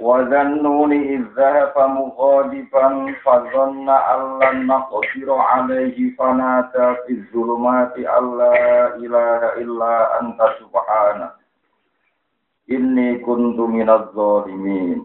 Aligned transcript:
وذنون 0.00 0.92
إذ 0.92 1.22
ذهب 1.36 1.74
مغاضبا 1.78 3.14
فظن 3.24 3.88
أن 3.90 4.38
لن 4.42 4.66
نقدر 4.66 5.32
عليه 5.34 6.16
فنادى 6.16 6.86
في 7.06 7.12
الظلمات 7.12 7.96
أن 7.98 8.38
لا 8.38 8.96
إله 8.96 9.40
إلا 9.62 10.20
أنت 10.20 10.40
سبحانك 10.60 11.32
إني 12.70 13.18
كنت 13.18 13.58
من 13.60 13.90
الظالمين 13.90 15.04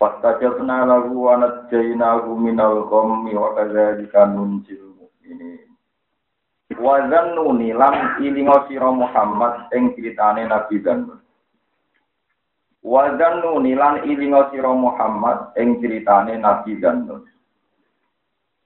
فاستجبنا 0.00 0.84
له 0.84 1.06
ونجيناه 1.26 2.24
من 2.34 2.60
الغم 2.60 3.36
وكذلك 3.36 4.16
ننجي 4.16 4.74
المؤمنين 4.80 5.68
وذنون 6.80 7.58
لم 7.62 7.94
إلي 8.18 8.42
محمد 9.02 9.54
إن 9.76 9.90
كريتاني 9.90 10.44
نبي 10.44 10.78
ذنون 10.78 11.20
Wa 12.83 13.15
zannuni 13.15 13.79
lan 13.79 14.03
ilinga 14.03 14.51
sira 14.51 14.67
Muhammad 14.75 15.55
ing 15.55 15.79
critane 15.79 16.35
Nabi 16.35 16.75
Zannun. 16.83 17.23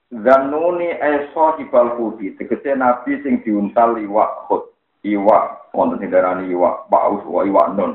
Zannuni 0.09 0.90
eso 0.98 1.54
hibal 1.62 1.93
hudi, 2.01 2.34
tegese 2.34 2.73
nabi 2.73 3.21
sing 3.21 3.45
diuntal 3.45 3.93
iwak 4.01 4.49
khut, 4.49 4.73
iwak 5.05 5.70
wonten 5.70 6.01
sing 6.01 6.10
darani 6.10 6.49
iwak 6.49 6.90
paus 6.90 7.21
wa 7.29 7.45
iwak 7.45 7.77
nun. 7.77 7.93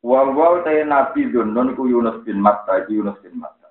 Wa 0.00 0.32
wa 0.32 0.64
te 0.64 0.80
nabi 0.80 1.28
Zannun 1.28 1.76
ku 1.76 1.92
Yunus 1.92 2.24
bin 2.24 2.40
Matta, 2.40 2.88
Yunus 2.88 3.20
bin 3.20 3.36
Matta. 3.36 3.68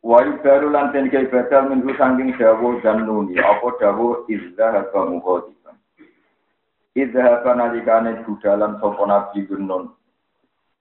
Wa 0.00 0.24
ibaru 0.24 0.72
lan 0.72 0.96
ten 0.96 1.12
kaya 1.12 1.28
badal 1.28 1.68
minggu 1.68 1.92
saking 2.00 2.32
dawuh 2.40 2.80
Zannuni, 2.80 3.36
apa 3.36 3.68
dawuh 3.76 4.24
izza 4.32 4.72
haba 4.72 5.12
mughadi. 5.12 5.52
Idhaba 6.94 7.58
nalikane 7.58 8.22
budalan 8.22 8.78
sapa 8.78 9.02
Nabi 9.02 9.42
Gunun. 9.50 9.90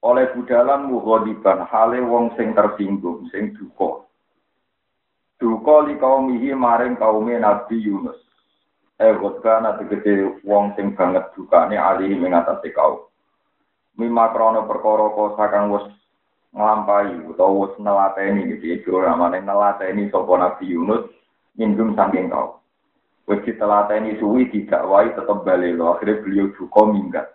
Oleh 0.06 0.30
budalan 0.38 0.86
mughadiban 0.86 1.66
hale 1.66 2.06
wong 2.06 2.38
sing 2.38 2.54
tersinggung, 2.54 3.26
sing 3.34 3.58
duka. 3.58 4.06
Duka 5.42 5.90
li 5.90 5.98
kaumihi 5.98 6.54
maring 6.54 7.02
kaume 7.02 7.34
Nabi 7.42 7.82
Yunus. 7.82 8.22
Eh 9.02 9.10
ghadbana 9.18 9.74
tegese 9.82 10.38
wong 10.46 10.78
sing 10.78 10.94
banget 10.94 11.34
dukane 11.34 11.82
ali 11.82 12.14
ing 12.14 12.30
atase 12.30 12.70
kaum. 12.70 13.10
Mima 13.98 14.30
krana 14.30 14.70
perkara 14.70 15.10
kosa 15.18 15.50
kang 15.50 15.74
wis 15.74 15.90
nglampahi 16.54 17.26
utawa 17.26 17.66
wis 17.66 17.74
nelateni 17.82 18.54
iki 18.54 18.80
iki 18.80 18.90
ora 18.94 19.18
maneh 19.18 19.42
nelateni 19.42 20.14
sapa 20.14 20.30
Nabi 20.38 20.78
Yunus 20.78 21.10
nyinggung 21.58 21.98
saking 21.98 22.30
kaum. 22.30 22.63
Wis 23.24 23.40
ditelateni 23.48 24.20
suwi 24.20 24.52
didakwai 24.52 25.16
tetep 25.16 25.48
balik 25.48 25.80
lo. 25.80 25.96
Akhirnya 25.96 26.20
beliau 26.20 26.52
duka 26.52 26.82
minggat. 26.84 27.28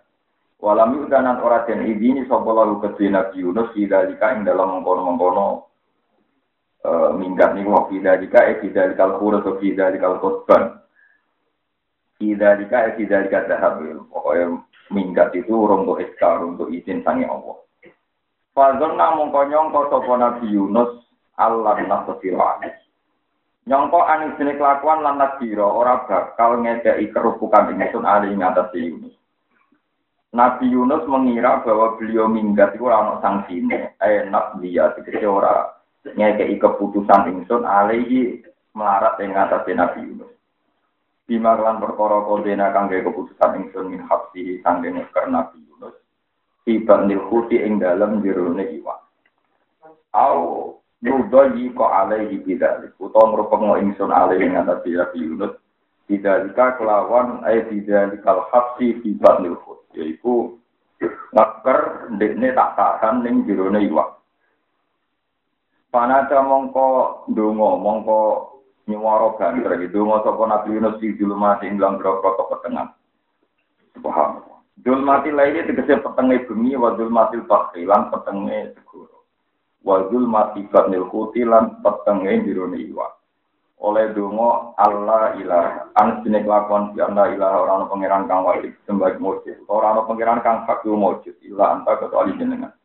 Walam 0.59 1.01
yudanan 1.01 1.39
ora 1.41 1.63
den 1.65 1.87
idini 1.87 2.27
sapa 2.27 2.51
lalu 2.51 2.83
kedhe 2.83 3.09
Nabi 3.09 3.41
Yunus 3.41 3.71
fidalika 3.71 4.35
ing 4.35 4.43
dalam 4.43 4.75
mengkono-mengkono 4.75 5.71
uh, 6.83 7.15
minggat 7.15 7.55
niku 7.55 7.71
wa 7.71 7.87
fidalika 7.87 8.43
e 8.43 8.59
fidalika 8.59 9.07
al-khurus 9.07 9.47
wa 9.47 9.55
fidalika 9.55 10.05
al-qutban. 10.11 10.83
Fidalika 12.19 12.91
e 12.91 12.99
fidalika 12.99 13.47
dahab. 13.47 13.81
Pokoknya 14.11 14.59
minggat 14.91 15.31
itu 15.33 15.55
untuk 15.55 16.03
iskar, 16.03 16.43
untuk 16.43 16.69
izin 16.69 17.07
sangi 17.07 17.23
Allah. 17.23 17.55
Fadzon 18.51 18.99
namung 18.99 19.31
konyong 19.31 19.71
sapa 19.71 20.13
Nabi 20.19 20.53
Yunus 20.53 21.07
Allah 21.39 21.79
nasfira 21.87 22.59
Nyongko 23.69 24.01
anis 24.01 24.33
jenis 24.41 24.57
kelakuan 24.57 25.05
lan 25.05 25.21
nadira 25.21 25.61
ora 25.61 26.01
bakal 26.09 26.57
ngedai 26.65 27.05
kerupukan 27.13 27.69
ingsun 27.69 28.01
ali 28.01 28.33
ing 28.33 28.41
atas 28.41 28.73
Yunus. 28.73 29.13
Nabi 30.33 30.73
Yunus 30.73 31.05
mengira 31.05 31.61
bahwa 31.61 31.93
beliau 32.01 32.25
minggat 32.25 32.73
itu 32.73 32.89
orang 32.89 33.21
sangsine, 33.21 33.93
enak 34.01 34.57
dia 34.57 34.89
tegese 34.97 35.29
ora 35.29 35.69
ngekei 36.01 36.57
keputusan 36.57 37.29
ingsun 37.29 37.61
alihi 37.61 38.41
melarat 38.73 39.21
ing 39.21 39.37
atas 39.37 39.61
Nabi 39.69 40.01
Yunus. 40.01 40.33
Bima 41.29 41.53
kelan 41.53 41.77
perkara 41.77 42.25
kodena 42.25 42.73
kangge 42.73 43.05
keputusan 43.05 43.53
ingsun 43.53 43.93
min 43.93 44.01
hapsi 44.01 44.65
sangge 44.65 44.89
neker 44.89 45.29
Nabi 45.29 45.61
Yunus. 45.61 45.93
Tiba 46.65 47.05
nilhuti 47.05 47.61
ing 47.61 47.77
dalem 47.77 48.25
jerone 48.25 48.65
iwak. 48.81 48.97
Au 50.17 50.78
Nudoyi 50.99 51.71
ko 51.71 51.87
alaihi 51.87 52.43
bidalik. 52.43 52.91
Utawa 52.99 53.31
ngrupeng 53.31 53.71
ingsun 53.87 54.11
alaihi 54.11 54.51
ngatasi 54.51 54.99
Nabi 54.99 55.19
Yunus. 55.23 55.53
Bidalika 56.11 56.75
kelawan 56.75 57.39
ay 57.47 57.63
bidalikal 57.71 58.49
hapsi 58.51 58.99
fi 58.99 59.09
batnil 59.15 59.55
khut. 59.63 59.79
Yaitu 59.95 60.59
ngeker 61.31 62.11
ndekne 62.11 62.51
tak 62.51 62.75
tahan 62.75 63.23
ning 63.23 63.47
jerone 63.47 63.79
iwak. 63.87 64.19
Panada 65.87 66.43
mongko 66.43 67.23
donga 67.31 67.79
mongko 67.79 68.19
nyuwara 68.91 69.39
banter 69.39 69.79
gitu 69.79 70.03
donga 70.03 70.19
sapa 70.27 70.43
Nabi 70.51 70.75
Yunus 70.75 70.99
di 70.99 71.15
julmati 71.15 71.71
ing 71.71 71.79
dalam 71.79 71.95
grogro 71.95 72.35
petengah. 72.51 72.91
Subhanallah. 73.95 74.59
Dulmati 74.79 75.31
lainnya 75.31 75.63
tegese 75.67 76.03
petenge 76.03 76.43
bumi 76.47 76.75
wa 76.75 76.95
dulmatil 76.95 77.43
bahri 77.47 77.83
lan 77.87 78.11
petenge 78.11 78.75
segoro 78.75 79.18
wajul 79.83 80.27
mati 80.27 80.67
batnil 80.67 81.07
kuti 81.07 81.43
lan 81.47 81.79
petenge 81.83 82.43
dirone 82.43 82.79
iwa 82.79 83.19
oleh 83.79 84.11
dongo 84.11 84.75
Allah 84.75 85.39
ilah 85.39 85.87
an 85.95 86.19
sine 86.19 86.43
lakon 86.43 86.91
di 86.91 86.99
anda 86.99 87.31
ilah 87.31 87.63
orang 87.63 87.87
pangeran 87.87 88.27
kang 88.27 88.43
wajib 88.43 88.75
sembah 88.83 89.15
mujud. 89.23 89.55
Orang 89.71 90.03
pangeran 90.03 90.43
kang 90.43 90.67
fakul 90.67 90.99
mujud 90.99 91.31
ilah 91.47 91.79
anta 91.79 91.95
kecuali 91.95 92.35
jenengan. 92.35 92.75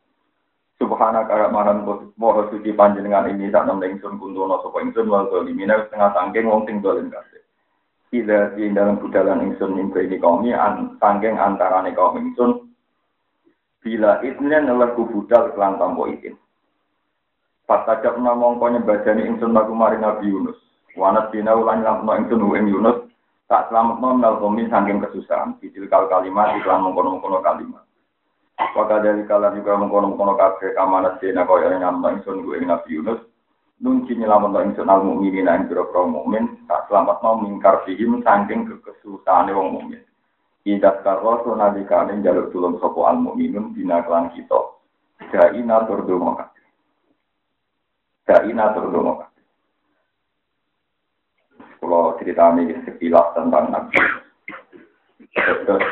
Subhana 0.79 1.27
kara 1.27 1.51
maran 1.51 1.83
moho 2.15 2.47
suci 2.51 2.71
panjenengan 2.79 3.27
ini 3.31 3.51
tak 3.51 3.67
nem 3.67 3.83
ingsun 3.83 4.23
kuntono 4.23 4.63
sapa 4.63 4.83
ingsun 4.87 5.11
wal 5.11 5.27
zalimina 5.31 5.83
setengah 5.87 6.15
sangking 6.15 6.47
wong 6.47 6.63
sing 6.67 6.79
dolen 6.79 7.11
kabeh. 7.11 7.43
Ila 8.15 8.55
di 8.55 8.71
dalam 8.71 9.03
budalan 9.03 9.43
ingsun 9.51 9.75
mimpi 9.75 10.07
ini 10.07 10.23
kaum 10.23 10.47
an 10.47 10.95
sangking 11.03 11.35
antarane 11.35 11.91
kaum 11.91 12.15
ingsun 12.23 12.71
bila 13.83 14.23
idnen 14.23 14.71
lagu 14.71 15.03
budal 15.11 15.51
kelan 15.59 15.75
tampo 15.77 16.07
izin 16.07 16.39
Pasajab 17.65 18.21
namong 18.21 18.61
kau 18.61 18.69
nyembadani 18.69 19.25
ingsun 19.25 19.57
lagu 19.57 19.73
mari 19.73 19.97
Nabi 19.97 20.29
Yunus. 20.29 20.61
Wanat 21.01 21.33
dina 21.33 21.57
ulang 21.57 21.81
lampno 21.81 22.13
ingsun 22.13 22.45
ing 22.61 22.69
Yunus. 22.69 23.09
Tak 23.49 23.73
selamat 23.73 24.05
nom 24.05 24.21
nalkomi 24.21 24.69
saking 24.69 25.01
kesusahan. 25.01 25.57
Bidil 25.57 25.89
kal 25.89 26.05
kalimat 26.13 26.61
iklan 26.61 26.85
mengkono-mengkono 26.85 27.41
kalimat. 27.41 27.81
Waka 28.77 29.01
dari 29.01 29.25
kala 29.25 29.57
juga 29.57 29.81
mengkono-mengkono 29.81 30.37
kabeh 30.37 30.77
kamanat 30.77 31.25
dina 31.25 31.49
kau 31.49 31.57
yang 31.57 31.81
ngamno 31.81 32.21
ingsun 32.21 32.45
ing 32.53 32.69
Nabi 32.69 33.01
Yunus. 33.01 33.21
Nunci 33.81 34.13
nyelamat 34.13 34.51
no 34.53 34.61
ingsun 34.61 34.93
al 34.93 35.01
mukminin 35.01 35.49
ing 35.49 35.65
biro 35.65 35.89
mukmin. 36.05 36.69
Tak 36.69 36.93
selamat 36.93 37.25
nom 37.25 37.49
mingkar 37.49 37.81
fihim 37.89 38.21
saking 38.21 38.69
kekesusahan 38.69 39.49
wong 39.57 39.81
mukmin. 39.81 40.05
Idat 40.69 41.01
karo 41.01 41.41
sunadikane 41.49 42.21
jaluk 42.21 42.53
tulung 42.53 42.77
sopo 42.77 43.09
al 43.09 43.17
mukminun 43.17 43.73
bina 43.73 44.05
kelan 44.05 44.29
kita. 44.37 44.77
Natur 45.65 46.05
donga 46.05 46.54
Dai 48.25 48.53
natur 48.57 48.89
dono 48.89 49.15
Kalau 51.85 52.17
ini 52.25 52.73
sekilas 52.89 53.37
tentang 53.37 53.69
Nabi. 53.69 54.01
Terus 55.37 55.85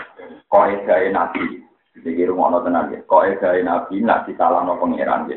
kau 0.49 0.65
edai 0.65 1.13
Nabi. 1.13 1.61
Jadi 1.93 2.25
rumah 2.25 2.65
tenang 2.65 2.89
ya. 2.97 3.05
Kau 3.05 3.21
edai 3.21 3.61
Nabi 3.61 4.01
nak 4.01 4.25
disalah 4.25 4.65
no 4.65 4.81
pangeran 4.81 5.29
ya. 5.29 5.37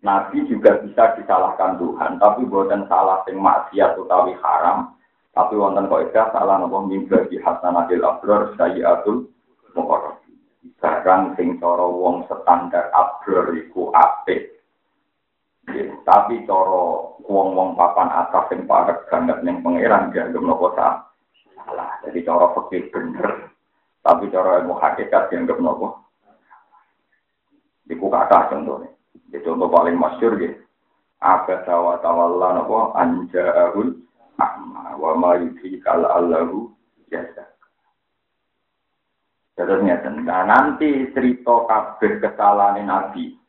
Nabi 0.00 0.44
juga 0.48 0.80
bisa 0.80 1.12
disalahkan 1.16 1.76
Tuhan, 1.76 2.16
tapi 2.16 2.48
bukan 2.48 2.88
salah 2.88 3.20
sing 3.28 3.36
maksiat 3.36 4.00
utawi 4.00 4.32
haram. 4.40 4.96
Tapi 5.32 5.56
wonten 5.56 5.86
kok 5.86 6.10
edah 6.10 6.26
salah 6.34 6.56
nopo 6.60 6.84
mimba 6.84 7.24
di 7.30 7.40
hasanatil 7.40 8.02
abror 8.02 8.52
sayyatul 8.58 9.30
mukarrab. 9.72 10.18
Sekarang 10.76 11.38
sing 11.38 11.56
cara 11.62 11.86
wong 11.86 12.26
standar 12.28 12.90
abror 12.92 13.54
iku 13.54 13.94
apik. 13.94 14.59
Tapi 16.04 16.42
coro 16.44 17.16
wong-wong 17.24 17.78
papan 17.78 18.10
atas 18.10 18.50
yang 18.50 18.66
parek 18.66 19.06
banget 19.06 19.38
yang 19.46 19.62
pangeran 19.62 20.10
dianggap 20.10 20.42
nopo 20.42 20.66
salah. 20.74 21.06
Jadi 22.02 22.18
coro 22.26 22.46
fakir 22.56 22.90
bener. 22.90 23.54
Tapi 24.02 24.26
coro 24.32 24.50
ilmu 24.58 24.74
hakikat 24.78 25.30
dianggap 25.30 25.58
nopo. 25.62 26.02
Iku 27.90 28.06
kata 28.06 28.54
contohnya. 28.54 28.90
Itu 29.30 29.54
contoh 29.54 29.70
paling 29.70 29.96
masyur 29.98 30.38
gitu. 30.38 30.58
Apa 31.20 31.62
tawa 31.68 32.00
tawalla 32.00 32.62
nopo 32.62 32.94
anja'ahul 32.96 33.92
amma 34.40 34.96
wa 34.96 35.12
ma 35.14 35.30
yudhikal 35.36 36.06
allahu 36.06 36.72
jasa. 37.12 37.50
Terusnya, 39.58 40.00
nah 40.24 40.48
nanti 40.48 41.12
cerita 41.12 41.68
kabeh 41.68 42.16
kesalahan 42.24 42.80
Nabi. 42.88 43.39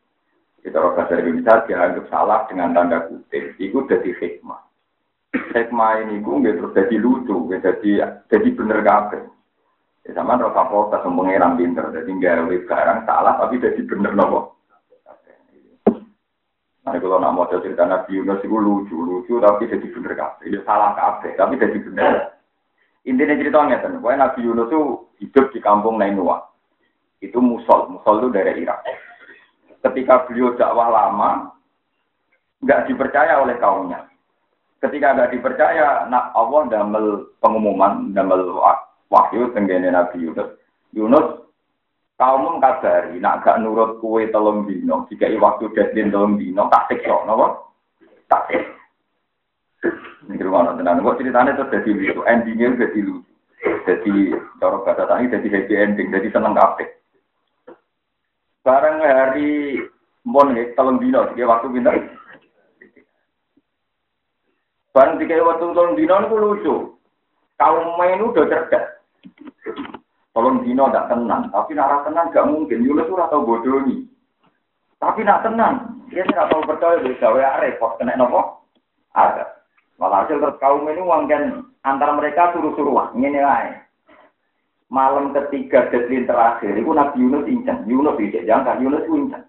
Kita 0.61 0.77
orang 0.77 1.09
dari 1.09 1.25
Indonesia 1.25 1.65
dianggap 1.65 2.05
salah 2.13 2.45
dengan 2.45 2.77
tanda 2.77 3.09
kutip. 3.09 3.57
Itu 3.57 3.81
jadi 3.89 4.13
hikmah. 4.13 4.61
Hikmah 5.33 5.91
ini 6.05 6.21
gue 6.21 6.53
terus 6.53 6.75
jadi 6.77 6.95
lucu, 7.01 7.49
jadi 7.49 8.21
jadi 8.29 8.47
bener 8.53 8.79
kabeh. 8.85 9.23
Ya 10.05 10.17
sama 10.17 10.37
rasa 10.37 10.65
protes 10.69 11.05
pengeran 11.05 11.57
pinter, 11.61 11.85
jadi 11.93 12.09
nggak 12.09 12.65
barang 12.65 12.99
salah 13.05 13.37
tapi 13.37 13.61
jadi 13.61 13.81
bener 13.85 14.13
nopo. 14.17 14.61
Nah, 16.81 16.97
kalau 16.97 17.21
nak 17.21 17.37
mau 17.37 17.45
cerita 17.45 17.85
Nabi 17.85 18.17
Yunus 18.17 18.41
itu 18.41 18.57
lucu, 18.57 18.97
lucu 18.97 19.37
tapi 19.37 19.69
jadi 19.69 19.85
bener 19.85 20.17
kabeh. 20.17 20.49
Ya 20.49 20.65
salah 20.65 20.97
kabeh, 20.97 21.37
tapi 21.37 21.61
jadi 21.61 21.77
bener. 21.77 22.33
Intinya 23.05 23.37
ceritanya 23.37 23.81
kan, 23.81 24.01
pokoknya 24.01 24.17
Nabi 24.25 24.39
Yunus 24.45 24.69
itu 24.69 24.81
hidup 25.21 25.45
di 25.53 25.59
kampung 25.61 26.01
Nainua. 26.01 26.41
Itu 27.21 27.37
Musol, 27.37 27.85
Musol 27.93 28.25
itu 28.25 28.29
dari 28.33 28.65
Irak. 28.65 28.81
Ketika 29.81 30.29
beliau 30.29 30.53
dakwah 30.53 30.89
lama, 30.93 31.51
nggak 32.61 32.85
dipercaya 32.85 33.41
oleh 33.41 33.57
kaumnya. 33.57 34.05
Ketika 34.77 35.13
nggak 35.17 35.33
dipercaya, 35.33 36.05
nak 36.09 36.33
Allah 36.37 36.69
damel 36.69 37.33
pengumuman, 37.41 38.13
damel 38.13 38.61
wahyu 39.09 39.49
tenggene 39.53 39.89
Nabi 39.89 40.29
Yunus. 40.29 40.49
Yunus 40.93 41.27
kaum 42.21 42.61
kabari 42.61 43.17
nak 43.17 43.41
gak 43.41 43.57
nurut 43.57 43.97
kue 43.97 44.29
telung 44.29 44.69
dino 44.69 45.09
jika 45.09 45.25
waktu 45.41 45.73
deadline 45.73 46.13
telung 46.13 46.37
dino 46.37 46.69
tak 46.69 46.85
siksa 46.93 47.25
nopo 47.25 47.73
tak 48.29 48.45
siksa. 48.53 48.77
Ini 50.29 50.37
rumah 50.45 50.77
tenan. 50.77 51.01
Kok 51.01 51.17
ceritanya 51.17 51.57
terus 51.57 51.73
jadi 51.73 51.89
lucu? 51.97 52.21
Endingnya 52.29 52.77
jadi 52.77 52.99
lucu. 53.01 53.33
Jadi 53.89 54.37
cara 54.61 54.77
kata 54.85 55.03
tadi 55.09 55.33
jadi 55.33 55.47
happy 55.49 55.73
ending 55.73 56.07
jadi 56.13 56.27
seneng 56.29 56.53
kafe 56.53 57.00
bareng 58.61 59.01
hari 59.01 59.81
mon 60.25 60.53
nih 60.53 60.73
telung 60.77 61.01
dino 61.01 61.33
jika 61.33 61.49
waktu 61.49 61.67
pinter 61.73 61.95
bareng 64.93 65.17
jika 65.17 65.41
waktu 65.41 65.65
telung 65.73 65.97
dino 65.97 66.15
itu 66.21 66.35
lucu 66.37 66.75
kaum 67.57 67.97
main 67.97 68.21
udah 68.21 68.45
cerdas 68.45 69.01
Tolong 70.31 70.63
dino 70.63 70.87
tidak 70.87 71.11
tenang, 71.11 71.51
tapi 71.51 71.75
nak 71.75 72.07
tenang 72.07 72.31
gak 72.31 72.47
mungkin. 72.47 72.87
Yunus 72.87 73.11
ora 73.11 73.27
tau 73.27 73.43
bodoh 73.43 73.83
nih. 73.83 74.07
Tapi 74.95 75.27
nak 75.27 75.43
tenang, 75.43 76.07
dia 76.07 76.23
tidak 76.23 76.47
tahu 76.47 76.63
percaya 76.63 77.03
di 77.03 77.11
gawe 77.19 77.59
repot 77.59 77.99
kena 77.99 78.15
nopo. 78.15 78.63
Ada. 79.11 79.43
Malah 79.99 80.23
hasil 80.23 80.39
terus 80.39 80.55
kaum 80.63 80.87
ini 80.87 81.03
uang 81.03 81.27
antara 81.83 82.15
mereka 82.15 82.55
suruh-suruh 82.55 83.11
ini 83.11 83.43
lain. 83.43 83.75
Malam 84.91 85.31
ketiga 85.31 85.87
deadline 85.87 86.27
terakhir, 86.27 86.75
itu 86.75 86.91
Nabi 86.91 87.23
Yunus 87.23 87.47
incang. 87.47 87.87
Yunus 87.87 88.19
ijek 88.19 88.43
jangan 88.43 88.83
Yunus 88.83 89.07
incang. 89.07 89.47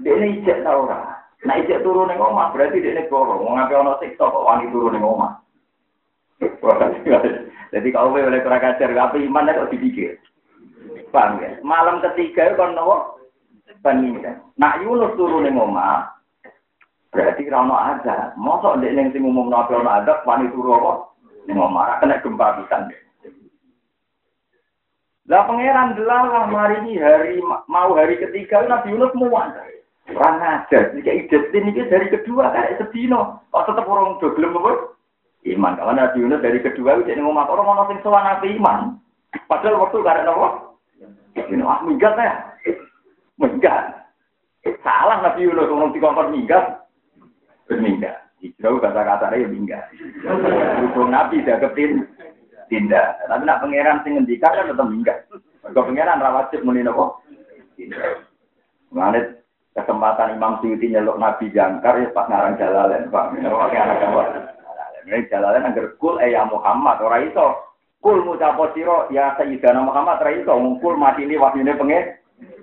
Dia 0.00 0.12
ini 0.16 0.40
ijek 0.40 0.64
tau 0.64 0.88
ora. 0.88 1.20
Nah 1.44 1.60
turun 1.84 2.08
ning 2.08 2.16
omah 2.16 2.56
berarti 2.56 2.80
dia 2.80 2.96
ini 2.96 3.04
goro. 3.12 3.36
Mau 3.36 3.52
ngapain 3.52 3.84
ono 3.84 4.00
siksa 4.00 4.24
kok 4.24 4.46
wani 4.48 4.72
turun 4.72 4.96
ning 4.96 5.04
omah. 5.04 5.36
Jadi 7.76 7.88
kalau 7.92 8.16
oleh 8.16 8.40
kurang 8.40 8.64
ajar, 8.64 8.88
apa 8.96 9.20
iman 9.20 9.52
kok 9.52 9.68
dipikir. 9.68 10.16
Paham 11.12 11.44
ya? 11.44 11.60
Malam 11.60 12.00
ketiga 12.00 12.48
itu 12.48 12.56
kan 12.56 12.72
nopo 12.72 13.20
pengindah. 13.84 14.40
Nak 14.56 14.80
Yunus 14.82 15.14
turun 15.20 15.44
di 15.44 15.52
ngomah, 15.52 16.08
berarti 17.12 17.44
rano 17.46 17.76
ada. 17.76 18.32
Mosok 18.40 18.80
dek 18.80 18.94
neng 18.96 19.12
sing 19.12 19.22
umum 19.22 19.52
nabi 19.52 19.76
ono 19.76 19.90
ada, 19.90 20.24
wani 20.24 20.48
turu 20.48 20.74
apa? 20.74 20.92
Neng 21.44 21.60
omah, 21.60 22.00
kena 22.00 22.22
gempa 22.24 22.58
bisa 22.62 22.88
deh. 22.88 23.00
Lah 25.26 25.42
pangeran 25.50 25.98
delalah 25.98 26.46
mari 26.46 26.94
hari 27.02 27.42
mau 27.66 27.90
hari 27.98 28.14
ketiga 28.22 28.62
Nabi 28.66 28.94
Yunus 28.94 29.14
muat. 29.18 29.58
Orang 30.06 30.38
ajar, 30.38 30.94
jika 30.94 31.10
ide 31.10 31.50
ini 31.50 31.74
dari 31.90 32.06
kedua 32.06 32.54
kayak 32.54 32.78
sedino, 32.78 33.42
kok 33.50 33.66
tetap 33.66 33.90
orang 33.90 34.22
belum 34.22 34.54
apa? 34.62 34.94
iman. 35.50 35.78
Kalau 35.78 35.94
Nabi 35.94 36.22
Yunus 36.22 36.42
dari 36.42 36.58
kedua 36.62 36.98
itu 36.98 37.10
jadi 37.10 37.22
ngomong 37.22 37.46
orang 37.46 37.66
mau 37.66 37.74
nonton 37.78 37.98
soal 38.02 38.22
Nabi 38.22 38.54
iman. 38.58 38.98
Padahal 39.50 39.82
waktu 39.82 40.02
ada 40.02 40.26
nopo. 40.26 40.78
Ini 41.36 41.62
ah 41.62 41.82
minggat 41.84 42.14
ya, 42.16 42.34
minggat. 43.38 43.84
Salah 44.82 45.22
Nabi 45.22 45.46
Yunus 45.46 45.68
ngomong 45.70 45.90
di 45.94 46.02
kompor 46.02 46.30
minggat, 46.30 46.86
berminggat. 47.66 48.26
Jauh 48.62 48.78
kata-kata 48.78 49.34
ya 49.34 49.46
minggat. 49.50 49.90
Hukum 50.86 51.10
Nabi 51.10 51.42
kepin 51.42 52.06
tindak. 52.68 53.22
Tapi 53.26 53.42
nak 53.44 53.60
pangeran 53.62 54.02
sing 54.02 54.18
ngendikan 54.18 54.54
kan 54.54 54.70
tetap 54.70 54.86
minggat. 54.86 55.18
Kalau 55.62 55.86
pangeran 55.86 56.22
rawatib 56.22 56.60
muni 56.62 56.82
nopo. 56.82 57.22
Mengalit 58.94 59.44
kesempatan 59.76 60.38
Imam 60.38 60.58
Suyuti 60.64 60.88
nyeluk 60.88 61.20
Nabi 61.20 61.52
jangkar 61.52 62.00
ya 62.00 62.08
pas 62.14 62.26
ngarang 62.30 62.56
jalalen, 62.56 63.12
Pak. 63.12 63.36
Pakai 63.36 63.78
anak 63.82 63.98
ini 65.06 65.30
jalalan 65.30 65.70
agar 65.70 65.94
kul 66.02 66.18
eh 66.18 66.34
ya 66.34 66.42
Muhammad 66.50 66.98
ora 66.98 67.22
iso. 67.22 67.78
Kul 68.02 68.26
ngucapo 68.26 68.74
sira 68.74 69.06
ya 69.14 69.38
Sayyidina 69.38 69.78
Muhammad 69.78 70.18
ngkul 70.18 70.98
mati 70.98 71.22
ini 71.22 71.38
wahyune 71.38 71.78
pengen 71.78 72.04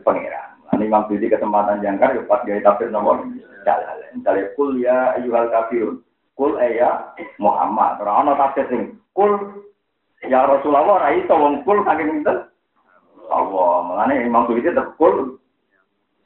pangeran. 0.04 0.60
Ini 0.76 0.84
Imam 0.92 1.08
Sudi 1.08 1.32
kesempatan 1.32 1.80
jangkar 1.80 2.12
ya 2.12 2.22
pas 2.28 2.44
gaya 2.44 2.60
tafsir 2.60 2.92
nomor 2.92 3.24
jalalan. 3.64 4.12
Misalnya 4.12 4.52
kul 4.60 4.76
ya 4.76 5.16
ayyuhal 5.16 5.48
kafirun. 5.56 6.04
Kul 6.36 6.60
eh 6.60 6.84
ya 6.84 7.16
Muhammad. 7.40 8.04
Ora 8.04 8.12
ana 8.20 8.36
tafsir 8.36 8.68
sing 8.68 9.00
kul 9.16 9.64
Ya 10.24 10.48
Rasulullah 10.48 10.88
ora 10.88 11.10
iso 11.16 11.34
wong 11.36 11.68
kul 11.68 11.84
saking 11.84 12.20
pinten. 12.20 12.48
Allah, 13.28 13.74
mengane 13.88 14.24
Imam 14.24 14.48
Suyuti 14.48 14.72
tekul. 14.72 15.40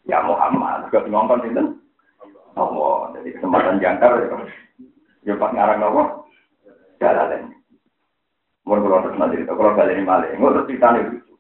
Ya 0.08 0.24
Muhammad, 0.24 0.88
kok 0.94 1.10
ngomong 1.10 1.42
pinten? 1.42 1.82
Allah, 2.54 3.14
dari 3.18 3.34
kesempatan 3.34 3.82
jangkar 3.82 4.22
ya. 4.22 4.38
Yo 5.28 5.34
pas 5.36 5.52
ngarang 5.52 5.84
apa? 5.84 6.04
Jalalain. 7.04 7.52
Mun 8.64 8.84
kula 8.84 9.04
terus 9.04 9.18
nanti 9.20 9.40
kita 9.44 9.54
kula 9.56 9.76
bali 9.76 10.04
male, 10.04 10.28
ngono 10.40 10.64
critane 10.68 11.00
itu. 11.04 11.36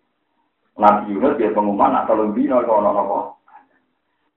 Nabi 0.78 1.10
Yunus 1.10 1.38
dia 1.42 1.50
pengumuman 1.52 1.90
nak 1.90 2.06
kalau 2.06 2.30
dino 2.38 2.62
kok 2.62 2.78
ono 2.78 2.90
apa? 2.94 3.20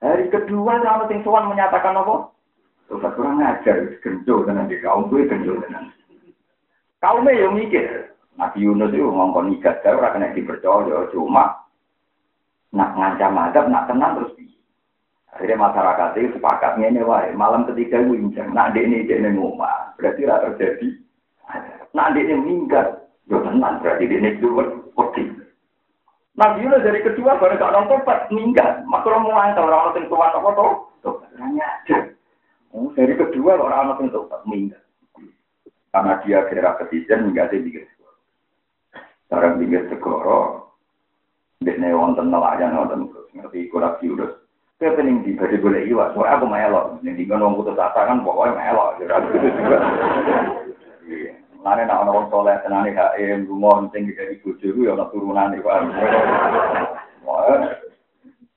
Hari 0.00 0.32
kedua 0.32 0.81
sama 0.81 1.05
sing 1.12 1.20
menyatakan 1.20 2.00
apa? 2.00 2.32
Tuh 2.89 2.98
kurang 2.98 3.39
ajar, 3.39 4.00
gendul 4.03 4.43
tenan 4.43 4.67
di 4.67 4.81
kaum 4.82 5.06
kuwi 5.12 5.29
gendul 5.29 5.60
tenan. 5.62 5.93
Kaumnya 7.01 7.33
yang 7.33 7.57
mikir, 7.57 8.13
Nabi 8.37 8.61
Yunus 8.61 8.93
itu 8.93 9.09
ngomong 9.09 9.49
nigat, 9.49 9.81
saya 9.81 9.97
orang 9.97 10.21
kena 10.21 10.37
dipercaya, 10.37 11.09
cuma 11.17 11.65
nak 12.77 12.93
ngancam 12.93 13.41
adab, 13.41 13.65
nak 13.73 13.89
tenang 13.89 14.21
terus 14.21 14.37
Akhirnya 15.41 15.63
masyarakat 15.63 16.09
itu 16.19 16.37
sepakat 16.37 16.77
ini 16.83 17.01
wae. 17.07 17.31
Malam 17.33 17.65
ketiga 17.71 18.03
gue 18.03 18.19
inceng. 18.19 18.51
Nak 18.51 18.75
dek 18.75 18.85
ini 18.85 19.07
dek 19.07 19.25
ini 19.25 19.39
ngomah. 19.39 19.95
Berarti 19.97 20.27
tidak 20.27 20.43
terjadi. 20.53 20.89
Nak 21.95 22.13
dek 22.13 22.29
ini 22.29 22.35
minggat. 22.37 23.09
Yo 23.31 23.39
tenang. 23.47 23.79
Berarti 23.81 24.11
dek 24.11 24.21
ini 24.21 24.31
dua 24.43 24.69
putih. 24.93 25.31
Nabi 26.35 26.67
Yunus 26.67 26.85
dari 26.85 27.01
kedua 27.01 27.39
baru 27.39 27.57
gak 27.57 27.73
nonton 27.73 28.03
pas 28.03 28.27
minggat. 28.29 28.83
Makro 28.85 29.23
mau 29.23 29.39
antar 29.39 29.65
orang 29.65 29.97
orang 29.97 30.09
tua 30.11 30.29
apa 30.29 30.51
tuh? 30.53 30.75
Tuh 31.01 31.17
nanya 31.39 31.65
aja. 31.65 31.99
Oh, 32.77 32.91
dari 32.93 33.15
kedua 33.15 33.57
orang 33.57 33.97
orang 33.97 34.11
tua 34.11 34.45
minggat. 34.45 34.83
karena 35.91 36.23
dia 36.23 36.47
daerah 36.47 36.79
pesisir 36.79 37.19
nggak 37.19 37.51
ada 37.51 37.56
pinggir 37.59 37.85
segoro. 37.91 38.15
Sekarang 39.27 39.53
pinggir 39.59 39.82
segoro, 39.91 40.39
di 41.59 41.70
sini 41.75 41.91
wonten 41.91 42.31
nelayan 42.31 42.79
wonten 42.79 43.11
ngerti 43.35 43.69
kurang 43.69 43.99
diurus. 43.99 44.32
Saya 44.81 44.97
pening 44.97 45.20
di 45.20 45.37
bade 45.37 45.61
boleh 45.61 45.85
iwa, 45.93 46.09
soalnya 46.17 46.41
aku 46.41 46.47
melok. 46.49 46.85
Yang 47.05 47.15
di 47.20 47.25
ngomong 47.29 47.61
putus 47.61 47.77
asa 47.77 48.09
kan 48.09 48.25
pokoknya 48.25 48.56
melok. 48.56 48.97
Nanti 51.61 51.85
nak 51.85 52.01
ngomong 52.09 52.32
soleh, 52.32 52.56
tenani 52.65 52.97
haim, 52.97 53.44
rumah, 53.44 53.85
nanti 53.85 54.09
kita 54.09 54.32
dibuji, 54.32 54.73
itu 54.73 54.89
yang 54.89 55.05
turunan 55.13 55.53
itu. 55.53 55.69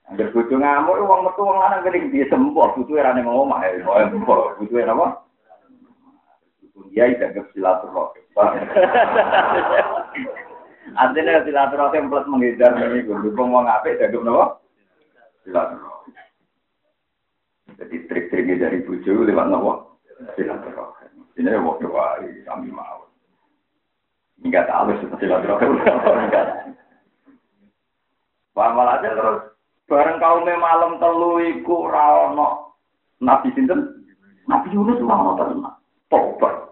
Ambil 0.07 0.31
bujung 0.31 0.63
ngamuk, 0.63 1.03
wong 1.03 1.27
metu, 1.27 1.43
uang 1.43 1.59
lana, 1.59 1.83
kering, 1.83 2.07
dia 2.07 2.23
sempur, 2.31 2.71
butuh 2.79 2.95
yang 2.95 3.19
ngomong, 3.19 3.59
ya, 3.59 4.07
butuh 4.15 4.77
yang 4.79 4.95
apa? 4.95 5.27
Dia 6.93 7.09
tidak 7.09 7.49
silaturahmi. 7.57 8.21
Artinya 10.93 11.41
silaturahmi 11.41 12.05
plus 12.05 12.29
menghindar 12.29 12.77
ini 12.77 13.01
gue 13.01 13.17
dukung 13.25 13.49
mau 13.49 13.65
ngapain 13.65 13.97
jadi 13.97 14.13
nopo 14.13 14.61
silaturahmi. 15.41 16.13
Jadi 17.81 17.95
trik-triknya 18.05 18.69
dari 18.69 18.85
bujo 18.85 19.25
lewat 19.25 19.49
nopo 19.49 19.97
silaturahmi. 20.37 21.33
Ini 21.41 21.57
waktu 21.65 21.89
wali 21.89 22.45
kami 22.45 22.69
mau. 22.69 23.09
Enggak 24.45 24.69
tahu 24.69 24.93
seperti 25.01 25.25
silaturahmi. 25.25 25.81
Paham 28.53 28.85
aja 28.85 29.09
terus 29.17 29.53
Bareng 29.83 30.21
kaume 30.21 30.55
malam 30.55 30.95
telu 31.01 31.43
iku 31.43 31.91
ora 31.91 32.31
ono 32.31 32.79
Nabi 33.19 33.51
sinten? 33.51 34.07
Nabi 34.47 34.71
Yunus 34.71 35.03
ora 35.03 35.15
ono 35.19 35.31
tenan. 35.35 35.75
Tobat. 36.07 36.62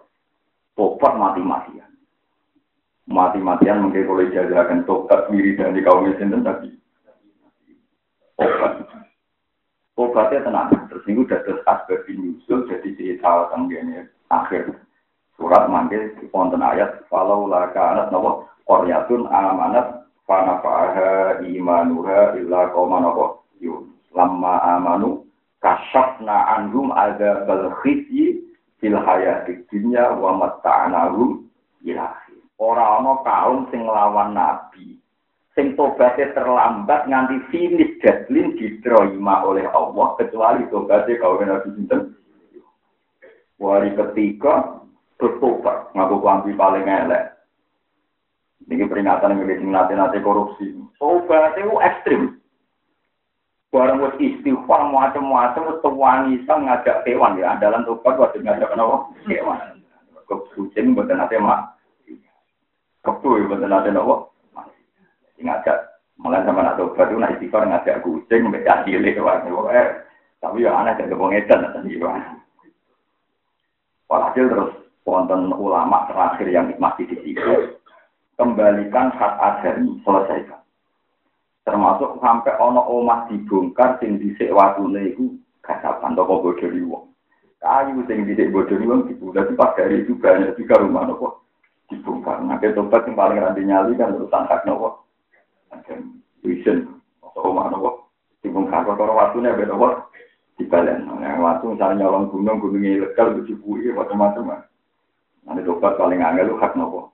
Tobat 0.81 1.13
mati-matian. 1.13 1.93
Mati-matian 3.05 3.85
mungkin 3.85 4.09
boleh 4.09 4.33
jajakan 4.33 4.81
tobat 4.89 5.29
diri 5.29 5.53
dari 5.53 5.77
kaum 5.85 6.09
sinten 6.17 6.41
tapi 6.41 6.73
tobat. 8.33 8.81
Tobatnya 9.93 10.41
tenang. 10.41 10.73
Terus 10.89 11.05
ini 11.05 11.21
udah 11.21 11.37
terus 11.45 11.61
asbab 11.69 12.01
nyusul 12.09 12.65
jadi 12.65 12.89
cerita 12.97 13.53
tentang 13.53 14.09
akhir 14.33 14.73
surat 15.37 15.69
manggil 15.69 16.17
konten 16.33 16.65
ayat 16.65 17.05
falau 17.13 17.45
laka 17.45 17.93
anak 17.93 18.07
nawa 18.09 18.49
koryatun 18.65 19.29
amanat 19.29 20.09
fanafaha 20.25 21.45
imanuha 21.45 22.41
illa 22.41 22.73
qauman 22.73 23.05
apa 23.05 23.37
yun 23.61 23.93
lamma 24.17 24.57
amanu 24.77 25.29
kasyafna 25.61 26.57
anhum 26.57 26.89
ada 26.89 27.45
khizyi 27.85 28.50
fil 28.81 28.97
hayati 28.97 29.61
dunya 29.69 30.11
wa 30.17 30.41
matta'nahum 30.41 31.45
ilahi 31.85 32.35
ora 32.57 32.97
ana 32.99 33.21
kaum 33.21 33.69
sing 33.69 33.85
nglawan 33.85 34.33
nabi 34.33 34.97
sing 35.53 35.77
tobaté 35.77 36.33
terlambat 36.33 37.05
nganti 37.05 37.37
finish 37.53 37.93
deadline 38.01 38.57
diterima 38.57 39.45
oleh 39.45 39.69
Allah 39.69 40.17
kecuali 40.17 40.65
tobaté 40.73 41.21
kaum 41.21 41.45
nabi 41.45 41.69
sinten 41.77 42.17
Wari 43.61 43.93
ketiga 43.93 44.81
bertobat 45.21 45.93
ngaku 45.93 46.17
klambi 46.17 46.51
paling 46.57 46.81
elek. 46.81 47.37
Ini 48.65 48.89
peringatan 48.89 49.37
yang 49.37 49.69
nate-nate 49.69 50.17
korupsi. 50.25 50.73
Tobat 50.97 51.53
itu 51.61 51.77
ekstrim. 51.77 52.40
Barang 53.71 54.03
wis 54.03 54.15
istighfar 54.19 54.91
macam-macam 54.91 55.71
wis 55.71 55.79
tuwani 55.79 56.33
sang 56.43 56.67
ngajak 56.67 57.07
hewan 57.07 57.39
ya 57.39 57.55
andalan 57.55 57.87
tobat 57.87 58.19
wajib 58.19 58.43
ngajak 58.43 58.67
kenapa? 58.67 59.07
Hewan. 59.31 59.79
Kucing 60.27 60.91
mboten 60.91 61.15
nate 61.15 61.39
mak. 61.39 61.79
Kepu 62.99 63.47
mboten 63.47 63.71
nate 63.71 63.95
napa? 63.95 64.27
Ngajak 65.39 65.77
malah 66.19 66.43
sama 66.43 66.67
nak 66.67 66.75
tobat 66.75 67.07
itu 67.07 67.15
nak 67.15 67.33
istighfar 67.39 67.63
ngajak 67.63 68.03
kucing 68.03 68.51
mbek 68.51 68.67
cilik 68.83 69.15
hewan. 69.15 69.47
Tapi 70.41 70.65
ya 70.65 70.75
aneh 70.75 70.97
jadi 70.99 71.15
wong 71.15 71.31
edan 71.31 71.71
tadi. 71.71 71.95
Walhasil 74.11 74.45
terus 74.51 74.71
wonten 75.07 75.53
ulama 75.55 76.05
terakhir 76.11 76.47
yang 76.51 76.67
masih 76.77 77.07
di 77.07 77.17
situ 77.23 77.79
kembalikan 78.35 79.13
hak 79.15 79.33
adami 79.39 79.97
selesaikan 80.03 80.60
termasuk 81.61 82.17
sampai 82.17 82.57
ono 82.57 82.81
omah 82.81 83.29
dibongkar 83.29 84.01
sing 84.01 84.17
dhisik 84.17 84.49
watune 84.49 85.13
iku 85.13 85.29
kasapan 85.61 86.17
toko 86.17 86.41
bodoni 86.41 86.81
wong. 86.81 87.05
Kayu 87.61 88.01
sing 88.09 88.25
dhisik 88.25 88.49
bodoni 88.49 88.85
wong 88.89 89.01
dibuka 89.05 89.45
di 89.45 89.53
pas 89.53 89.77
hari 89.77 90.01
itu 90.01 90.17
banyak 90.17 90.57
juga 90.57 90.81
rumah 90.81 91.05
nopo 91.05 91.45
dibongkar. 91.93 92.41
Nah 92.41 92.57
tobat 92.57 93.05
yang 93.05 93.13
paling 93.13 93.37
ranti 93.37 93.61
nyali 93.61 93.93
kan 93.93 94.17
urusan 94.17 94.49
hak 94.49 94.65
nopo. 94.65 95.05
Vision 96.41 96.97
atau 97.21 97.53
omah 97.53 97.69
nopo 97.69 98.09
dibongkar. 98.41 98.81
Kalau 98.81 99.13
watune 99.13 99.53
beda 99.53 99.69
nopo 99.69 100.09
dibalen 100.57 101.09
nah 101.09 101.37
waktu 101.41 101.73
misalnya 101.73 102.05
nyolong 102.05 102.29
gunung 102.29 102.61
gunungnya 102.61 103.01
ilegal 103.01 103.33
dicipui 103.41 103.89
macam-macam 103.93 104.61
Nanti 105.41 105.65
dobat 105.65 105.97
paling 105.97 106.21
angel 106.21 106.53
lu 106.53 106.61
hak 106.61 106.77
nopo. 106.77 107.13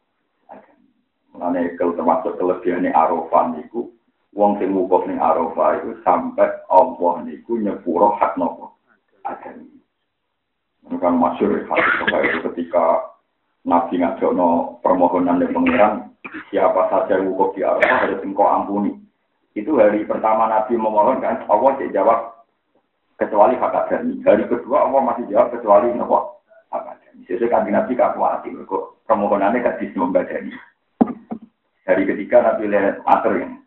Kalau 1.38 1.94
termasuk 1.94 2.34
kelebihan 2.42 2.90
Arafah 2.90 3.54
niku, 3.54 3.94
wong 4.38 4.62
sing 4.62 4.70
wukuf 4.70 5.10
ning 5.10 5.18
Arafah 5.18 5.82
itu 5.82 5.98
sampai 6.06 6.46
Allah 6.70 7.26
niku 7.26 7.58
nyepuro 7.58 8.14
hak 8.22 8.38
nopo. 8.38 8.78
Ada 9.26 9.58
ini 9.58 10.96
kan 11.02 11.18
masyur 11.18 11.58
itu 11.58 12.38
ketika 12.54 13.12
Nabi 13.66 14.00
no 14.38 14.78
permohonan 14.86 15.42
dari 15.42 15.52
pangeran, 15.52 16.14
siapa 16.54 16.88
saja 16.94 17.18
yang 17.18 17.34
wukuf 17.34 17.58
di 17.58 17.66
Arafah 17.66 18.06
harus 18.06 18.22
engkau 18.22 18.46
ampuni. 18.46 18.94
Itu 19.58 19.82
hari 19.82 20.06
pertama 20.06 20.46
Nabi 20.46 20.78
memohon 20.78 21.18
kan, 21.18 21.42
Allah 21.50 21.74
jawab 21.90 22.46
kecuali 23.18 23.58
hak 23.58 23.74
adami. 23.74 24.22
Hari 24.22 24.46
kedua 24.46 24.86
Allah 24.86 25.02
masih 25.02 25.26
jawab 25.34 25.50
kecuali 25.50 25.90
nopo 25.98 26.38
Sesuai 27.28 27.50
kan 27.52 27.68
Nabi 27.68 27.98
kakuati, 27.98 28.54
kok 28.70 29.04
permohonannya 29.04 29.66
bisa 29.82 29.98
membadani. 30.00 30.54
Hari 31.84 32.04
ketiga 32.08 32.40
Nabi 32.40 32.72
lihat 32.72 33.04
atur 33.04 33.42
yang 33.42 33.67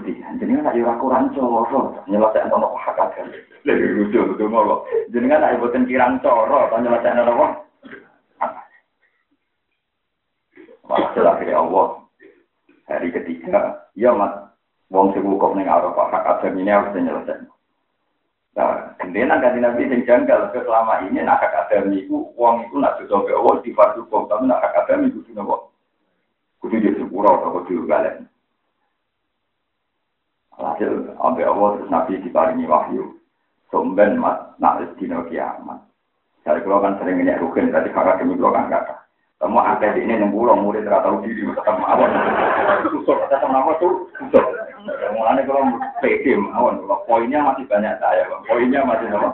Gusti, 0.00 0.16
jadi 0.16 0.56
kan 0.56 0.72
ayo 0.72 0.88
aku 0.88 1.12
rancoro, 1.12 1.92
nyelesaikan 2.08 2.48
nopo 2.48 2.72
hak 2.80 2.96
agan. 2.96 3.28
Lebih 3.68 4.08
lucu 4.08 4.48
mau 4.48 4.88
Jadi 5.12 5.26
kan 5.28 5.44
ayo 5.44 5.60
buatin 5.60 5.84
kirang 5.84 6.16
coro, 6.24 6.72
nyelesaikan 6.72 7.20
nopo. 7.20 7.46
Walhasil 10.88 11.28
akhirnya 11.28 11.60
Allah 11.60 11.86
hari 12.88 13.12
ketiga, 13.12 13.92
ya 13.92 14.16
mat, 14.16 14.56
wong 14.88 15.12
sing 15.12 15.20
wukuf 15.20 15.52
ning 15.52 15.68
Arafah 15.68 16.08
hak 16.08 16.24
agan 16.40 16.56
ini 16.56 16.72
harus 16.72 16.96
dinyelesaikan. 16.96 17.52
Nah, 18.56 18.96
gendena 18.96 19.36
kan 19.36 19.60
nabi 19.60 19.84
sing 19.84 20.08
janggal 20.08 20.48
selama 20.56 21.04
ini 21.04 21.20
nak 21.20 21.44
hak 21.44 21.68
adami 21.68 22.08
itu 22.08 22.24
uang 22.40 22.66
itu 22.66 22.80
nak 22.80 22.96
dosa 23.04 23.20
Allah 23.20 23.54
di 23.62 23.70
fardu 23.76 24.08
kok 24.08 24.32
tapi 24.32 24.48
nak 24.48 24.64
hak 24.64 24.80
adami 24.80 25.12
kudu 25.12 25.30
napa? 25.36 25.68
Kudu 26.58 26.76
di 26.80 26.90
sepuro 26.96 27.30
atau 27.36 27.62
kudu 27.62 27.84
balen. 27.84 28.26
Hasil 30.60 31.16
ambil 31.16 31.46
Allah 31.48 31.68
terus 31.80 31.90
nabi 31.90 32.20
diparingi 32.20 32.68
wahyu. 32.68 33.16
Somben 33.72 34.20
mat 34.20 34.54
nak 34.60 34.84
dino 35.00 35.24
kiamat. 35.30 35.80
Saya 36.44 36.60
kalau 36.64 36.84
kan 36.84 36.96
sering 37.00 37.20
nanya 37.20 37.40
rukun 37.40 37.72
tadi 37.72 37.92
kakak 37.92 38.20
demi 38.20 38.36
kalau 38.36 38.52
kan 38.52 38.68
kata. 38.68 38.94
Kamu 39.40 39.56
ada 39.56 39.96
di 39.96 40.04
ini 40.04 40.20
enam 40.20 40.36
bulan 40.36 40.60
murid 40.60 40.84
tahu 40.84 41.24
diri 41.24 41.48
tetap 41.56 41.80
mawon. 41.80 42.12
Susuk 42.92 43.16
tetap 43.24 43.48
nama 43.48 43.72
tuh 43.80 44.04
susuk. 44.20 44.44
Mulanya 45.16 45.48
kalau 45.48 45.64
pede 46.04 46.36
mawon, 46.36 46.84
poinnya 47.08 47.40
masih 47.40 47.64
banyak 47.64 47.96
saya, 48.00 48.28
poinnya 48.44 48.84
masih 48.84 49.08
nama. 49.08 49.32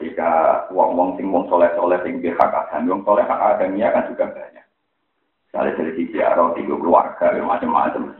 Ketika 0.00 0.64
wong-wong 0.72 1.20
sing 1.20 1.28
wong 1.28 1.44
soleh-soleh 1.52 2.00
sing 2.08 2.24
hak 2.24 2.52
adam, 2.56 2.88
wong 2.88 3.00
soleh 3.04 3.24
hak 3.24 3.60
adamnya 3.60 3.92
kan 3.92 4.08
juga 4.08 4.32
banyak. 4.32 4.49
Misalnya 5.60 5.76
dari 5.76 5.92
sisi 5.92 6.16
arah 6.16 6.56
tiga 6.56 6.72
keluarga, 6.72 7.36
macam-macam. 7.36 8.16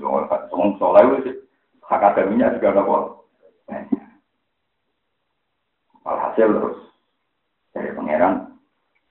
Wong 0.53 0.77
soleh 0.77 1.25
itu 1.25 1.41
hak 1.89 2.13
adamnya 2.13 2.53
juga 2.53 2.69
ada 2.69 2.85
banyak. 2.85 4.05
Alhasil 6.05 6.53
terus 6.53 6.79
dari 7.73 7.97
pangeran 7.97 8.45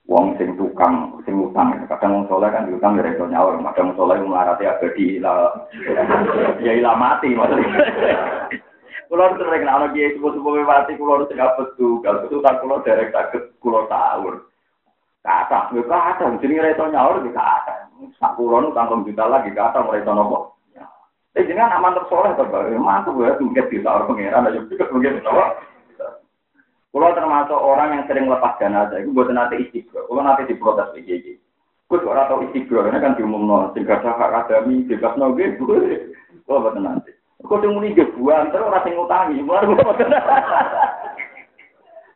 wong 0.05 0.37
sing 0.37 0.53
tukang 0.61 1.17
sing 1.25 1.41
utang. 1.41 1.73
Kadang 1.89 2.21
wong 2.21 2.25
soleh 2.29 2.53
kan 2.53 2.69
diutang 2.69 3.01
ya 3.01 3.09
iso 3.09 3.25
nyaur. 3.25 3.57
Kadang 3.73 3.97
wong 3.97 3.97
soleh 3.97 4.21
melarati 4.21 4.69
abadi 4.69 5.17
ya 6.69 6.71
ila 6.77 6.93
mati 7.01 7.33
maksudnya. 7.33 7.65
Kulo 9.09 9.25
sering 9.41 9.65
ana 9.65 9.89
kiai 9.89 10.13
sepuh-sepuh 10.13 10.69
mati 10.69 10.93
kulo 10.93 11.25
harus 11.25 11.33
gak 11.33 11.57
betu 11.57 11.97
kalau 12.05 12.21
betu 12.29 12.45
tak 12.45 12.61
kulo 12.61 12.77
derek 12.85 13.09
saged 13.09 13.57
kulo 13.57 13.89
sahur. 13.89 14.45
Kata 15.25 15.73
yo 15.73 15.81
kata 15.89 16.29
jenenge 16.37 16.77
iso 16.77 16.85
nyaur 16.93 17.25
di 17.25 17.33
kata 17.33 17.78
sak 18.19 18.35
kulo 18.39 18.63
nu 18.63 18.69
tanggung 18.71 19.03
juta 19.03 19.27
lagi 19.27 19.51
kata 19.51 19.83
ora 19.83 19.99
iso 19.99 20.13
nopo 20.15 20.59
Eh 21.37 21.45
jenengan 21.45 21.77
aman 21.77 21.93
tersoleh 21.93 22.33
Pak. 22.33 22.73
Mantu 22.81 23.13
gue 23.21 23.29
mungkin 23.37 23.69
di 23.69 23.77
sahur 23.85 24.09
pangeran 24.09 24.49
aja 24.49 24.65
pikir 24.65 24.89
mungkin 24.89 25.21
nopo. 25.21 25.61
Kalau 26.89 27.13
termasuk 27.13 27.53
orang 27.53 28.01
yang 28.01 28.03
sering 28.09 28.25
lepas 28.25 28.57
jenazah, 28.57 28.97
itu 28.97 29.13
buat 29.13 29.29
nanti 29.29 29.61
istiqro. 29.61 30.09
Kalau 30.09 30.25
nanti 30.25 30.49
diprotes 30.49 30.89
PJJ. 30.97 31.37
Gue 31.85 32.01
kok 32.01 32.17
atau 32.17 32.41
istiqro, 32.49 32.81
ini 32.81 32.97
kan 32.97 33.13
diumum 33.13 33.45
no, 33.45 33.69
sehingga 33.77 34.01
hak 34.01 34.49
adami, 34.49 34.89
bebas 34.89 35.13
no, 35.13 35.29
gue, 35.37 35.53
kalau 35.53 36.65
buat 36.65 36.73
nanti. 36.81 37.13
Kok 37.45 37.61
cuma 37.61 37.77
ini 37.85 37.93
gebuan, 37.93 38.49
terus 38.49 38.65
orang 38.65 38.83
yang 38.89 39.05
ngutangi, 39.05 39.37
mulai 39.45 39.69
gue 39.69 39.77
buat 39.79 40.01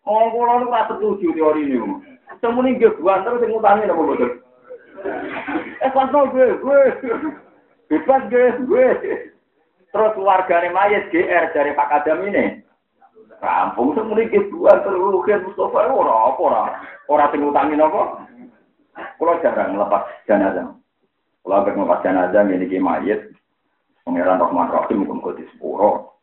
Oh, 0.03 0.27
kalau 0.35 0.59
lu 0.59 0.67
rasa 0.67 0.99
setuju 0.99 1.31
teori 1.31 1.63
ini, 1.69 1.79
cuma 2.41 2.59
ini 2.65 2.81
gebuan, 2.81 3.21
terus 3.23 3.45
yang 3.45 3.53
ngutangi, 3.55 3.87
apa 3.87 4.01
betul? 4.09 4.31
Eh, 5.83 5.91
no, 5.91 6.31
gue, 6.31 6.47
gue, 6.63 6.79
bebas 7.91 8.23
gue, 8.31 8.45
gue. 8.63 8.87
Terus 9.91 10.15
keluarganya 10.15 10.71
mayat 10.71 11.11
GR 11.11 11.51
dari 11.51 11.75
Pak 11.75 11.91
Adam 11.91 12.23
ini. 12.23 12.63
Kampung 13.43 13.91
semuanya 13.91 14.31
gibuan 14.31 14.79
terlukin 14.87 15.43
Mustafa 15.43 15.91
ora 15.91 16.31
apa 16.31 16.39
ora 16.39 16.63
ora 17.11 17.25
sing 17.29 17.43
utangin 17.43 17.83
apa. 17.83 18.23
Kalau 19.19 19.41
jarang 19.43 19.75
melepas 19.75 20.07
jenazah. 20.23 20.71
Kalau 21.43 21.55
agak 21.59 21.75
melepas 21.75 21.99
jenazah 22.07 22.41
ini 22.47 22.71
ki 22.71 22.79
mayit. 22.79 23.35
Pangeran 24.07 24.39
Rahman 24.39 24.71
Rahim 24.71 25.03
mungkin 25.03 25.35
di 25.35 25.43
sepuro. 25.51 26.15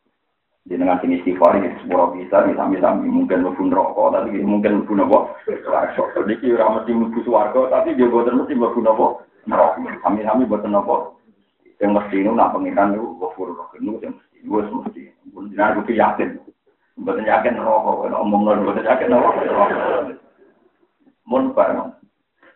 Jenengan 0.65 0.97
sini 1.01 1.21
istighfar 1.21 1.61
ini 1.61 1.69
sepuro 1.85 2.17
bisa 2.17 2.41
bisa 2.49 2.65
bisa 2.65 2.89
mungkin 2.97 3.45
mlebu 3.45 3.69
rokok 3.69 4.17
tapi 4.17 4.41
mungkin 4.41 4.81
mlebu 4.81 4.93
napa? 4.97 5.19
Swarga. 5.45 6.25
Niki 6.25 6.49
ora 6.57 6.81
mesti 6.81 6.91
mlebu 6.97 7.21
swarga 7.21 7.69
tapi 7.69 7.93
dia 7.93 8.09
boten 8.09 8.41
mesti 8.41 8.57
mlebu 8.57 8.81
napa? 8.81 9.07
Neraka. 9.45 9.81
Kami-kami 10.05 10.45
boten 10.45 10.73
napa? 10.73 11.15
Yang 11.81 11.91
mesti 11.97 12.15
itu 12.21 12.29
nak 12.29 12.53
pengiran 12.53 12.93
itu 12.93 13.17
wafur 13.17 13.57
rohin 13.57 13.89
itu 13.89 14.05
yang 14.05 14.13
mesti. 14.13 14.37
Gue 14.45 14.61
mesti. 14.69 15.01
Jangan 15.57 15.81
gue 15.81 15.95
yakin. 15.97 16.29
Betul 17.01 17.25
yakin 17.25 17.57
rokok. 17.57 18.13
Ngomong 18.13 18.41
nol. 18.45 18.69
Betul 18.69 18.85
yakin 18.85 19.09
rokok. 19.09 19.33
Mun 21.25 21.55
bareng. 21.57 21.97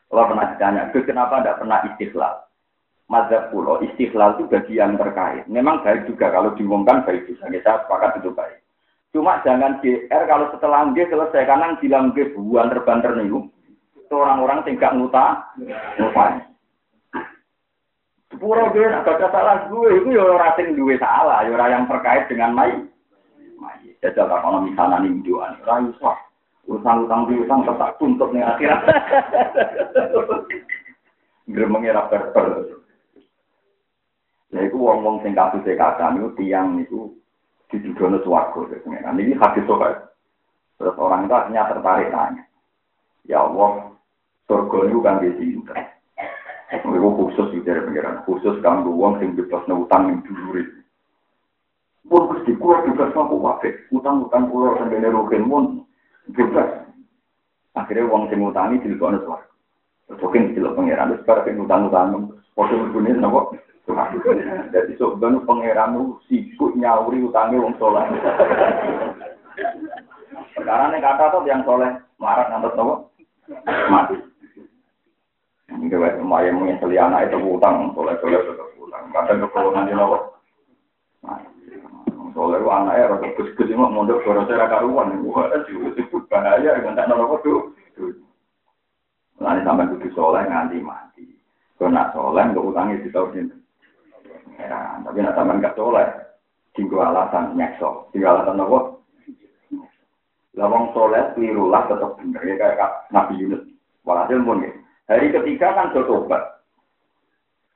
Kalau 0.06 0.30
pernah 0.32 0.48
ditanya, 0.54 0.94
kenapa 0.94 1.42
tidak 1.42 1.58
pernah 1.60 1.80
istiqlal? 1.92 2.36
Mazhab 3.10 3.50
pulau 3.50 3.82
istiqlal 3.82 4.38
itu 4.38 4.50
bagi 4.50 4.78
yang 4.78 4.98
terkait. 4.98 5.46
Memang 5.50 5.82
baik 5.82 6.10
juga 6.10 6.30
kalau 6.30 6.54
diumumkan 6.54 7.06
baik 7.06 7.26
juga. 7.26 7.50
Saya 7.50 7.84
sepakat 7.86 8.22
itu 8.22 8.30
baik. 8.32 8.62
Cuma 9.12 9.40
jangan 9.44 9.80
GR 9.80 10.24
kalau 10.28 10.52
setelah 10.52 10.92
G 10.92 11.08
selesai 11.08 11.48
karena 11.48 11.78
bilang 11.80 12.12
G 12.14 12.32
buan 12.38 12.68
terbanter 12.68 13.16
nih. 13.18 13.32
Itu 13.96 14.16
orang-orang 14.16 14.62
tinggal 14.68 14.94
nguta, 15.00 15.56
nguta. 15.98 16.55
Sepuro 18.46 18.70
gue 18.78 18.86
nak 18.86 19.10
ada 19.10 19.26
salah 19.34 19.58
gue, 19.74 20.06
itu 20.06 20.14
ya 20.14 20.22
orang 20.22 20.54
sing 20.54 20.78
duwe 20.78 21.02
salah, 21.02 21.42
ya 21.42 21.58
orang 21.58 21.82
yang 21.82 21.86
terkait 21.90 22.30
dengan 22.30 22.54
mai. 22.54 22.78
Mai. 23.58 23.90
Jajal 24.06 24.30
tak 24.30 24.46
ono 24.46 24.70
misalnya 24.70 25.02
nih 25.02 25.18
doan, 25.26 25.58
ora 25.66 25.82
iso. 25.82 26.14
Utang 26.70 27.10
utang 27.10 27.26
di 27.26 27.42
utang 27.42 27.66
tetap 27.66 27.98
tuntut 27.98 28.30
nih 28.30 28.46
akhirat. 28.46 28.86
Gremenge 31.58 31.90
ra 31.90 32.06
berber. 32.06 32.70
Ya 34.54 34.62
itu 34.62 34.78
wong-wong 34.78 35.26
sing 35.26 35.34
kasus 35.34 35.66
kata 35.66 36.14
itu 36.14 36.30
tiang 36.38 36.86
itu 36.86 37.18
di 37.74 37.82
dudono 37.82 38.22
swarga. 38.22 38.62
Nah, 38.86 39.10
ini 39.18 39.34
hadis 39.42 39.66
sokat. 39.66 40.06
Terus 40.78 40.94
orang 41.02 41.26
itu 41.26 41.34
akhirnya 41.34 41.66
tertarik 41.66 42.14
tanya. 42.14 42.46
Ya 43.26 43.42
Allah, 43.42 43.90
surga 44.46 44.78
itu 44.86 45.02
kan 45.02 45.18
di 45.18 45.34
sini. 45.34 45.66
Aku 46.74 46.90
khusus 46.90 47.54
di 47.54 47.62
dari 47.62 47.86
pengiran, 47.86 48.26
khusus 48.26 48.58
kamu 48.66 48.90
uang 48.90 49.22
sing 49.22 49.38
bebas 49.38 49.62
na 49.70 49.78
utang 49.78 50.10
yang 50.10 50.20
dulur 50.26 50.66
itu. 50.66 50.78
Pun 52.10 52.26
pasti 52.34 52.58
kuat 52.58 52.90
bebas 52.90 53.14
na 53.14 53.22
aku 53.22 53.38
wafek, 53.38 53.74
utang 53.94 54.26
utang 54.26 54.50
pulau 54.50 54.74
dan 54.78 54.90
benerogen 54.90 55.46
mun 55.46 55.86
bebas. 56.34 56.90
Akhirnya 57.78 58.10
uang 58.10 58.34
sing 58.34 58.42
utang 58.42 58.74
ini 58.74 58.82
jilbab 58.82 59.14
nasi 59.14 59.30
war. 59.30 59.42
Terjokin 60.10 60.54
di 60.54 60.62
pengiran, 60.62 61.14
terus 61.14 61.26
para 61.26 61.46
sing 61.46 61.58
utang 61.62 61.90
utang 61.90 62.08
nung, 62.14 62.26
waktu 62.58 62.78
berbunyi 62.78 63.14
nung 63.14 63.34
kok. 63.34 63.58
Jadi 64.74 64.98
so 64.98 65.14
benu 65.22 65.46
pengiran 65.46 65.94
nung 65.94 66.18
sibuk 66.26 66.74
nyawuri 66.74 67.22
utange 67.22 67.62
wong 67.62 67.78
saleh. 67.78 68.06
Sekarang 70.58 70.94
ini 70.94 71.02
kata 71.02 71.30
tuh 71.30 71.46
yang 71.46 71.62
soleh, 71.62 71.94
marah 72.18 72.50
ngantut 72.50 72.74
nung. 72.74 73.06
Mati. 73.66 74.18
Ini 75.76 75.92
wae 75.92 76.16
semaya 76.16 76.50
menyesali 76.56 76.96
anak 76.96 77.28
itu 77.28 77.38
utang, 77.44 77.92
soleh-soleh 77.92 78.40
tetap 78.40 78.70
utang. 78.80 79.04
Kadang 79.12 79.44
kekolongan 79.44 79.88
di 79.92 79.94
nopo. 79.96 80.18
Soleh 82.36 82.60
itu 82.60 82.68
anaknya 82.68 83.12
rasa 83.16 83.28
gus-gus 83.36 83.72
ini 83.72 83.80
mondok 83.80 84.24
suara 84.24 84.44
saya 84.48 84.68
karuan. 84.68 85.24
Wah, 85.24 85.52
itu 85.56 86.18
bahaya, 86.28 86.80
nggak 86.80 87.08
nopo 87.12 87.36
tuh. 87.44 87.76
Nanti 89.36 89.68
sampai 89.68 89.92
kudu 89.92 90.08
soleh 90.16 90.48
nganti 90.48 90.80
mati. 90.80 91.28
Kalau 91.76 91.92
nak 91.92 92.16
soleh, 92.16 92.44
nggak 92.44 92.68
utangnya 92.72 93.04
di 93.04 93.10
tahun 93.12 93.36
ini. 93.36 93.56
Ya, 94.56 94.96
tapi 95.04 95.20
nak 95.20 95.36
sampai 95.36 95.60
nggak 95.60 95.76
soleh, 95.76 96.08
tinggal 96.72 97.12
alasan 97.12 97.52
nyekso. 97.60 98.08
Tinggal 98.16 98.40
alasan 98.40 98.64
apa? 98.64 98.80
Lawang 100.56 100.96
soleh, 100.96 101.36
kelirulah 101.36 101.84
tetap 101.92 102.16
bener. 102.16 102.40
Ya, 102.48 102.56
kayak 102.56 103.12
Nabi 103.12 103.44
Yunus. 103.44 103.68
Walhasil 104.08 104.40
pun 104.40 104.64
ya. 104.64 104.72
Hari 105.06 105.30
ketiga 105.30 105.78
kan 105.78 105.94
tobat. 105.94 106.66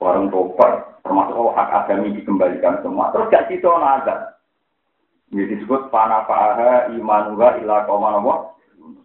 Orang 0.02 0.34
tobat, 0.34 1.04
termasuk 1.06 1.54
hak 1.54 1.70
agami 1.86 2.16
dikembalikan 2.18 2.82
semua. 2.82 3.14
Terus 3.14 3.30
gak 3.30 3.46
situ 3.52 3.68
nazar. 3.68 4.40
Ini 5.30 5.46
disebut 5.46 5.94
panafaha 5.94 6.90
imanuha 6.90 7.62
ila 7.62 7.86
komanowo. 7.86 8.58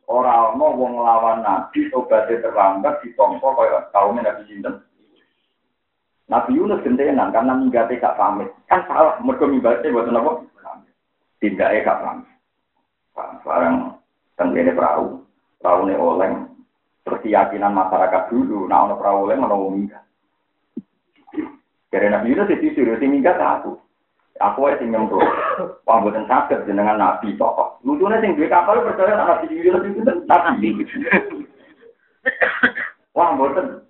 Orang 0.09 0.57
mau 0.61 0.73
wong 0.77 1.01
lawan 1.01 1.45
nabi, 1.45 1.89
tobatnya 1.93 2.41
terlambat, 2.41 3.01
ditompo 3.05 3.57
kaya 3.57 3.89
kaumnya 3.93 4.33
nabi 4.33 4.49
Sinten. 4.49 4.81
Nabi 6.25 6.57
Yunus 6.57 6.81
gentenan 6.81 7.33
karena 7.33 7.53
minggatnya 7.53 8.01
gak 8.01 8.17
pamit. 8.17 8.49
Kan 8.65 8.85
salah, 8.89 9.21
mereka 9.21 9.45
minggatnya 9.45 9.93
buat 9.93 10.09
apa? 10.09 10.33
Tindaknya 11.41 11.85
gak 11.85 12.01
pamit. 12.01 12.29
Sekarang 13.45 13.75
tenggene 14.41 14.73
perahu, 14.73 15.21
perahu 15.61 15.81
ini 15.85 15.95
oleng, 16.01 16.54
Terus 17.05 17.21
keyakinan 17.21 17.77
masyarakat 17.77 18.33
dulu, 18.33 18.65
nah 18.65 18.89
ono 18.89 18.97
perahu 18.97 19.29
oleh 19.29 19.37
ono 19.37 19.69
minggat. 19.69 20.05
Karena 21.93 22.19
Nabi 22.19 22.35
Yunus 22.35 22.51
itu 22.51 22.75
suruh 22.75 22.99
si 22.99 23.07
minggat 23.07 23.39
aku. 23.39 23.79
Aku 24.43 24.67
aja 24.67 24.83
sing 24.83 24.91
nyemplung. 24.91 25.23
Wah, 25.87 26.03
sakit 26.03 26.67
jenengan 26.67 26.99
Nabi 26.99 27.39
tokoh. 27.39 27.79
Lucunya 27.87 28.19
sing 28.19 28.35
duwe 28.35 28.51
kapal 28.51 28.83
percaya 28.83 29.15
Nabi 29.15 29.47
Yunus 29.55 29.87
itu 29.87 30.03
Nabi. 30.03 30.75
Wah, 33.15 33.39
buatan. 33.39 33.87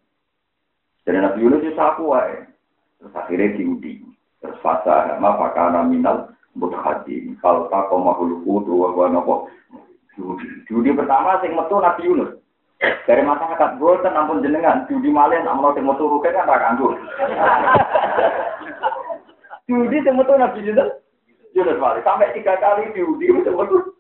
Jadi 1.09 1.17
Nabi 1.17 1.39
Yunus 1.49 1.65
itu 1.65 1.81
aku 1.81 2.13
wae. 2.13 2.45
Terus 3.01 3.17
akhirnya 3.17 3.57
diundi. 3.57 4.05
Terus 4.45 4.61
fasa 4.61 5.17
ma 5.17 5.41
fakana 5.41 5.81
minal 5.89 6.29
mutahadim. 6.53 7.41
Kalau 7.41 7.73
tak 7.73 7.89
kau 7.89 8.05
mahul 8.05 8.45
kudu 8.45 8.85
wa 8.85 8.93
wa 8.93 9.09
nopo. 9.09 9.35
Diundi 10.69 10.93
pertama 10.93 11.41
sing 11.41 11.57
metu 11.57 11.81
Nabi 11.81 12.05
Yunus. 12.05 12.44
Dari 12.83 13.23
masyarakat 13.23 13.79
boten 13.79 14.17
ampun 14.17 14.43
jenengan 14.43 14.85
judi 14.91 15.09
malih 15.13 15.41
nak 15.41 15.61
menawa 15.61 15.77
sing 15.77 15.85
metu 15.87 16.09
ruke 16.09 16.29
kan 16.33 16.49
ra 16.49 16.59
kanggo. 16.59 16.93
Judi 19.69 20.05
sing 20.05 20.15
metu 20.17 20.35
Nabi 20.37 20.65
Yunus. 20.65 20.91
Yunus 21.55 21.81
malih 21.81 22.03
sampai 22.05 22.35
tiga 22.37 22.59
kali 22.59 22.93
judi 22.93 23.31
sing 23.31 23.55
metu. 23.55 23.95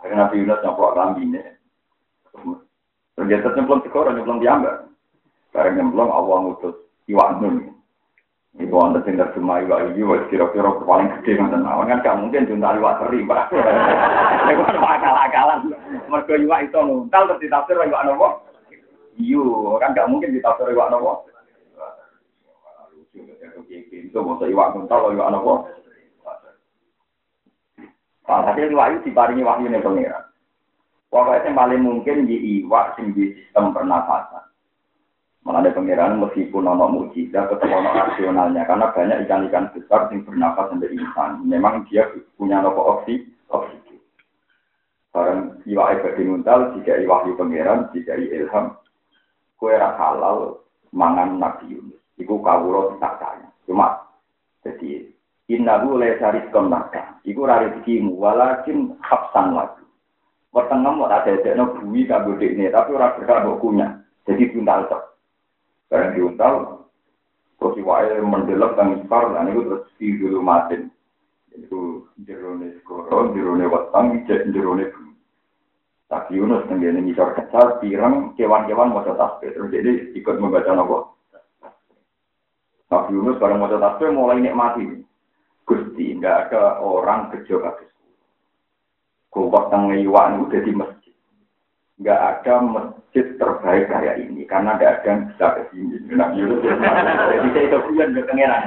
Akhirnya 0.00 0.26
Nabi 0.26 0.40
Yunus 0.42 0.60
nyoplok 0.64 0.96
lambine. 0.96 1.42
Ternyata 3.14 3.54
nyemplung 3.54 3.80
sekor, 3.86 4.10
nyemplung 4.10 4.42
diambil. 4.42 4.90
Bareng 5.54 5.78
nyemplung 5.78 6.10
Allah 6.10 6.36
ngutus 6.42 6.76
iwak 7.06 7.38
nun. 7.38 7.78
Itu 8.54 8.78
anda 8.78 9.02
sing 9.02 9.18
terjemah 9.18 9.66
iwak 9.66 9.98
iwak 9.98 10.30
kira-kira 10.30 10.70
paling 10.86 11.10
gede 11.18 11.42
ngoten 11.42 11.66
mawon 11.66 11.90
kan 11.90 12.06
gak 12.06 12.18
mungkin 12.22 12.46
junta 12.46 12.78
iwak 12.78 13.02
teri, 13.02 13.26
Pak. 13.26 13.50
Nek 14.46 14.58
kan 14.62 14.78
akal-akalan. 14.78 15.74
Mergo 16.06 16.34
iwak 16.38 16.70
itu 16.70 16.78
nuntal 16.78 17.26
terus 17.26 17.42
ditafsir 17.42 17.74
iwak 17.74 18.06
nopo? 18.06 18.46
Iyo, 19.18 19.74
kan 19.82 19.90
gak 19.90 20.06
mungkin 20.06 20.30
ditafsir 20.30 20.70
iwak 20.70 20.86
nopo? 20.94 21.26
Itu 23.90 24.18
mau 24.22 24.38
iwak 24.38 24.68
nuntal 24.78 25.10
iwak 25.18 25.30
nopo? 25.34 25.52
Tapi 28.22 28.70
iwak 28.70 28.86
itu 28.94 29.10
diparingi 29.10 29.42
wahyu 29.42 29.66
nih 29.66 29.82
pengira. 29.82 30.30
Pokoknya 31.10 31.46
yang 31.46 31.58
paling 31.58 31.82
mungkin 31.82 32.30
di 32.30 32.62
iwak 32.62 32.94
sing 32.94 33.10
di 33.18 33.34
sistem 33.34 33.74
pernafasan. 33.74 34.46
Ada 35.64 35.80
pengiran 35.80 36.20
meskipun 36.20 36.68
ono 36.68 36.92
mujizat 36.92 37.48
tetap 37.48 37.72
ono 37.72 37.88
rasionalnya 37.88 38.68
karena 38.68 38.92
banyak 38.92 39.24
ikan-ikan 39.24 39.72
besar 39.72 40.12
yang 40.12 40.20
bernafas 40.20 40.68
menjadi 40.76 41.00
insan. 41.00 41.40
Memang 41.40 41.88
dia 41.88 42.04
punya 42.36 42.60
nopo 42.60 42.84
oksi, 42.84 43.24
oksigen. 43.48 43.96
Barang 45.08 45.64
iwa 45.64 45.96
ibadi 45.96 46.20
nuntal, 46.28 46.76
jika 46.76 47.00
wahyu 47.08 47.32
pengiran, 47.40 47.88
jika 47.96 48.12
ilham, 48.12 48.76
kue 49.56 49.72
halal 49.72 50.60
mangan 50.92 51.40
Nabi 51.40 51.80
Yunus. 51.80 51.96
Iku 52.20 52.44
kawulo 52.44 53.00
tak 53.00 53.24
kaya. 53.24 53.48
Cuma, 53.64 54.04
jadi, 54.68 55.16
innahu 55.48 55.96
lesaris 55.96 56.44
konaka. 56.52 57.24
Iku 57.24 57.40
rari 57.48 57.72
rezeki 57.72 58.04
walakin 58.12 59.00
hapsan 59.00 59.56
lagi. 59.56 59.80
Mau 60.52 61.08
ada 61.08 61.24
ada 61.24 61.64
bumi 61.72 62.04
kagak 62.04 62.44
ini, 62.44 62.68
tapi 62.68 62.92
orang 62.92 63.16
berkah 63.16 63.48
kunyah. 63.56 63.96
Jadi 64.28 64.52
buntal 64.52 64.92
tok. 64.92 65.13
Barang 65.88 66.10
diuntal, 66.16 66.54
terus 67.60 67.78
iwae 67.78 68.18
mendelok 68.24 68.74
kang 68.74 68.98
ispar, 68.98 69.32
dan 69.36 69.52
itu 69.52 69.62
terus 69.68 69.84
di 70.00 70.08
dulu 70.16 70.40
matin. 70.40 70.90
Itu 71.54 72.10
jerone 72.26 72.82
skoro, 72.82 73.30
jerone 73.30 73.64
wetang, 73.70 74.26
jerone 74.26 74.90
bumi. 74.90 75.14
Tapi 76.10 76.36
Yunus 76.36 76.66
tenggene 76.66 77.00
ngisor 77.00 77.34
kecal, 77.34 77.78
pirang 77.78 78.34
kewan-kewan 78.36 78.92
mau 78.92 79.02
tasbih. 79.02 79.50
Terus 79.54 79.72
jadi 79.72 79.92
ikut 80.14 80.36
membaca 80.38 80.70
nopo. 80.74 80.98
Nabi 82.90 83.10
Yunus 83.16 83.40
bareng 83.40 83.58
mau 83.58 83.70
tasbih 83.70 84.10
mulai 84.12 84.42
nikmati. 84.42 85.02
Gusti, 85.64 86.12
nggak 86.20 86.52
ada 86.52 86.84
orang 86.84 87.32
kerja 87.32 87.56
kabeh. 87.56 87.88
Kuwat 89.32 89.72
teng 89.72 89.90
iwan 89.96 90.44
itu 90.44 90.60
jadi 90.60 90.70
masjid. 90.76 90.93
Nggak 91.94 92.20
ada 92.20 92.54
masjid 92.58 93.26
terbaik 93.38 93.86
kayak 93.86 94.18
ini 94.18 94.42
karena 94.50 94.74
tidak 94.74 94.98
ada 94.98 95.06
yang 95.06 95.20
bisa 95.30 95.46
ke 95.54 95.62
sini. 95.70 95.94
Nabi 96.10 96.42
Yunus 96.42 96.66
jadi 96.66 97.48
saya 97.54 97.78
bulan 97.86 98.14
berkengeran. 98.18 98.62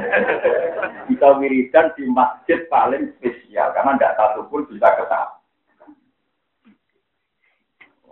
Kita 1.12 1.28
wiridan 1.36 1.88
di 2.00 2.04
masjid 2.08 2.60
paling 2.72 3.12
spesial 3.20 3.76
karena 3.76 4.00
tidak 4.00 4.16
satu 4.16 4.48
pun 4.48 4.64
bisa 4.72 4.88
ke 4.96 5.04
sana. 5.12 5.36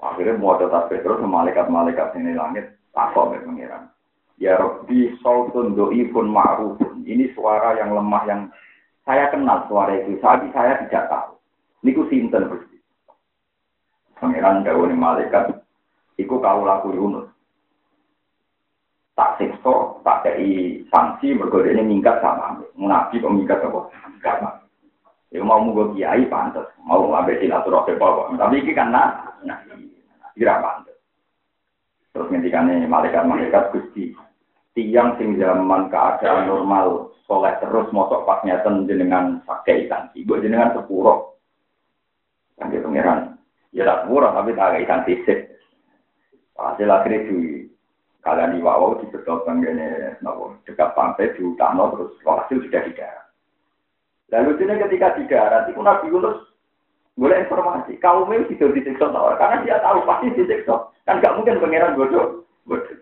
Akhirnya 0.04 0.36
mau 0.36 0.60
tetap 0.60 0.92
terus 0.92 1.24
malaikat-malaikat 1.24 2.14
ini 2.20 2.36
langit 2.36 2.76
takut 2.92 3.40
pengiran. 3.40 3.88
Ya 4.36 4.60
Rabbi 4.60 5.16
sautun 5.24 5.80
do'ifun 5.80 6.28
ma'rufun. 6.28 7.08
Ini 7.08 7.32
suara 7.32 7.80
yang 7.80 7.96
lemah 7.96 8.24
yang 8.28 8.42
saya 9.08 9.32
kenal 9.32 9.64
suara 9.72 9.96
itu. 9.96 10.20
Tapi 10.20 10.52
saya 10.52 10.84
tidak 10.84 11.08
tahu. 11.08 11.40
Niku 11.88 12.04
sinten. 12.12 12.68
Pangeran 14.20 14.64
dawuh 14.64 14.88
malaikat 14.92 15.52
iku 16.16 16.40
kau 16.40 16.64
laku 16.64 16.96
Yunus. 16.96 17.28
Tak 19.16 19.40
siksa, 19.40 20.04
tak 20.04 20.28
kei 20.28 20.84
sanksi 20.92 21.36
mergo 21.36 21.64
ini 21.64 21.80
minggat 21.80 22.20
sama. 22.20 22.60
Nabi 22.76 23.24
kok 23.24 23.32
apa? 23.32 23.80
Enggak, 24.12 24.60
Ya 25.32 25.44
mau 25.44 25.60
mugo 25.60 25.92
kiai 25.92 26.28
pantas, 26.32 26.68
mau 26.84 27.12
ngambil 27.12 27.40
silaturahmi 27.44 27.96
apa. 28.00 28.22
Tapi 28.40 28.56
ini 28.60 28.72
kan 28.72 28.92
nah, 28.92 29.36
nah, 29.44 29.60
kira 30.36 30.64
pantas. 30.64 30.96
Terus 32.16 32.32
ngendikane 32.32 32.88
malaikat-malaikat 32.88 33.76
Gusti, 33.76 34.16
tiang 34.76 35.16
sing 35.16 35.40
zaman 35.40 35.88
keadaan 35.88 36.52
normal 36.52 37.16
soleh 37.26 37.56
terus 37.64 37.88
mosok 37.96 38.28
pas 38.28 38.44
nyeten 38.44 38.86
jenengan 38.86 39.42
pakai 39.48 39.88
ikan 39.88 40.12
ibu 40.14 40.38
jenengan 40.38 40.78
sepuro 40.78 41.40
dia 42.70 42.84
pangeran 42.84 43.35
ya 43.76 43.84
tak 43.84 44.08
sepuro 44.08 44.32
tapi 44.32 44.56
tak 44.56 44.80
ikan 44.88 45.04
sisik. 45.04 45.40
Hasil 46.56 46.88
akhirnya 46.88 47.28
di 47.28 47.68
kalian 48.24 48.56
di 48.56 48.64
bawah 48.64 48.96
di 49.04 49.12
betul 49.12 49.44
gini 49.44 50.16
nopo 50.24 50.56
dekat 50.64 50.96
pantai 50.96 51.36
di 51.36 51.44
utano 51.44 51.92
terus 51.94 52.16
hasil 52.24 52.64
sudah 52.64 52.82
di 52.88 52.96
darat. 52.96 53.28
Lalu 54.32 54.58
jadi 54.58 54.80
ketika 54.88 55.20
di 55.20 55.24
darat 55.28 55.68
itu 55.68 55.84
nabi 55.84 56.08
Yunus 56.08 56.40
boleh 57.20 57.44
informasi 57.44 58.00
kaumnya 58.00 58.48
tidak 58.48 58.76
disiksa 58.76 59.12
karena 59.12 59.64
dia 59.68 59.84
tahu 59.84 60.08
pasti 60.08 60.32
disiksa. 60.40 60.88
Kan 61.06 61.22
gak 61.22 61.36
mungkin 61.38 61.62
pangeran 61.62 62.00
bodoh. 62.00 62.48
Bodoh. 62.66 62.98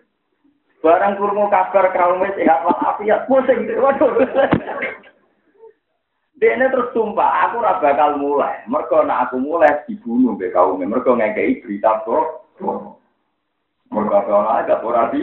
Barang 0.84 1.16
kurma 1.16 1.48
kabar 1.48 1.88
kaumnya 1.96 2.36
sehat 2.36 2.60
walafiat, 2.60 3.24
pusing. 3.24 3.64
Waduh. 3.72 4.20
Dene 6.34 6.66
terus 6.66 6.90
sumpah, 6.90 7.46
aku 7.46 7.62
ora 7.62 7.78
bakal 7.78 8.18
mulai. 8.18 8.66
Mergo 8.66 9.06
nek 9.06 9.30
aku 9.30 9.38
mulai 9.38 9.86
dibunuh 9.86 10.34
mbek 10.34 10.50
kaum, 10.50 10.82
mergo 10.82 11.14
ngekeki 11.14 11.62
berita 11.62 12.02
kok. 12.02 12.50
Mergo 13.94 14.18
ora 14.18 14.58
ana 14.58 14.66
gak 14.66 14.82
ora 14.82 15.14
di. 15.14 15.22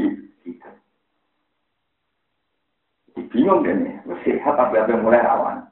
Iki 3.12 3.28
bingung 3.28 3.67
dene, 3.67 4.00
wis 4.08 4.24
sehat 4.24 4.56
apa 4.56 4.88
ya 4.88 4.95
mulai 4.95 5.19
awan. 5.19 5.67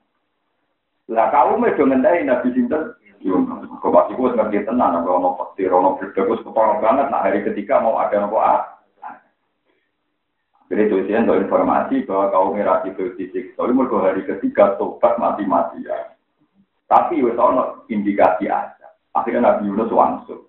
Lah 1.08 1.32
kaum 1.32 1.64
mesti 1.64 1.88
ngendai 1.88 2.28
nabi 2.28 2.52
sinten? 2.52 3.00
Kok 3.80 3.92
pasti 3.96 4.16
kuwi 4.16 4.36
ngerti 4.36 4.64
tenan 4.64 4.96
apa 4.96 5.08
ono 5.08 5.36
petir 5.36 5.72
ono 5.76 6.00
petir 6.00 6.24
kok 6.24 6.56
banget 6.56 7.08
nah 7.12 7.20
hari 7.20 7.44
ketika 7.44 7.80
mau 7.80 8.00
ada 8.00 8.16
nopo 8.16 8.40
ah. 8.40 8.79
Jadi 10.70 10.86
tulisan 10.86 11.26
untuk 11.26 11.50
informasi 11.50 12.06
bahwa 12.06 12.30
kaum 12.30 12.54
itu 12.54 13.10
fisik. 13.18 13.58
Tapi 13.58 13.74
mereka 13.74 14.06
hari 14.06 14.22
ketiga 14.22 14.78
tobat 14.78 15.18
mati-mati 15.18 15.82
ya. 15.82 16.14
Tapi 16.86 17.26
wes 17.26 17.42
indikasi 17.90 18.46
aja. 18.46 18.88
Akhirnya 19.18 19.50
Nabi 19.50 19.66
Yunus 19.66 19.90
wangsul. 19.90 20.46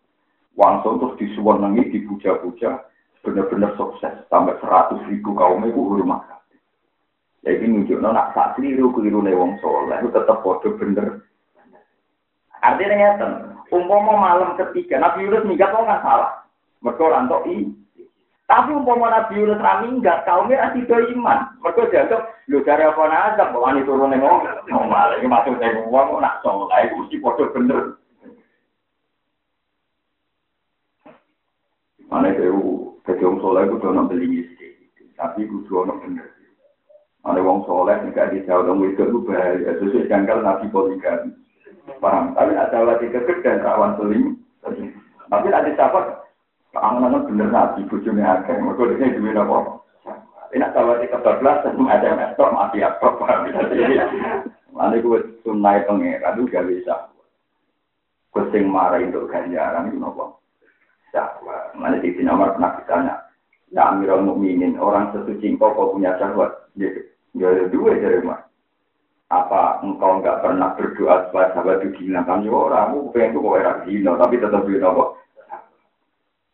Wangsul 0.61 1.01
terus 1.01 1.17
disuwenengi, 1.17 1.89
dipuja-puja. 1.89 2.85
Benar-benar 3.25 3.73
sukses. 3.81 4.13
Sampai 4.29 4.61
seratus 4.61 5.01
ribu 5.09 5.33
kaum 5.33 5.65
itu 5.65 5.81
rumah 5.81 6.21
Jadi 7.41 7.65
nunjukno 7.65 8.13
nak 8.13 8.37
sak 8.37 8.61
keliru 8.61 8.93
keliru 8.93 9.25
wong 9.25 9.57
soleh 9.65 9.97
itu 10.05 10.13
tetap 10.13 10.45
bodoh 10.45 10.77
bener. 10.77 11.25
Artinya 12.61 13.17
ngeten, 13.17 13.33
umpama 13.73 14.13
malam 14.21 14.61
ketiga 14.61 15.01
Nabi 15.01 15.25
Yunus 15.25 15.49
minggat 15.49 15.73
nggak 15.73 16.05
salah. 16.05 16.45
Mereka 16.85 17.01
rantok 17.01 17.49
i, 17.49 17.65
tapi 18.51 18.75
umpama 18.75 19.15
Nabi 19.15 19.39
Yunus 19.39 19.63
ra 19.63 19.79
minggat, 19.79 20.27
kaumnya 20.27 20.59
asih 20.59 20.83
do 20.83 20.99
iman. 20.99 21.55
Mergo 21.63 21.87
dianggap 21.87 22.35
lho 22.51 22.59
dari 22.67 22.83
apa 22.83 23.03
nazar 23.07 23.55
kok 23.55 23.63
ani 23.63 23.87
turun 23.87 24.11
ning 24.11 24.19
ngomong. 24.19 24.91
Malah 24.91 25.23
iki 25.23 25.31
ning 25.31 25.87
wong 25.87 26.19
nak 26.19 26.43
saleh 26.43 26.67
iku 26.91 27.07
mesti 27.07 27.17
padha 27.23 27.47
bener. 27.55 27.95
Mana 32.11 32.35
itu, 32.35 32.51
jadi 33.07 33.23
wong 33.23 33.39
soleh 33.39 33.71
itu 33.71 33.79
dono 33.79 34.03
beli 34.11 34.43
tapi 35.15 35.47
itu 35.47 35.63
dono 35.71 36.03
bener. 36.03 36.27
Mana 37.23 37.39
wong 37.47 37.63
soleh 37.71 38.03
jika 38.03 38.35
di 38.35 38.43
jauh 38.51 38.67
dong 38.67 38.83
itu 38.83 38.99
itu 38.99 39.19
bahaya, 39.31 39.79
sesuai 39.79 40.11
jangkal 40.11 40.43
nabi. 40.43 40.67
Paham? 42.03 42.35
Tapi 42.35 42.53
ada 42.59 42.83
lagi 42.83 43.07
kekeh 43.15 43.47
dan 43.47 43.63
rawan 43.63 43.95
seling. 43.95 44.43
Tapi 45.31 45.47
ada 45.55 45.71
sahabat 45.79 46.20
Angan-angan 46.71 47.27
bener 47.27 47.49
nabi, 47.51 47.83
bujune 47.91 48.23
akeh. 48.23 48.55
Mereka 48.55 48.95
ini 48.95 49.19
duit 49.19 49.35
apa? 49.35 49.83
Ini 50.51 50.67
kalau 50.75 50.99
di 50.99 51.07
kebablasan, 51.07 51.79
ada 51.87 52.19
mestok, 52.19 52.51
mati 52.51 52.83
apa, 52.83 53.07
paham 53.19 53.51
ya? 53.51 54.07
Mana 54.71 54.99
gue 54.99 55.19
sunai 55.43 55.87
pengeran, 55.87 56.39
itu 56.39 56.51
gak 56.51 56.67
bisa. 56.67 56.95
Gue 58.31 58.63
marah 58.63 59.03
itu 59.03 59.27
ganjaran, 59.27 59.91
itu 59.91 59.99
nopo. 59.99 60.39
Syahwat. 61.11 61.75
Mana 61.75 61.99
di 61.99 62.15
sini 62.15 62.27
nomor 62.27 62.55
pernah 62.55 62.79
ditanya. 62.79 63.15
Ya 63.71 63.91
Amirul 63.91 64.27
Mukminin, 64.27 64.79
orang 64.79 65.15
sesuci 65.15 65.55
engkau 65.55 65.75
kau 65.75 65.95
punya 65.95 66.15
syahwat. 66.19 66.71
Ya, 66.79 66.91
ya 67.35 67.51
ada 67.51 67.67
dua 67.71 67.99
dari 67.99 68.23
mana. 68.23 68.47
Apa 69.31 69.83
engkau 69.83 70.19
enggak 70.19 70.43
pernah 70.43 70.75
berdoa 70.75 71.31
supaya 71.31 71.55
sahabat 71.55 71.83
itu 71.87 72.03
gila? 72.03 72.27
Kan 72.27 72.47
ya 72.47 72.51
orang, 72.51 72.95
aku 72.95 73.15
pengen 73.15 73.39
kau 73.39 73.55
era 73.55 73.83
gila, 73.87 74.19
tapi 74.19 74.43
tetap 74.43 74.67
gila 74.67 74.89
kok. 74.91 75.11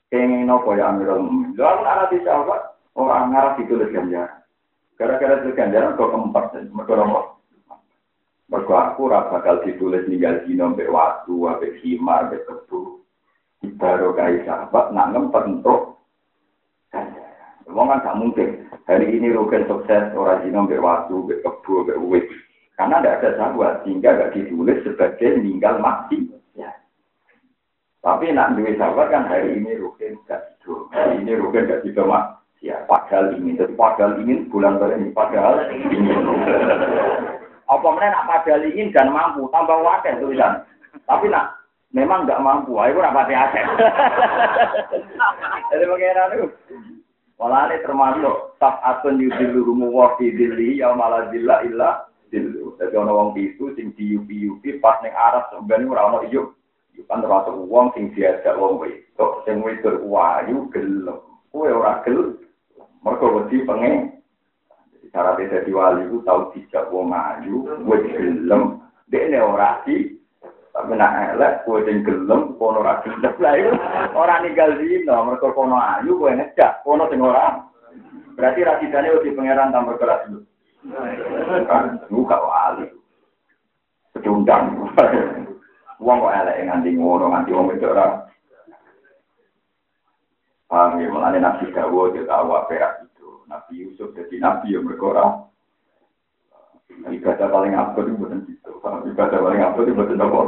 Pengen 0.06 0.46
nopo 0.46 0.78
ya 0.78 0.94
Amirul 0.94 1.26
Mukminin. 1.26 1.58
Lalu 1.58 1.82
anak 1.82 2.10
di 2.14 2.18
sahabat 2.22 2.60
orang 2.94 3.34
ngarah 3.34 3.52
ditulis 3.58 3.90
ganjaran. 3.90 4.42
Gara-gara 4.96 5.42
itu 5.42 5.50
ganjaran 5.52 5.98
kok 5.98 6.10
keempat 6.14 6.44
dan 6.54 6.64
mereka. 6.72 7.36
Mereka 8.46 8.74
aku 8.78 9.10
rasa 9.10 9.28
bakal 9.34 9.66
ditulis 9.66 10.06
ninggal 10.06 10.46
dino 10.46 10.70
mbek 10.70 10.88
waktu, 10.94 11.34
mbek 11.34 11.74
himar, 11.82 12.30
mbek 12.30 12.46
kebu. 12.46 13.02
Baru 13.76 14.14
kayak 14.14 14.46
sahabat 14.46 14.94
nak 14.94 15.10
ngempet 15.10 15.44
ganjaran. 15.60 15.98
Wong 17.66 17.86
kan 17.90 18.00
gak 18.06 18.18
mungkin. 18.22 18.48
Hari 18.86 19.18
ini 19.18 19.34
Rugen 19.34 19.66
sukses 19.66 20.14
orang 20.14 20.46
dino 20.46 20.64
mbek 20.64 20.78
waktu, 20.78 21.18
mbek 21.18 21.42
kebu, 21.42 21.82
mbek 21.82 21.98
uwit. 21.98 22.24
Karena 22.78 23.02
tidak 23.02 23.16
ada 23.18 23.30
sahabat 23.36 23.72
sehingga 23.82 24.14
gak 24.14 24.32
ditulis 24.38 24.78
sebagai 24.86 25.42
meninggal 25.42 25.82
mati. 25.82 26.30
Tapi 28.06 28.30
nak 28.30 28.54
duit 28.54 28.78
sahabat 28.78 29.10
kan 29.10 29.26
hari 29.26 29.58
ini 29.58 29.82
rugen 29.82 30.14
gak 30.30 30.38
tidur, 30.62 30.86
hari 30.94 31.18
ini 31.26 31.34
rugen 31.34 31.66
gak 31.66 31.82
tidur 31.82 32.06
mak. 32.06 32.38
Ya, 32.62 32.78
padahal 32.86 33.34
ingin, 33.34 33.58
jadi 33.58 33.74
padahal 33.74 34.22
ingin 34.22 34.46
bulan 34.46 34.78
ini, 34.78 35.10
padahal 35.10 35.66
ingin. 35.74 36.22
Apa 37.66 37.82
mana 37.82 38.14
nak 38.14 38.26
padahal 38.30 38.62
ingin 38.62 38.94
dan 38.94 39.10
mampu, 39.10 39.50
tambah 39.50 39.82
wakil 39.82 40.22
tulisan. 40.22 40.62
Tapi 41.02 41.26
nak 41.34 41.58
memang 41.90 42.30
nggak 42.30 42.42
mampu, 42.46 42.78
ayo 42.78 42.94
rapati 43.02 43.34
aset. 43.34 43.66
Jadi 45.74 45.84
bagaimana 45.90 46.34
itu? 46.38 46.46
Ini 47.36 47.76
termasuk 47.82 48.54
tak 48.62 48.78
atun 48.86 49.18
yudilu 49.18 49.66
rumu 49.66 49.90
wafi 49.90 50.30
dili, 50.30 50.78
ya 50.78 50.94
malah 50.94 51.26
dilla 51.34 51.58
illa 51.66 52.06
dilu. 52.30 52.78
Jadi 52.78 52.94
orang 52.94 53.34
wong 53.34 53.38
itu 53.38 53.74
sing 53.74 53.90
diupi 53.98 54.46
yupi 54.46 54.78
pas 54.78 55.02
neng 55.02 55.12
Arab 55.12 55.50
sebenarnya 55.50 55.90
orang 55.90 56.10
mau 56.14 56.22
iup 56.22 56.54
kan 57.04 57.20
termasuk 57.20 57.52
uang 57.68 57.92
sing 57.92 58.08
diajak 58.16 58.56
wong 58.56 58.80
wedok 58.80 59.44
sing 59.44 59.60
wedok 59.60 60.00
wayu 60.08 60.64
gelem. 60.72 61.20
Kowe 61.52 61.68
ora 61.68 62.00
gelem. 62.08 62.40
Mergo 63.04 63.36
wedi 63.36 63.62
pengen 63.68 64.16
cara 65.12 65.36
dadi 65.36 65.72
wali 65.72 66.08
ku 66.08 66.24
tau 66.24 66.48
dijak 66.56 66.88
wong 66.88 67.12
ayu 67.12 67.68
kowe 67.84 67.96
gelem. 68.00 68.80
Dekne 69.12 69.38
ora 69.38 69.84
di 69.84 70.16
tapi 70.72 70.92
nak 70.92 71.36
elek 71.36 71.64
kowe 71.68 71.78
sing 71.84 72.00
gelem 72.02 72.56
kono 72.56 72.80
ora 72.80 73.04
gelem. 73.04 73.34
Lah 73.36 73.52
itu 73.56 73.72
ora 74.16 74.34
ninggal 74.40 74.80
dino 74.80 75.16
mergo 75.28 75.52
kono 75.52 75.76
ayu 75.76 76.16
kowe 76.16 76.32
ngejak 76.32 76.80
kono 76.80 77.04
sing 77.12 77.20
ora. 77.20 77.60
Berarti 78.36 78.60
rasidane 78.64 79.12
wedi 79.16 79.32
pangeran 79.32 79.72
tambah 79.72 79.96
keras 79.96 80.28
dulu 80.28 80.44
buka 82.12 82.36
wali. 82.36 82.86
Pecundang 84.12 84.92
Wong 85.96 86.18
kok 86.20 86.36
elek 86.36 86.60
nganti 86.68 86.90
ngono 86.92 87.32
nganti 87.32 87.50
wong 87.56 87.66
itu 87.72 87.88
ora. 87.88 88.26
Paham 90.66 90.98
ya, 90.98 91.06
mulane 91.08 91.38
Nabi 91.38 91.70
Dawo 91.70 92.10
dia 92.10 92.26
tahu 92.26 92.50
apa 92.52 92.74
itu. 93.06 93.28
Nabi 93.46 93.72
Yusuf 93.86 94.10
jadi 94.18 94.42
Nabi 94.42 94.74
yang 94.74 94.82
berkora. 94.82 95.46
Ibadah 97.06 97.48
paling 97.48 97.74
apa 97.78 98.02
itu 98.02 98.12
bukan 98.18 98.42
itu. 98.50 98.72
Ibadah 98.82 99.38
paling 99.38 99.62
apa 99.62 99.78
itu 99.78 99.94
bukan 99.94 100.24
apa. 100.26 100.40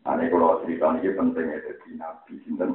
Nah, 0.00 0.16
kalau 0.26 0.58
cerita 0.66 0.90
ini 0.96 1.12
penting 1.14 1.46
ya, 1.54 1.58
jadi 1.62 1.88
Nabi 1.94 2.32
Sinten. 2.42 2.70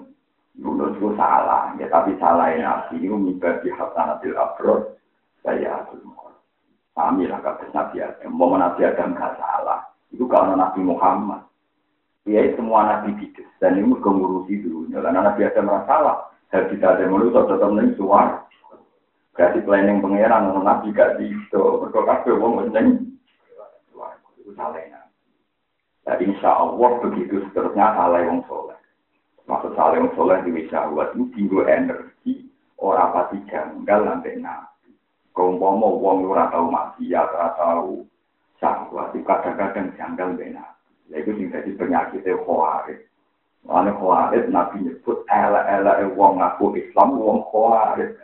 Yunus 0.56 0.96
itu 0.96 1.12
salah, 1.20 1.76
ya 1.76 1.92
tapi 1.92 2.16
salah 2.16 2.48
ya 2.48 2.64
Nabi 2.64 3.04
itu 3.04 3.12
mengibadi 3.12 3.68
hasanatil 3.76 4.40
abrod. 4.40 4.96
Saya 5.44 5.84
Pahami 6.96 7.28
lah 7.28 7.44
kata 7.44 7.76
Nabi 7.76 8.00
Adam. 8.00 8.32
Mau 8.40 8.56
Nabi 8.56 8.88
Adam 8.88 9.20
gak 9.20 9.36
salah. 9.36 9.84
Itu 10.16 10.32
karena 10.32 10.56
Nabi 10.56 10.80
Muhammad. 10.80 11.44
Ya 12.24 12.40
semua 12.56 12.88
Nabi 12.88 13.20
bidik. 13.20 13.44
Dan 13.60 13.84
ini 13.84 13.92
ngurusi 13.92 14.64
dulu. 14.64 14.88
Karena 14.96 15.28
Nabi 15.28 15.44
ada 15.44 15.60
masalah. 15.60 16.32
Dari 16.48 16.72
kita 16.72 16.96
ada 16.96 17.04
manusia 17.12 17.44
tetap 17.44 17.68
nih 17.76 17.92
suar. 18.00 18.48
Berarti 19.36 19.60
planning 19.68 20.00
pangeran 20.00 20.48
ngono 20.48 20.64
nabi 20.64 20.96
gak 20.96 21.20
bisa. 21.20 21.60
Wong 21.60 22.72
ngene. 22.72 23.12
Wah, 23.92 24.16
itu 24.40 24.56
salehnya. 24.56 25.04
Jadi 26.08 26.32
insya 26.32 26.56
Allah 26.56 26.96
begitu 27.04 27.44
seterusnya 27.52 27.92
salah 28.00 28.24
yang 28.24 28.40
soleh. 28.48 28.80
Maksud 29.44 29.76
salah 29.76 30.00
yang 30.00 30.08
soleh 30.16 30.40
di 30.48 30.64
syahwat 30.72 31.12
ini 31.20 31.28
tinggal 31.36 31.68
energi 31.68 32.48
orang 32.80 33.12
pasti 33.12 33.44
janggal 33.52 34.00
sampai 34.08 34.40
nabi. 34.40 34.96
Kau 35.36 35.52
mau 35.52 36.00
wong 36.00 36.32
ora 36.32 36.48
tahu 36.48 36.72
maksiat, 36.72 37.28
ora 37.36 37.50
tahu 37.60 38.08
syahwat, 38.60 39.14
kadang-kadang 39.14 39.92
janggal 40.00 40.30
benar. 40.36 40.76
Ya 41.10 41.22
itu 41.22 41.38
sing 41.38 41.54
jadi 41.54 41.70
penyakitnya 41.78 42.34
khawarij. 42.44 42.98
Ane 43.70 43.92
khawarij 43.94 44.50
Nabi 44.50 44.90
nyebut 44.90 45.22
ela-ela 45.30 46.02
wong 46.18 46.42
ngaku 46.42 46.74
Islam 46.82 47.18
wong 47.22 47.46
khawarij. 47.54 48.18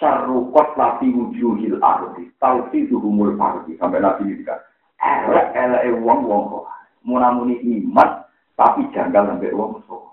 Syarukot 0.00 0.80
lati 0.80 1.12
wujuhil 1.12 1.76
ardi, 1.84 2.32
taufiduhumul 2.40 3.36
ardi. 3.36 3.76
Sampai 3.76 4.00
Nabi 4.00 4.32
ini 4.32 4.48
kan, 4.48 4.60
ela-ela 5.00 5.84
wong 6.00 6.24
wong 6.24 6.42
khawarij. 6.48 6.88
Munamuni 7.04 7.56
iman, 7.64 8.24
tapi 8.60 8.84
janggal 8.92 9.24
sampai 9.24 9.56
wong 9.56 9.80
soleh. 9.88 10.12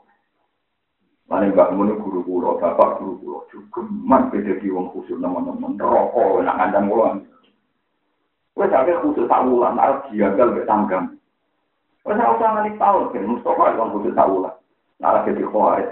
Mana 1.28 1.52
enggak 1.52 1.76
muni 1.76 1.92
guru 2.00 2.24
guru, 2.24 2.56
bapak 2.56 3.04
guru 3.04 3.20
guru, 3.20 3.40
juga 3.52 3.84
man 3.92 4.32
beda 4.32 4.56
di 4.64 4.72
wong 4.72 4.96
khusus 4.96 5.20
teman-teman 5.20 5.76
rokok, 5.76 6.40
nak 6.48 6.56
ngandang 6.56 6.88
ulang. 6.88 7.28
Wes 8.58 8.74
sampe 8.74 8.90
kudu 9.06 9.30
sawulan 9.30 9.78
arep 9.78 10.10
diagal 10.10 10.50
mek 10.58 10.66
tanggam. 10.66 11.14
Wes 12.02 12.18
ora 12.18 12.34
usah 12.34 12.50
ngalih 12.58 12.74
tau 12.82 13.06
ben 13.14 13.30
Mustofa 13.30 13.78
wong 13.78 13.94
kudu 13.94 14.10
sawulan. 14.18 14.58
Nara 14.98 15.22
ke 15.22 15.38
dikhoare. 15.38 15.86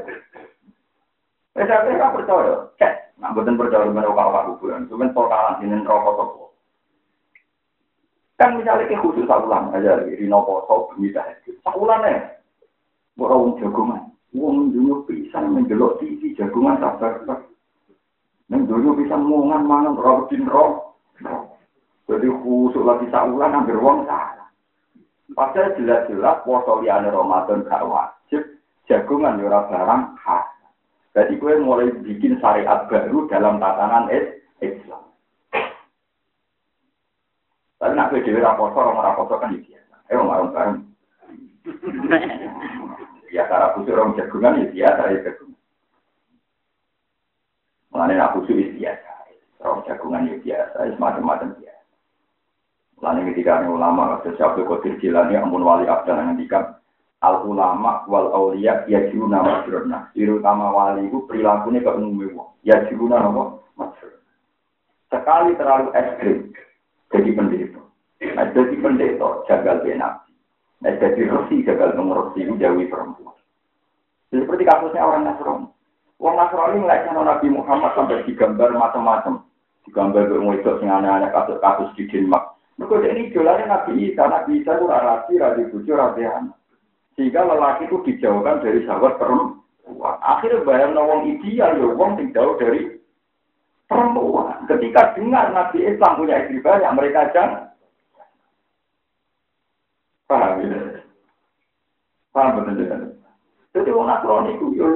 Wes 1.54 1.70
sampe 1.70 1.94
ra 1.94 2.10
percaya. 2.10 2.66
Cek, 2.82 3.22
nak 3.22 3.38
mboten 3.38 3.62
percaya 3.62 3.86
karo 3.86 4.18
kawah 4.18 4.44
kuburan, 4.50 4.90
cuman 4.90 5.14
portalan 5.14 5.62
dinen 5.62 5.86
rokok 5.86 6.14
toko. 6.18 6.46
Kan 8.42 8.58
misalnya 8.58 8.90
ke 8.90 8.98
kudu 8.98 9.30
sawulan 9.30 9.70
aja 9.70 10.02
lagi 10.02 10.18
di 10.18 10.26
nopo 10.26 10.66
sok 10.66 10.98
bumi 10.98 11.14
dah. 11.14 11.22
Sawulan. 11.62 12.02
Ora 13.22 13.36
wong 13.38 13.62
jagongan. 13.62 14.10
Wong 14.34 14.74
dunyo 14.74 15.06
pisan 15.06 15.54
menjelok 15.54 16.02
TV 16.02 16.34
jagongan 16.34 16.82
sabar-sabar. 16.82 17.46
Nang 18.50 18.66
dunyo 18.66 18.98
pisan 18.98 19.22
mungan 19.22 19.70
mangan 19.70 19.94
rokok 19.94 20.34
din 20.34 20.50
rokok. 20.50 20.98
Jadi 22.06 22.28
khusus 22.30 22.86
lagi 22.86 23.10
saulan 23.10 23.54
hampir 23.54 23.78
wong 23.82 24.06
salah. 24.06 24.46
Padahal 25.34 25.74
jelas-jelas 25.74 26.46
poso 26.46 26.86
liane 26.86 27.10
Ramadan 27.10 27.66
gak 27.66 27.82
wajib. 27.82 28.42
Jagungan 28.86 29.42
yura 29.42 29.66
barang 29.66 30.14
khas. 30.22 30.46
Jadi 31.18 31.42
gue 31.42 31.58
mulai 31.58 31.90
bikin 32.06 32.38
syariat 32.38 32.86
baru 32.86 33.26
dalam 33.26 33.58
tatanan 33.58 34.12
Islam. 34.62 35.02
Tapi 37.82 37.92
nak 37.98 38.14
gue 38.14 38.22
dewi 38.22 38.40
raposo, 38.40 38.78
orang 38.78 39.02
raposo 39.02 39.36
kan 39.42 39.58
biasa. 39.58 39.96
Eh, 40.12 40.16
orang 40.16 40.54
bareng. 40.54 40.80
Ya 43.34 43.50
cara 43.50 43.74
khusus 43.74 43.92
orang 43.92 44.14
jagungan 44.14 44.62
ya 44.62 44.66
biasa 44.70 45.02
ya 45.12 45.18
jagungan. 45.26 45.62
Mengenai 47.90 48.22
aku 48.22 48.46
khusus 48.46 48.78
biasa. 48.78 49.12
Orang 49.66 49.82
jagungan 49.90 50.30
ya 50.30 50.36
biasa, 50.40 50.78
ya 50.86 50.92
semacam-macam 50.94 51.50
biasa. 51.58 51.65
Lalu 53.06 53.38
ketika 53.38 53.62
ini 53.62 53.70
ulama, 53.70 54.18
kata 54.18 54.34
Syabdu 54.34 54.66
Qadir 54.66 54.98
Jilani, 54.98 55.38
ampun 55.38 55.62
wali 55.62 55.86
abdal 55.86 56.18
ngendikan, 56.18 56.74
al 57.22 57.46
ulama 57.46 58.02
wal 58.10 58.34
aulia 58.34 58.82
ya 58.90 59.06
jiruna 59.14 59.46
masrurna. 59.46 60.10
Terutama 60.18 60.74
wali 60.74 61.06
itu 61.06 61.22
perilakunya 61.30 61.86
ke 61.86 61.92
umumnya 61.94 62.34
wong. 62.34 62.50
Ya 62.66 62.82
jiruna 62.90 63.22
apa? 63.22 63.62
Masrurna. 63.78 64.26
Sekali 65.14 65.54
terlalu 65.54 65.94
ekstrim, 65.94 66.38
jadi 67.14 67.30
pendeta. 67.38 67.82
Nah, 68.26 68.48
jadi 68.58 68.76
pendeta, 68.82 69.30
jagal 69.46 69.86
benak. 69.86 70.26
Nah, 70.82 70.94
jadi 70.98 71.22
resi 71.30 71.62
gagal 71.62 71.94
mengurusi 71.94 72.42
jauhi 72.58 72.90
perempuan. 72.90 73.38
Seperti 74.34 74.66
kasusnya 74.66 75.06
orang 75.06 75.30
Nasrani. 75.30 75.70
Orang 76.18 76.42
Nasrani 76.42 76.82
melihatnya 76.82 77.22
Nabi 77.22 77.48
Muhammad 77.54 77.94
sampai 77.94 78.26
digambar 78.26 78.74
macam-macam. 78.74 79.46
Digambar 79.86 80.26
itu 80.26 80.72
sing 80.82 80.90
aneh-aneh 80.90 81.30
kasus-kasus 81.30 81.94
di 81.94 82.10
Denmark. 82.10 82.55
Mereka 82.76 83.08
ini 83.08 83.32
jualannya 83.32 83.72
Nabi 83.72 83.92
Isa. 84.12 84.24
Nabi 84.28 84.60
Isa 84.60 84.76
itu 84.76 84.86
rasi, 84.86 85.34
rasi 85.40 85.62
bucu, 85.72 85.92
rasi. 85.96 86.28
Sehingga 87.16 87.48
lelaki 87.48 87.88
itu 87.88 88.04
dijauhkan 88.04 88.60
dari 88.60 88.84
sahabat 88.84 89.16
perempuan. 89.16 90.18
Akhirnya 90.20 90.68
bayang 90.68 90.92
nawang 90.92 91.24
ideal, 91.32 91.80
ya 91.80 91.88
wong 91.96 92.20
jauh 92.36 92.60
dari 92.60 93.00
perempuan. 93.88 94.68
Ketika 94.68 95.16
dengar 95.16 95.56
Nabi 95.56 95.88
Islam 95.88 96.20
punya 96.20 96.36
istri 96.44 96.60
banyak, 96.60 96.92
mereka 96.92 97.32
jangan 97.32 97.72
Paham 100.26 100.66
ya? 100.66 101.06
Paham 102.34 102.66
betul 102.66 102.82
ya? 102.82 102.98
Jadi 103.78 103.90
orang 103.94 104.10
Nasrani 104.10 104.52
itu 104.58 104.68
ya 104.80 104.90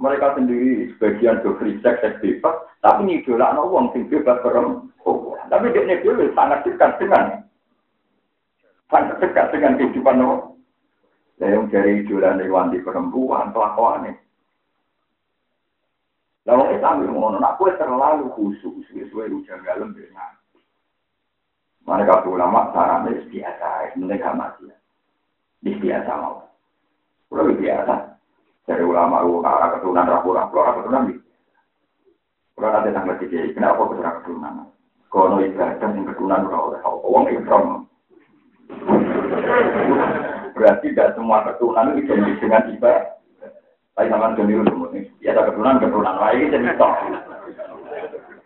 mereka 0.00 0.34
sendiri 0.34 0.90
sebagian 0.96 1.44
do 1.44 1.54
free 1.60 1.78
sex, 1.84 2.00
bebas, 2.18 2.56
tapi 2.80 3.00
ngidola 3.04 3.52
no 3.52 3.68
uang 3.68 3.92
sing 3.92 4.08
bebas 4.08 4.40
perempuan. 4.40 5.44
Tapi 5.52 5.68
dia 5.72 6.00
dulu 6.00 6.32
sangat 6.32 6.64
dekat 6.64 6.96
dengan 6.96 7.44
sangat 8.88 9.16
dekat 9.20 9.46
dengan 9.52 9.76
kehidupan 9.76 10.16
no. 10.16 10.56
Yang 11.40 11.72
dari 11.72 12.04
idola 12.04 12.36
wanti 12.36 12.84
perempuan, 12.84 13.52
kelakuan 13.56 14.12
ini. 14.12 14.12
Lalu 16.44 16.76
Islam 16.76 17.04
yang 17.04 17.16
ngono, 17.16 17.38
aku 17.40 17.68
terlalu 17.76 18.28
khusus, 18.36 18.84
sesuai 18.92 19.32
ujian 19.32 19.60
dalam 19.64 19.92
dengan 19.92 20.36
mereka 21.84 22.24
ulama 22.28 22.72
saran 22.76 23.08
biasa, 23.08 23.96
gak 23.96 24.36
mati. 24.36 24.68
Di 25.60 25.72
biasa 25.76 26.10
mau. 26.16 26.44
Udah 27.32 27.44
biasa. 27.56 27.94
Dari 28.68 28.84
ulama 28.84 29.20
arah 29.20 29.68
keturunan 29.76 30.08
rapu-rapu, 30.08 30.54
arah 30.60 30.74
keturunan 30.80 31.08
di. 31.08 31.14
Kalau 32.60 32.76
ada 32.76 32.92
tanggal 32.92 33.16
tiga, 33.16 33.40
kenapa 33.56 33.88
keturunan 33.88 34.14
keturunan? 34.20 34.54
Kalau 35.08 35.40
ibadah 35.40 35.88
yang 35.96 36.04
keturunan 36.04 36.44
udah 36.44 36.60
oleh 36.60 36.80
uang 36.84 37.24
ikram. 37.32 37.64
Berarti 40.52 40.92
tidak 40.92 41.16
semua 41.16 41.40
keturunan 41.48 41.96
itu 41.96 42.12
identik 42.12 42.36
dengan 42.36 42.68
ibadah. 42.68 43.16
Tapi 43.96 44.12
sama 44.12 44.36
dengan 44.36 44.68
dulu, 44.68 44.92
ya 45.24 45.32
ada 45.32 45.48
keturunan 45.48 45.80
keturunan 45.80 46.16
lain 46.20 46.52
jadi 46.52 46.76
top. 46.76 46.94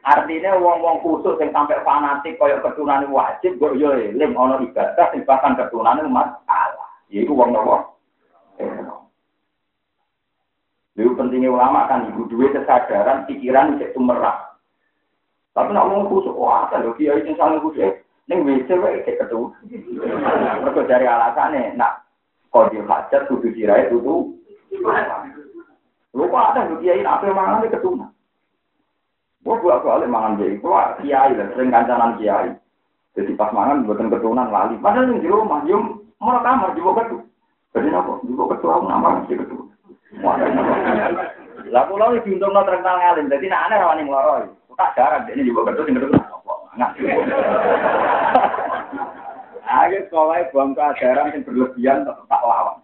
Artinya 0.07 0.63
wong-wong 0.63 1.03
khusus 1.03 1.35
yang 1.43 1.51
sampai 1.51 1.83
fanatik 1.83 2.39
kaya 2.39 2.63
keturunan 2.63 3.11
wajib, 3.11 3.59
gue 3.59 3.83
yo 3.83 3.99
eling 3.99 4.39
ono 4.39 4.63
ibadah 4.63 5.11
bahkan 5.27 5.59
keturunan 5.59 6.07
masalah. 6.07 6.87
Yaiku 7.11 7.35
wong 7.35 7.51
nopo. 7.51 7.99
Lalu 10.95 11.19
pentingnya 11.19 11.51
ulama 11.51 11.91
kan 11.91 12.07
ibu 12.07 12.31
duit 12.31 12.55
kesadaran 12.55 13.27
pikiran 13.27 13.83
itu 13.83 13.99
merah. 13.99 14.55
Tapi 15.55 15.71
nak 15.71 15.91
wong 15.91 16.11
khusus, 16.11 16.35
wah 16.35 16.67
kan 16.71 16.83
lho 16.83 16.95
kiai 16.99 17.23
sing 17.23 17.35
saling 17.39 17.63
khusus. 17.63 17.99
Ning 18.31 18.47
WC 18.47 18.71
wae 18.79 19.03
cek 19.03 19.23
ketu. 19.23 19.51
Mergo 20.63 20.83
dari 20.87 21.07
alasane 21.07 21.75
nak 21.75 22.07
kode 22.55 22.79
hajat 22.83 23.27
kudu 23.27 23.51
sirai 23.55 23.91
tutu. 23.91 24.39
Lu 26.15 26.31
kok 26.31 26.47
ada 26.55 26.71
lho 26.71 26.79
kiai 26.79 27.03
apa 27.03 27.27
mangan 27.31 27.67
keturunan. 27.67 28.11
Gue 29.45 29.61
buat 29.61 29.85
balik 29.85 30.09
mangan 30.09 30.41
jadi, 30.41 30.57
gue 30.57 30.81
kiai 31.05 31.37
lah, 31.37 31.47
sering 31.53 31.69
kancanan 31.69 32.17
kiai. 32.17 32.57
Jadi 33.13 33.37
pas 33.37 33.53
mangan 33.53 33.85
buatan 33.85 34.09
keturunan 34.09 34.49
lali. 34.49 34.81
Padahal 34.81 35.13
yang 35.13 35.21
di 35.21 35.29
rumah, 35.29 35.61
yum 35.69 36.01
mau 36.17 36.41
kamar 36.41 36.73
juga 36.73 37.05
ketu. 37.05 37.21
Jadi 37.77 37.93
apa? 37.93 38.25
Juga 38.25 38.57
ketu 38.57 38.67
aku 38.73 38.89
nama 38.89 39.21
sih 39.29 39.37
ketu. 39.37 39.64
Lah 41.73 41.85
pulau 41.91 42.15
ini 42.15 42.23
diuntung 42.23 42.55
no 42.55 42.63
terkenal 42.63 43.01
ngalim, 43.01 43.27
jadi 43.33 43.51
nak 43.51 43.65
aneh 43.67 43.79
rawani 43.83 44.03
ngeloroi. 44.07 44.47
Tak 44.75 44.95
jarang, 44.99 45.27
ini 45.31 45.47
juga 45.47 45.71
ketu 45.71 45.87
sing 45.87 45.95
ketu. 45.95 46.11
Ayo 49.65 49.99
sekolah 50.07 50.51
buang 50.51 50.75
keajaran 50.75 51.31
yang 51.35 51.43
berlebihan 51.47 52.07
tak 52.07 52.43
lawan. 52.43 52.83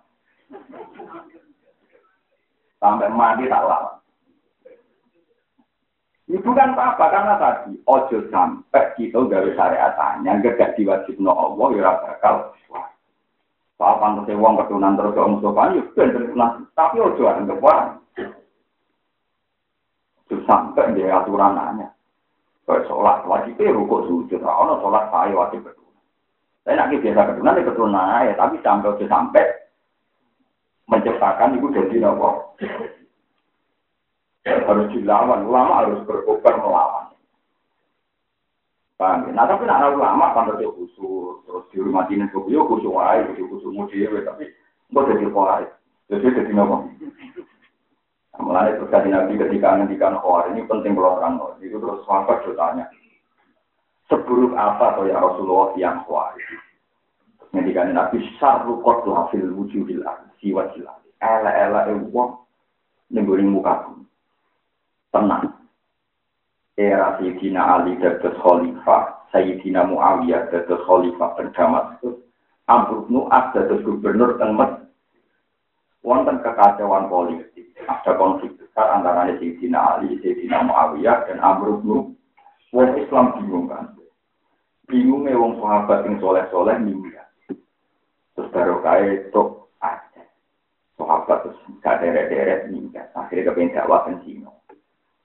Sampai 2.78 3.10
mati 3.12 3.50
tak 3.50 3.66
lawan. 3.66 4.00
Itu 6.30 6.50
kan 6.54 6.78
apa? 6.78 7.10
Karena 7.10 7.34
tadi 7.42 7.74
ojo 7.90 8.22
sampai 8.30 8.94
kita 8.94 9.18
gawe 9.18 9.50
syariat 9.58 9.98
tanya, 9.98 10.38
gak 10.38 10.78
diwajib 10.78 11.18
no 11.18 11.34
Allah, 11.34 11.68
ya 11.74 11.90
bakal. 11.98 12.54
Soal 13.80 13.96
pantasnya 13.96 14.36
uang 14.36 14.60
keturunan 14.60 14.92
terus 14.92 15.16
ke 15.16 15.20
Mustafa, 15.24 15.72
ya 15.72 15.82
ben 15.96 16.12
keturunan. 16.12 16.50
Tapi 16.76 16.96
ojo 17.00 17.22
ada 17.24 17.40
kebuan. 17.48 17.84
Ojo 20.20 20.36
sampai 20.44 20.92
dia 20.92 21.16
aturan 21.16 21.56
nanya. 21.56 21.88
Kayak 22.68 22.84
sholat 22.92 23.24
wajibnya 23.24 23.72
rukuk 23.72 24.04
sujud, 24.04 24.36
ono 24.44 24.84
sholat 24.84 25.08
saya 25.08 25.32
wajib 25.32 25.64
keturunan. 25.64 26.04
Saya 26.68 26.76
nak 26.76 26.92
biasa 26.92 27.22
keturunan 27.32 27.56
ya 27.56 27.62
keturunan 27.72 28.26
ya, 28.28 28.34
tapi 28.36 28.56
sampai 28.60 28.90
ojo 28.92 29.04
sampai 29.08 29.44
menciptakan 30.84 31.56
itu 31.56 31.66
jadi 31.72 31.96
nopo 32.04 32.52
harus 34.44 34.92
dilawan, 34.92 35.48
ulama 35.48 35.72
harus 35.88 36.04
berkobar 36.04 36.54
melawan. 36.60 37.16
Paham 39.00 39.24
ya? 39.24 39.30
Nah 39.32 39.48
tapi 39.48 39.64
nak 39.64 39.96
ulama 39.96 40.36
kan 40.36 40.52
terus 40.52 40.76
khusus, 40.76 41.40
terus 41.48 41.64
di 41.72 41.80
rumah 41.80 42.04
dinas 42.04 42.28
kok 42.36 42.44
yo 42.52 42.68
khusus 42.68 42.92
wae, 42.92 43.24
khusus 43.32 43.72
khusus 43.72 43.88
dhewe 43.96 44.20
tapi 44.28 44.44
kok 44.92 45.08
jadi 45.08 45.24
kuat. 45.32 45.72
Jadi 46.12 46.36
jadi 46.36 46.52
nopo. 46.52 46.84
Mulai 48.44 48.76
terus 48.76 48.92
kasih 48.92 49.08
nabi 49.08 49.40
ketika 49.40 49.80
ngendikan 49.80 50.20
khawar 50.20 50.52
ini 50.52 50.68
penting 50.68 50.92
kalau 50.92 51.16
terang 51.16 51.40
itu 51.64 51.80
terus 51.80 52.04
sahabat 52.04 52.44
tanya 52.44 52.84
seburuk 54.12 54.52
apa 54.52 54.96
atau 54.96 55.08
ya 55.08 55.16
Rasulullah 55.16 55.72
yang 55.80 56.04
khawar 56.04 56.36
ngendikan 57.56 57.96
nabi 57.96 58.20
syarru 58.36 58.84
qatla 58.84 59.32
fil 59.32 59.48
wujudil 59.48 60.04
siwa 60.44 60.68
jilah. 60.76 61.00
Ela 61.24 61.48
ela 61.56 61.80
e 61.88 61.96
wong 62.12 62.36
ning 63.08 63.24
muka 63.48 63.80
tenang 65.08 65.59
era 66.80 67.20
Sayyidina 67.20 67.60
Ali 67.60 68.00
dados 68.00 68.32
khalifah, 68.40 69.28
Sayyidina 69.36 69.84
Muawiyah 69.84 70.48
dados 70.48 70.80
khalifah 70.88 71.36
Damaskus, 71.52 72.16
Amr 72.64 73.04
bin 73.04 73.28
As 73.28 73.52
dados 73.52 73.84
gubernur 73.84 74.40
teng. 74.40 74.56
Wonten 76.00 76.40
kekacauan 76.40 77.12
politik, 77.12 77.76
ada 77.84 78.16
konflik 78.16 78.56
besar 78.56 78.96
antara 78.96 79.28
Sayyidina 79.36 79.76
Ali, 79.76 80.16
Sayyidina 80.24 80.64
Muawiyah 80.64 81.28
dan 81.28 81.44
Amr 81.44 81.84
bin 81.84 82.16
Wong 82.70 82.90
Islam 82.96 83.36
bingung 83.36 83.66
kan. 83.68 83.98
Bingungnya 84.86 85.38
wong 85.38 85.58
sahabat 85.58 86.02
yang 86.06 86.18
soleh-soleh 86.18 86.78
minggat. 86.82 87.26
Terus 88.34 88.50
baru 88.50 88.82
kaya 88.82 89.26
itu 89.26 89.42
aja. 89.82 90.22
Sahabat 90.98 91.46
terus 91.46 91.58
gak 91.78 92.02
deret-deret. 92.02 92.70
Akhirnya 93.14 93.50
kepengen 93.50 93.74
dakwah 93.74 94.06
Cina. 94.22 94.50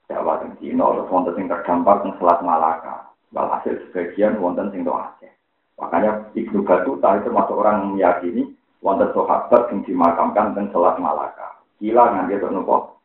Jawa 0.06 0.38
dan 0.38 0.54
Cina, 0.62 0.86
terus 0.86 1.10
wonten 1.10 1.34
sing 1.34 1.46
terdampar 1.50 2.06
di 2.06 2.14
Selat 2.22 2.38
Malaka. 2.46 3.10
Walhasil 3.34 3.90
sebagian 3.90 4.38
wonten 4.38 4.70
sing 4.70 4.86
Aceh. 4.86 5.32
Makanya 5.76 6.30
Ibnu 6.32 6.62
Batuta 6.62 7.18
itu 7.18 7.28
termasuk 7.28 7.58
orang 7.58 7.76
yang 7.82 7.90
meyakini 7.98 8.42
wonten 8.80 9.10
sahabat 9.10 9.66
yang 9.74 9.82
dimakamkan 9.82 10.54
di 10.54 10.70
Selat 10.70 10.96
Malaka. 11.02 11.58
Gila 11.82 12.04
nganti 12.14 12.38
itu 12.38 12.48
nopo. 12.48 13.02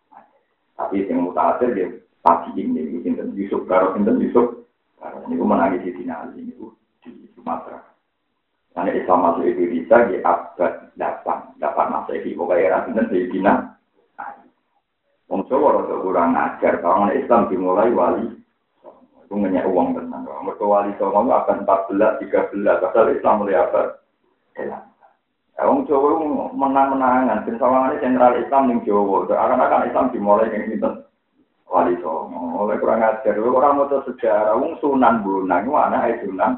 Tapi 0.78 1.06
yang 1.06 1.26
mutakhir 1.26 1.78
dia 1.78 1.88
pagi 2.22 2.54
ini, 2.58 3.02
Sinten 3.02 3.34
Yusuf, 3.38 3.66
Karo 3.66 3.94
Sinten 3.94 4.22
Yusuf, 4.22 4.66
Karo 4.98 5.26
ini 5.28 5.38
menangis 5.38 5.84
di 5.86 5.94
Dinali, 5.94 6.42
ini 6.42 6.54
di 7.06 7.28
Sumatera. 7.38 7.82
Karena 8.72 8.96
Islam 8.96 9.20
masuk 9.20 9.44
Indonesia 9.44 9.98
di 10.08 10.16
abad 10.24 10.74
8, 10.96 11.60
8 11.60 11.94
Masehi. 11.94 12.32
Pokoknya 12.38 12.66
era 12.72 12.80
Sinten 12.88 13.12
di 13.12 13.28
Dinali. 13.28 13.81
Wong 15.32 15.48
Jawa 15.48 15.80
rada 15.80 15.96
kurang 16.04 16.36
ajar, 16.36 16.84
kalau 16.84 17.08
Islam 17.08 17.48
dimulai 17.48 17.88
wali. 17.96 18.36
Itu 19.24 19.40
ngenyak 19.40 19.64
uang 19.64 19.96
tenang. 19.96 20.28
Mereka 20.28 20.60
wali 20.68 20.92
itu 20.92 21.08
akan 21.08 21.64
14, 21.64 22.20
13, 22.20 22.84
padahal 22.84 23.16
Islam 23.16 23.40
mulai 23.40 23.56
apa? 23.56 24.04
Ya, 24.60 25.64
Wong 25.64 25.88
Jawa 25.88 26.20
menang-menangan, 26.52 27.48
dan 27.48 27.56
sawangannya 27.56 28.04
sentral 28.04 28.36
Islam 28.44 28.76
di 28.76 28.84
Jawa. 28.84 29.32
Akan-akan 29.32 29.88
Islam 29.88 30.12
dimulai 30.12 30.52
yang 30.52 30.68
ini 30.68 30.84
wali 31.72 31.96
Songo. 32.04 32.68
Oleh 32.68 32.76
kurang 32.84 33.00
ajar, 33.00 33.32
orang 33.40 33.80
mau 33.80 33.88
sejarah, 33.88 34.60
Wong 34.60 34.76
Sunan 34.84 35.24
Bonang, 35.24 35.64
itu 35.64 35.72
anak 35.80 36.20
Sunan. 36.28 36.52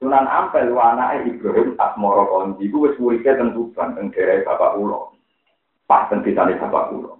Sunan 0.00 0.24
Ampel, 0.32 0.72
itu 0.72 0.80
anak 0.80 1.28
Ibrahim 1.28 1.76
Asmoro 1.76 2.24
Konji, 2.24 2.72
itu 2.72 2.88
wis 2.88 2.96
wurike 2.96 3.36
tentu 3.36 3.68
banteng 3.76 4.08
daerah 4.16 4.48
Bapak 4.48 4.80
Ulo. 4.80 5.12
Pas 5.84 6.08
tentu 6.08 6.32
Bapak 6.32 6.96
Ulo. 6.96 7.19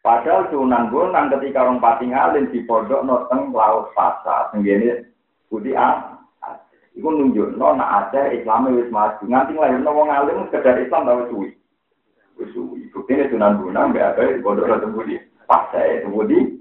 Padahal 0.00 0.48
Sunan 0.48 0.88
Bonang 0.88 1.28
ketika 1.28 1.60
orang 1.60 1.76
pati 1.76 2.08
ngalin 2.08 2.48
di 2.48 2.64
pondok 2.64 3.04
noteng 3.04 3.52
laut 3.52 3.92
fasa, 3.92 4.48
tenggene 4.48 5.12
putih 5.52 5.76
ah, 5.76 6.16
Iku 6.96 7.06
nunjuk 7.06 7.54
no 7.54 7.76
nak 7.76 8.08
ada 8.10 8.32
Islam 8.32 8.72
wis 8.74 8.88
maju. 8.88 9.22
Nganti 9.22 9.54
lahir 9.54 9.80
wong 9.84 10.08
alim 10.10 10.48
sekedar 10.48 10.80
Islam 10.80 11.06
tahu 11.06 11.20
suwi. 11.30 11.48
Suwi. 12.50 12.88
Buktinya 12.96 13.28
Sunan 13.28 13.60
Bonang 13.60 13.92
mbak 13.92 14.16
ada 14.16 14.32
di 14.32 14.42
pondok 14.42 14.68
noteng 14.68 14.96
putih. 14.96 15.20
Pas 15.44 15.68
saya 15.70 16.02
itu. 16.02 16.60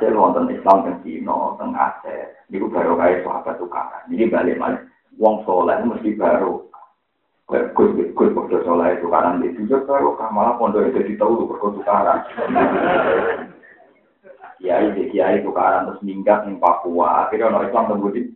Hasil 0.00 0.16
wonten 0.18 0.50
Islam 0.50 0.82
teng 0.82 0.98
Cina, 1.04 1.54
teng 1.60 1.70
Aceh. 1.76 2.50
Iku 2.50 2.66
baru 2.72 2.98
kaya 2.98 3.22
sahabat 3.22 3.54
tukaran. 3.60 4.08
Jadi 4.08 4.32
balik 4.32 4.56
balik. 4.56 4.82
Wong 5.20 5.46
soleh 5.46 5.76
mesti 5.84 6.16
baru. 6.16 6.66
Gus 7.50 7.90
Gus 8.14 8.30
Podo 8.30 8.62
Soleh 8.62 8.94
itu 8.94 9.10
di 9.10 9.48
tujuh 9.58 9.82
kalau 9.82 10.14
malah 10.30 10.54
pondok 10.54 10.86
itu 10.86 11.02
di 11.02 11.14
tahu 11.18 11.50
berkotukaran. 11.50 12.22
Kiai 14.62 14.94
di 14.94 15.10
Kiai 15.10 15.42
tukaran 15.42 15.90
terus 15.90 16.04
minggat 16.06 16.46
di 16.46 16.54
Papua. 16.62 17.26
Akhirnya 17.26 17.50
orang 17.50 17.66
Islam 17.66 17.88
tembutin. 17.90 18.26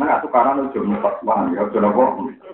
Nah 0.00 0.24
tukaran 0.24 0.72
udah 0.72 0.80
empat 0.80 1.14
bang 1.20 1.40
ya 1.52 1.68
udah 1.68 1.80
nopo. 1.84 2.02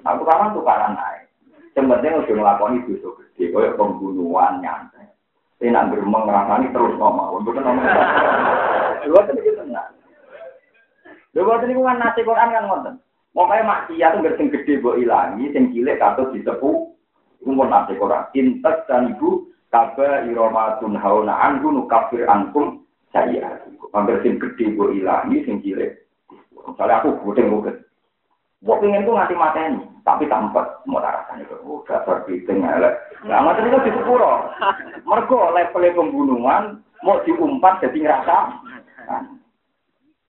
Nah 0.02 0.12
tukaran 0.18 0.56
tukaran 0.58 0.98
naik. 0.98 1.30
Sebenarnya 1.76 2.22
udah 2.24 2.54
dosa 2.58 3.08
gede, 3.18 3.44
kayak 3.50 3.76
pembunuhan 3.78 4.58
nyantai. 4.58 5.10
Saya 5.58 5.70
nak 5.70 5.90
bermeng 5.94 6.26
ngerasani 6.26 6.66
terus 6.74 6.98
ngomong. 6.98 7.46
Ngomong. 7.46 7.78
Kita 9.04 9.52
tenang. 9.60 9.92
Dua 11.34 11.58
tadi 11.58 11.74
kan 11.74 11.98
nasi 11.98 12.20
Quran 12.22 12.54
kan 12.54 12.64
ngonten. 12.64 12.94
Pokoknya 13.34 13.66
maksiat 13.66 14.10
itu 14.14 14.18
nggak 14.22 14.36
sing 14.38 14.48
gede 14.54 14.72
buat 14.78 14.94
ilangi, 15.02 15.50
sing 15.50 15.74
cilik 15.74 15.98
katut 15.98 16.30
disepu. 16.30 16.94
Umur 17.42 17.66
nasi 17.66 17.98
koran. 17.98 18.30
Intas 18.32 18.86
dan 18.86 19.10
ibu 19.10 19.50
kaba 19.74 20.22
iromatun 20.30 20.94
hauna 20.94 21.34
anhu 21.42 21.74
nukafir 21.74 22.24
angkum 22.30 22.86
saya. 23.10 23.58
Hampir 23.90 24.22
sing 24.22 24.38
gede 24.38 24.78
buat 24.78 24.94
ilangi, 24.94 25.42
sing 25.42 25.58
cilik. 25.66 25.98
Misalnya 26.54 27.02
aku 27.02 27.18
budeng 27.26 27.50
bukan. 27.50 27.76
Gue 28.64 28.80
pengen 28.80 29.04
tuh 29.04 29.12
ngasih 29.12 29.36
mateni, 29.36 29.84
tapi 30.08 30.24
tampak 30.24 30.80
mau 30.88 30.96
rasanya 30.96 31.44
itu. 31.44 31.52
Oh, 31.68 31.84
dasar 31.84 32.24
biting 32.24 32.64
elek. 32.64 32.96
Nah, 33.28 33.44
macam 33.44 33.68
itu 33.68 33.76
di 33.84 33.92
sepuro. 33.92 34.48
Mergo 35.04 35.52
level 35.52 35.84
pembunuhan 35.92 36.80
mau 37.04 37.20
diumpat 37.28 37.84
jadi 37.84 38.08
ngerasa. 38.08 38.36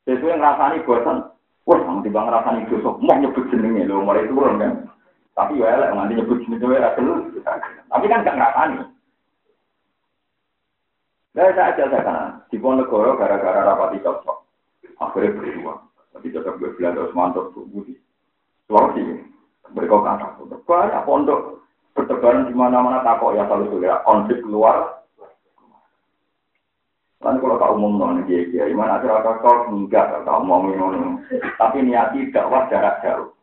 Sesuai 0.04 0.36
ngerasani 0.36 0.84
bosan. 0.84 1.32
Wah, 1.66 1.82
nanti 1.82 2.14
bang 2.14 2.30
rasanya 2.30 2.70
dosa, 2.70 2.94
mau 3.02 3.18
nyebut 3.18 3.50
jenenge 3.50 3.90
lo, 3.90 4.06
mulai 4.06 4.30
turun 4.30 4.62
kan. 4.62 4.74
Tapi 5.34 5.58
ya 5.58 5.82
lah, 5.82 5.90
nanti 5.98 6.14
nyebut 6.14 6.38
jenenge 6.46 6.78
ya 6.78 6.94
dulu. 6.94 7.42
Tapi 7.90 8.06
kan 8.06 8.22
gak 8.22 8.38
ngerasani. 8.38 8.78
Nah, 11.36 11.52
saya 11.52 11.74
aja 11.74 11.84
saya 11.92 12.06
kan, 12.06 12.18
di 12.48 12.58
Ponegoro 12.62 13.18
gara-gara 13.18 13.66
rapati 13.66 14.00
cocok. 14.00 14.38
Akhirnya 15.02 15.36
berdua. 15.36 15.74
Tapi 16.16 16.32
cocok 16.32 16.54
gue 16.62 16.70
bilang 16.80 16.96
terus 16.96 17.16
mantap 17.18 17.52
tuh 17.52 17.68
budi. 17.68 17.98
Sulawesi, 18.70 19.26
mereka 19.74 20.00
kata, 20.00 20.28
banyak 20.66 21.04
pondok 21.06 21.66
bertebaran 21.96 22.50
di 22.50 22.54
mana-mana 22.54 23.06
takok 23.06 23.38
ya 23.38 23.48
selalu 23.48 23.72
sudah 23.72 24.04
konflik 24.04 24.44
keluar 24.44 25.05
Kan 27.26 27.42
kalau 27.42 27.58
tak 27.58 27.74
umum 27.74 27.98
non 27.98 28.22
dia 28.30 28.46
dia, 28.54 28.70
gimana 28.70 29.02
acara 29.02 29.42
kau 29.42 29.66
enggak 29.74 30.14
tak 30.14 30.30
mau 30.46 30.62
ngomong, 30.62 31.26
tapi 31.58 31.82
niat 31.82 32.14
tidak 32.14 32.46
wah 32.54 32.70
jarak 32.70 33.02
jauh. 33.02 33.34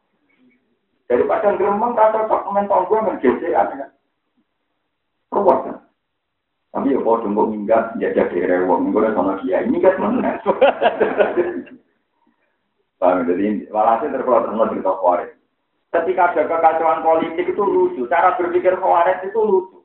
Dari 1.11 1.27
padang 1.27 1.59
geremang 1.59 1.99
kata 1.99 2.31
tak 2.31 2.47
komentar 2.47 2.87
gue 2.87 2.99
menjadi 3.03 3.59
ada 3.59 3.91
ruwet 5.35 5.67
kan. 5.67 5.83
Tapi 6.71 6.95
ya 6.95 7.03
kau 7.03 7.27
tunggu 7.27 7.51
minggat 7.51 7.99
jajah 7.99 8.31
daerah 8.31 8.63
uang 8.71 8.95
gue 8.95 9.03
sama 9.19 9.43
dia 9.43 9.67
ini 9.67 9.83
kan 9.83 9.99
mana? 9.99 10.39
Paham 13.03 13.27
jadi 13.27 13.67
walhasil 13.67 14.15
terkeluar 14.15 14.47
terus 14.47 14.79
cerita 14.79 14.95
khawarij. 14.95 15.31
Ketika 15.91 16.23
ada 16.31 16.43
kekacauan 16.47 17.03
politik 17.03 17.51
itu 17.51 17.63
lucu, 17.67 18.07
cara 18.07 18.39
berpikir 18.39 18.79
khawarij 18.79 19.27
itu 19.27 19.43
lucu. 19.43 19.83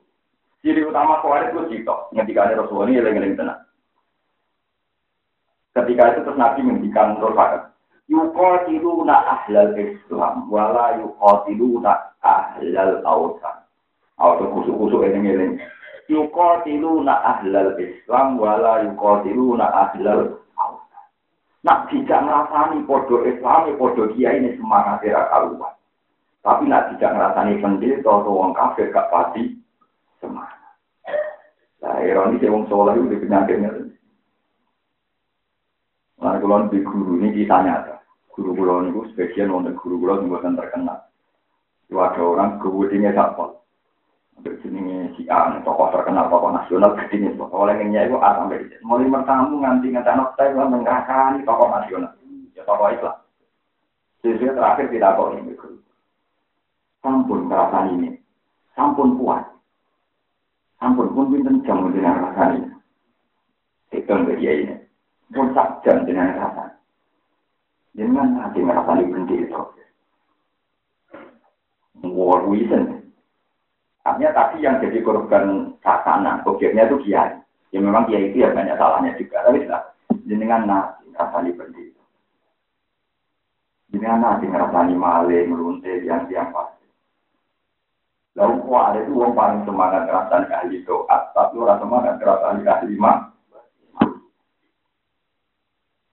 Jadi 0.62 0.86
utama 0.86 1.18
khawarij 1.18 1.50
itu 1.50 1.66
jito, 1.66 2.14
ketika 2.14 2.46
ada 2.46 2.62
Rasulullah 2.62 2.86
ini 2.86 3.02
yang 3.02 3.34
tenang. 3.34 3.66
Ketika 5.76 6.02
itu 6.14 6.20
terus 6.24 6.40
Nabi 6.40 6.60
menghentikan 6.64 7.18
terus 7.20 7.36
yuqatiluna 8.08 9.14
ahlal 9.14 9.76
Islam 9.76 10.48
wala 10.48 10.96
yuqatiluna 10.98 11.92
ahlal 12.24 13.04
awsan. 13.04 13.56
Atau 14.18 14.50
kusuk-kusuk 14.50 15.04
ini 15.06 15.28
ini. 15.28 15.46
Yuqatiluna 16.08 17.14
ahlal 17.22 17.76
Islam 17.76 18.40
wala 18.40 18.88
yuqatiluna 18.88 19.66
ahlal 19.68 20.40
awsan. 20.56 21.04
Nak 21.62 21.92
tidak 21.92 22.24
ngerasani 22.24 22.82
podo 22.88 23.28
Islam, 23.28 23.76
podo 23.76 24.08
dia 24.16 24.32
ini 24.34 24.56
semangat 24.56 25.04
tidak 25.04 25.28
karuan. 25.28 25.76
Tapi 26.40 26.64
nak 26.64 26.96
tidak 26.96 27.12
ngerasani 27.12 27.60
pendeta 27.60 28.08
atau 28.08 28.40
orang 28.40 28.56
kafir 28.56 28.88
gak 28.88 29.10
pasti 29.12 29.58
semangat. 30.22 30.56
Nah, 31.78 32.00
ironis 32.02 32.42
ya 32.42 32.50
wong 32.50 32.66
soleh 32.72 32.96
itu 32.96 33.20
penyakitnya. 33.22 33.70
Kalau 36.48 36.64
di 36.72 36.80
guru 36.80 37.20
ini 37.20 37.44
ditanya 37.44 37.84
ada. 37.84 37.94
Guru 38.32 38.56
guru 38.56 38.88
ini 38.88 38.96
sebagian 39.12 39.52
untuk 39.52 39.76
guru 39.84 40.00
guru 40.00 40.16
yang 40.16 40.32
bukan 40.32 40.56
terkenal. 40.56 41.04
Itu 41.84 42.00
ada 42.00 42.24
orang 42.24 42.56
guru 42.56 42.88
ini 42.88 43.04
siapa? 43.12 43.52
Berjenenge 44.40 45.12
si 45.20 45.28
A, 45.28 45.60
tokoh 45.60 45.92
terkenal, 45.92 46.32
tokoh 46.32 46.48
nasional, 46.48 46.96
gede 46.96 47.20
nih, 47.20 47.36
oleh 47.36 47.74
ngenyai 47.76 48.08
itu 48.08 48.16
A 48.16 48.40
sampai 48.40 48.64
di 48.64 48.80
Mulai 48.80 49.12
mertamu 49.12 49.60
nganti 49.60 49.92
nganti 49.92 50.08
anak 50.08 50.32
saya 50.40 50.56
itu 50.56 50.64
mengerahkan 50.64 51.44
tokoh 51.44 51.68
nasional, 51.68 52.16
ya 52.56 52.64
tokoh 52.64 52.88
Islam. 52.96 53.16
Jadi 54.24 54.48
terakhir 54.48 54.86
tidak 54.88 55.14
kok 55.20 55.28
ini, 55.36 55.52
sampun 57.04 57.40
perasaan 57.44 57.92
ini, 57.92 58.10
sampun 58.72 59.20
kuat, 59.20 59.44
sampun 60.80 61.12
pun 61.12 61.28
pinten 61.28 61.60
jam 61.68 61.92
dengan 61.92 62.24
perasaan 62.24 62.56
ini. 62.56 62.70
Itu 63.92 64.12
enggak 64.16 64.40
ini, 64.40 64.87
pun 65.32 65.52
sak 65.52 65.84
jam 65.84 66.08
dengan 66.08 66.32
perasaan. 66.36 66.72
Jangan 67.98 68.28
nanti 68.38 68.58
ngerasani 68.62 69.08
berhenti 69.10 69.36
itu. 69.42 69.60
War 72.08 72.46
reason. 72.46 73.12
Artinya 74.06 74.30
tadi 74.32 74.64
yang 74.64 74.80
jadi 74.80 75.02
korban 75.02 75.76
sasana, 75.82 76.40
objeknya 76.46 76.88
itu 76.88 76.96
kiai. 77.04 77.36
Ya 77.74 77.78
memang 77.82 78.08
kiai 78.08 78.32
itu 78.32 78.40
ya 78.40 78.54
banyak 78.54 78.78
salahnya 78.78 79.18
juga. 79.20 79.44
Tapi 79.44 79.66
sudah, 79.66 79.82
jenengan 80.24 80.64
nasi 80.64 81.04
ngerasani 81.12 81.50
berhenti 81.52 81.82
itu. 81.92 82.02
Jenengan 83.92 84.20
nasi 84.22 84.44
ngerasani 84.48 84.94
maling, 84.96 85.46
melunte, 85.52 85.92
yang 86.06 86.24
pasti. 86.30 86.86
Lalu 88.38 88.62
kok 88.62 88.84
ada 88.86 88.98
itu 89.02 89.12
orang 89.18 89.34
paling 89.34 89.60
semangat 89.66 90.02
ngerasani 90.06 90.46
ahli 90.54 90.76
doa, 90.86 91.18
tapi 91.34 91.54
orang 91.58 91.80
semangat 91.82 92.14
ngerasani 92.22 92.62
ahli 92.64 92.94
mah. 92.94 93.18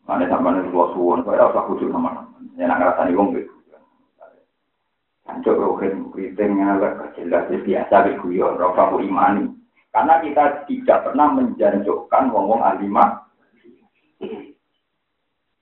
Mana 0.06 0.30
sama 0.30 0.54
nih 0.54 0.70
luas 0.70 0.94
suwon, 0.94 1.26
saya 1.26 1.50
usah 1.50 1.66
khusus 1.66 1.90
sama 1.90 2.30
Ya 2.56 2.70
nak 2.70 2.78
ngerasani 2.78 3.18
wong 3.18 3.34
gitu. 3.36 3.52
Hancur 5.26 5.58
rohin, 5.58 6.14
keriting, 6.14 6.62
ngalak, 6.62 7.18
jelas, 7.18 7.50
biasa, 7.50 8.14
guyon, 8.22 8.62
rofa 8.62 8.94
imani. 9.02 9.50
Karena 9.90 10.22
kita 10.22 10.70
tidak 10.70 11.10
pernah 11.10 11.34
menjanjukkan 11.34 12.24
wong-wong 12.30 12.62
alimah. 12.62 13.26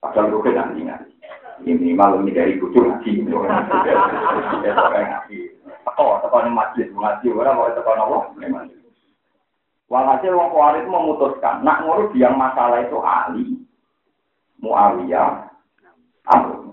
Padahal 0.03 0.35
rohin 0.35 0.59
ahli. 0.59 0.83
Ini 1.63 1.79
minimal 1.79 2.27
ini 2.27 2.35
dari 2.35 2.59
kucur 2.59 2.83
ngaji. 2.83 3.23
Teko, 5.87 6.07
teko 6.19 6.37
ini 6.43 6.51
masjid, 6.51 6.87
ngaji, 6.91 7.27
orang 7.31 7.55
mau 7.55 7.71
teko 7.71 7.91
nopo. 7.95 8.17
Walhasil 9.87 10.35
wong 10.35 10.49
kuarit 10.51 10.85
memutuskan, 10.89 11.63
nak 11.63 11.87
ngurus 11.87 12.11
yang 12.17 12.35
masalah 12.35 12.81
itu 12.83 12.97
ahli, 12.99 13.62
Muawiyah 14.63 15.51
Amr. 16.31 16.63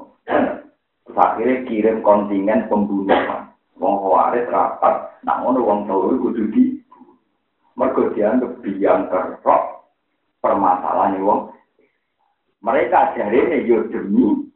Terus 1.11 1.19
akhirnya 1.19 1.67
kirim 1.67 2.07
kontingen 2.07 2.71
pembunuhan. 2.71 3.51
Wong 3.81 3.97
Khawarij 3.99 4.47
rapat, 4.47 5.11
ngono 5.27 5.59
wong 5.65 5.79
turu 5.89 6.21
kudu 6.23 6.45
di 6.55 6.79
mergo 7.75 8.13
dianggap 8.13 8.61
biang 8.61 9.09
kerok 9.11 9.89
permasalahan 10.45 11.19
wong. 11.25 11.51
Mereka 12.61 13.17
jari 13.17 13.65
yo 13.65 13.89
demi 13.89 14.53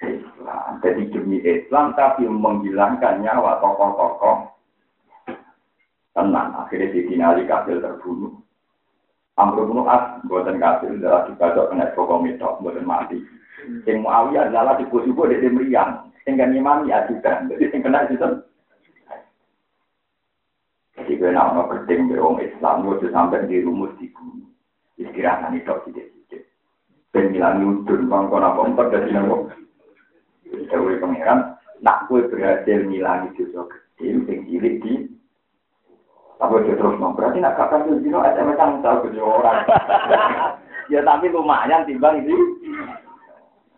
Islam, 0.00 0.78
jadi 0.80 1.02
demi 1.10 1.42
Islam 1.42 1.98
tapi 1.98 2.24
menghilangkan 2.24 3.20
nyawa 3.20 3.58
tokoh-tokoh 3.58 4.54
tenang. 6.14 6.54
Akhirnya 6.62 6.94
di 6.94 7.14
Ali 7.18 7.44
Kafir 7.44 7.82
terbunuh. 7.82 8.38
Amr 9.38 9.68
bin 9.68 9.86
As 9.86 10.18
buatan 10.26 10.58
kafir 10.58 10.96
adalah 10.96 11.28
dibacok 11.30 11.70
kena 11.70 11.92
pokok 11.94 12.22
mitok 12.26 12.58
buatan 12.64 12.84
mati. 12.88 13.18
Yang 13.86 14.02
Muawiyah 14.02 14.50
adalah 14.50 14.74
di 14.80 14.88
kusuko 14.88 15.28
di 15.28 15.38
meriang. 15.46 16.10
Yang 16.24 16.34
kan 16.40 16.50
imami 16.56 16.88
ajudan. 16.90 17.48
Jadi 17.52 17.64
yang 17.70 17.80
kena 17.84 18.08
itu. 18.08 18.28
Jadi 21.00 21.16
gue 21.16 21.32
nama 21.32 21.64
penting 21.64 22.12
be 22.12 22.20
orang 22.20 22.44
Islam 22.44 22.84
itu 22.84 23.08
sampai 23.08 23.48
di 23.48 23.64
rumus 23.64 23.94
di 23.96 24.12
bumi. 24.12 24.44
Istirahat 25.00 25.48
itu 25.56 25.72
tidak-tidak. 25.88 26.44
Ben 27.08 27.32
ngilangi 27.32 27.64
udun 27.64 28.04
bang 28.04 28.24
kono 28.28 28.46
apa 28.52 28.60
empat 28.68 28.86
dari 28.92 29.10
nopo. 29.16 29.48
Dewi 30.50 31.00
pangeran, 31.00 31.56
nak 31.80 32.04
kue 32.04 32.20
berhasil 32.28 32.84
ngilangi 32.84 33.32
dosa 33.32 33.64
kecil, 33.64 34.28
sing 34.28 34.44
cilik 34.44 34.76
di 34.84 34.92
tapi 36.40 36.64
dia 36.64 36.72
terus 36.72 36.96
mau 36.96 37.12
berarti 37.12 37.36
nak 37.36 37.52
kakak 37.60 37.84
tuh 37.84 38.00
dino 38.00 38.24
SMS 38.24 38.56
kan 38.56 38.80
tahu 38.80 39.04
kerja 39.04 39.20
orang. 39.20 39.60
ya 40.92 41.04
tapi 41.04 41.28
lumayan 41.28 41.84
timbang 41.84 42.24
itu. 42.24 42.32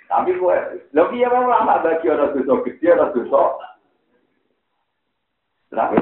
Tapi 0.07 0.31
gue, 0.39 0.57
lebih 0.95 1.27
ya 1.27 1.29
memang 1.33 1.51
lama 1.51 1.83
bagi 1.83 2.07
orang 2.07 2.31
dosa 2.39 2.63
gede, 2.63 2.95
orang 2.95 3.11
dosa. 3.19 3.43
Tapi, 5.75 5.99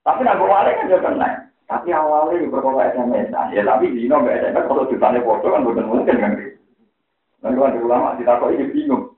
tapi 0.00 0.20
nak 0.24 0.40
wale 0.40 0.70
kan 0.72 0.88
juga 0.88 1.04
kena. 1.04 1.28
Tapi 1.68 1.92
awalnya 1.92 2.48
berkata 2.48 2.88
SMS, 2.96 3.28
ya 3.52 3.60
tapi 3.68 3.92
dino 3.92 4.24
nggak 4.24 4.48
SMS 4.48 4.64
kalau 4.64 4.88
ditanya 4.88 5.20
foto 5.20 5.46
kan 5.52 5.60
bukan 5.60 5.90
mungkin 5.92 6.16
kan. 6.16 6.32
Kalau 7.44 7.68
ada 7.68 7.78
ulama 7.84 8.16
kita 8.16 8.40
kok 8.40 8.52
ini 8.56 8.72
bingung. 8.72 9.12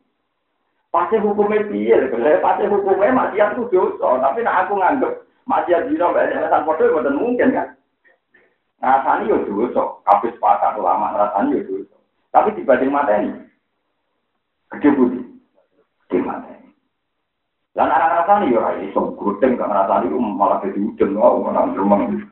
Pasti 0.90 1.22
hukumnya 1.22 1.62
piye, 1.70 2.10
pasti 2.42 2.66
hukumnya 2.66 3.14
masih 3.14 3.46
aku 3.46 3.70
dosa, 3.70 4.18
tapi 4.18 4.42
nak 4.42 4.66
aku 4.66 4.74
nganggep 4.74 5.29
masih 5.50 5.74
dino 5.90 6.14
mbak 6.14 6.30
Esan 6.30 6.62
foto 6.62 6.82
itu 6.86 7.10
mungkin 7.10 7.50
kan. 7.50 7.68
Ngasani 8.80 9.28
yo 9.28 9.44
dosa, 9.44 10.00
kabeh 10.08 10.32
sepakat 10.38 10.78
ulama 10.78 11.12
ngrasani 11.12 11.58
yo 11.58 11.60
dosa. 11.66 11.96
Tapi 12.30 12.54
dibanding 12.56 12.94
mata 12.94 13.12
ini, 13.18 13.34
gede 14.72 14.88
budi, 14.94 15.20
gede 16.06 16.18
mata 16.22 16.48
ini. 16.48 16.70
Dan 17.74 17.90
anak 17.90 18.24
ngrasani 18.24 18.54
yo 18.54 18.62
ora 18.62 18.78
iso 18.80 19.12
gak 19.18 19.58
ngrasani 19.58 20.06
malah 20.14 20.62
jadi 20.64 20.80
udeng 20.80 21.18
wow 21.18 21.42
malah 21.42 21.68
rumeng. 21.74 22.24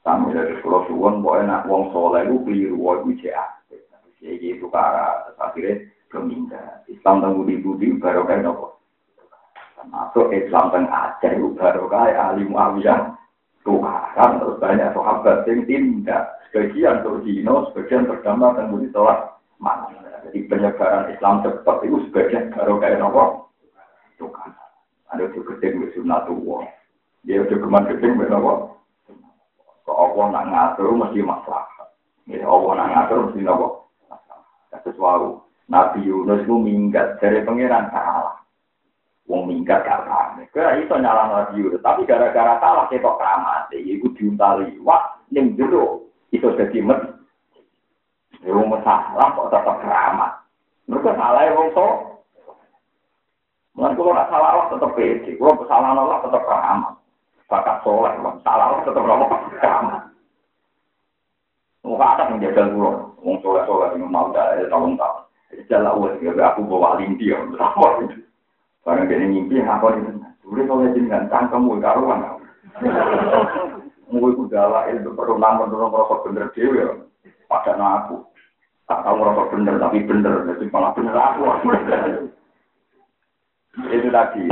Kami 0.00 0.32
dari 0.32 0.56
Pulau 0.64 0.88
Suwon, 0.88 1.20
boleh 1.20 1.44
nak 1.44 1.68
wong 1.68 1.92
soleh 1.92 2.24
itu 2.24 2.40
keliru, 2.48 3.04
Jadi 4.16 4.46
itu 4.48 4.64
akhirnya 5.36 5.76
keminta. 6.08 6.80
Islam 6.88 7.20
tangguh 7.20 7.44
di 7.44 7.60
budi, 7.60 7.92
baru 8.00 8.24
kayak. 8.24 8.79
Masuk 9.88 10.28
Islam 10.36 10.68
dan 10.74 10.84
Aceh 10.92 11.32
itu 11.32 11.56
baru 11.56 11.88
kayak 11.88 12.20
ahli 12.20 12.44
Muawiyah. 12.44 13.16
Tukaran 13.64 14.40
terus 14.40 14.56
banyak 14.60 14.92
sahabat 14.92 15.44
yang 15.48 15.64
tindak. 15.68 16.36
Sebagian 16.48 17.04
Turkino, 17.04 17.70
sebagian 17.70 18.08
berdampak 18.08 18.56
dan 18.58 18.72
budi 18.72 18.88
sholat. 18.90 19.36
Mana? 19.60 19.92
Jadi 20.26 20.48
penyebaran 20.48 21.12
Islam 21.12 21.44
cepat 21.44 21.76
itu 21.84 22.00
sebagian 22.08 22.52
baru 22.52 22.80
kayak 22.80 22.98
nopo. 23.00 23.52
Tukaran. 24.20 24.56
Ada 25.12 25.32
juga 25.32 25.56
gede 25.60 25.92
sunatullah. 25.96 26.64
Dia 27.24 27.44
udah 27.44 27.58
keman 27.60 27.88
gede 27.88 28.08
nopo. 28.16 28.80
Kok 29.84 29.96
Allah 29.96 30.26
nak 30.32 30.46
ngatur 30.48 30.90
mesti 30.96 31.20
masalah. 31.24 31.66
Ya 32.28 32.46
Allah 32.46 32.72
nak 32.76 32.88
ngatur 32.94 33.18
mesti 33.28 33.40
nopo. 33.44 33.66
Masalah. 34.08 34.80
Sesuatu. 34.84 35.30
Nabi 35.70 36.02
Yunus 36.02 36.42
itu 36.42 36.56
minggat 36.58 37.22
dari 37.22 37.46
pangeran 37.46 37.94
kalah. 37.94 38.39
Wong 39.30 39.46
minggat 39.46 39.86
paham. 39.86 40.42
Kira 40.50 40.74
itu 40.82 40.90
nyala 40.90 41.30
Nabi 41.30 41.62
Yunus. 41.62 41.78
Tapi 41.86 42.02
gara-gara 42.02 42.58
salah 42.58 42.90
ketok 42.90 43.14
keramat. 43.14 43.70
Iku 43.70 44.10
diuntali. 44.18 44.74
Wah, 44.82 45.22
yang 45.30 45.54
jero. 45.54 46.10
Itu 46.34 46.50
jadi 46.58 46.82
med. 46.82 46.98
Wong 48.42 48.74
masalah 48.74 49.30
kok 49.30 49.54
tetap 49.54 49.78
keramat. 49.86 50.34
Mereka 50.90 51.14
salah 51.14 51.46
ya 51.46 51.54
wong 51.54 51.70
so. 51.70 51.86
Mungkin 53.78 53.94
kalau 53.94 54.18
nggak 54.18 54.30
salah 54.34 54.66
tetap 54.66 54.90
pede. 54.98 55.30
Kalau 55.38 55.60
kesalahan 55.62 56.00
Allah 56.02 56.18
tetap 56.26 56.42
keramat. 56.42 56.92
Bakat 57.46 57.76
soleh. 57.86 58.12
Salah 58.42 58.64
Allah 58.66 58.82
tetap 58.82 59.02
keramat. 59.62 60.02
Muka 61.86 62.06
ada 62.18 62.34
menjaga 62.34 62.66
pulau. 62.66 63.14
Wong 63.22 63.38
soleh-soleh 63.46 63.94
yang 63.94 64.10
mau 64.10 64.34
dari 64.34 64.66
tahun-tahun. 64.66 65.22
Jalan 65.70 65.94
uang. 66.02 66.18
Aku 66.34 66.66
bawa 66.66 66.98
linti. 66.98 67.30
Sama 68.80 69.04
itu. 69.04 69.08
Barang 69.08 69.08
dia 69.08 69.16
ngimpi, 69.28 69.56
apa 69.62 69.86
itu? 69.96 70.10
Dulu 70.44 70.60
kalau 70.66 70.92
jenengan 70.96 71.28
cangkem, 71.28 71.68
karuan. 71.80 72.20
Mungkin 74.10 74.50
udah 74.50 74.64
lah, 74.66 74.82
itu 74.90 75.14
perlu 75.14 75.38
namun 75.38 75.70
dorong 75.70 75.94
rokok 75.94 76.26
bener 76.26 76.50
dewi. 76.50 76.82
Pada 77.46 77.78
aku. 77.78 78.26
Tak 78.90 79.06
tahu 79.06 79.22
rokok 79.22 79.54
bener, 79.54 79.78
tapi 79.78 80.02
bener. 80.02 80.34
Jadi 80.50 80.66
malah 80.74 80.90
bener 80.98 81.14
aku. 81.14 81.42
itu 83.94 84.10
tadi 84.10 84.50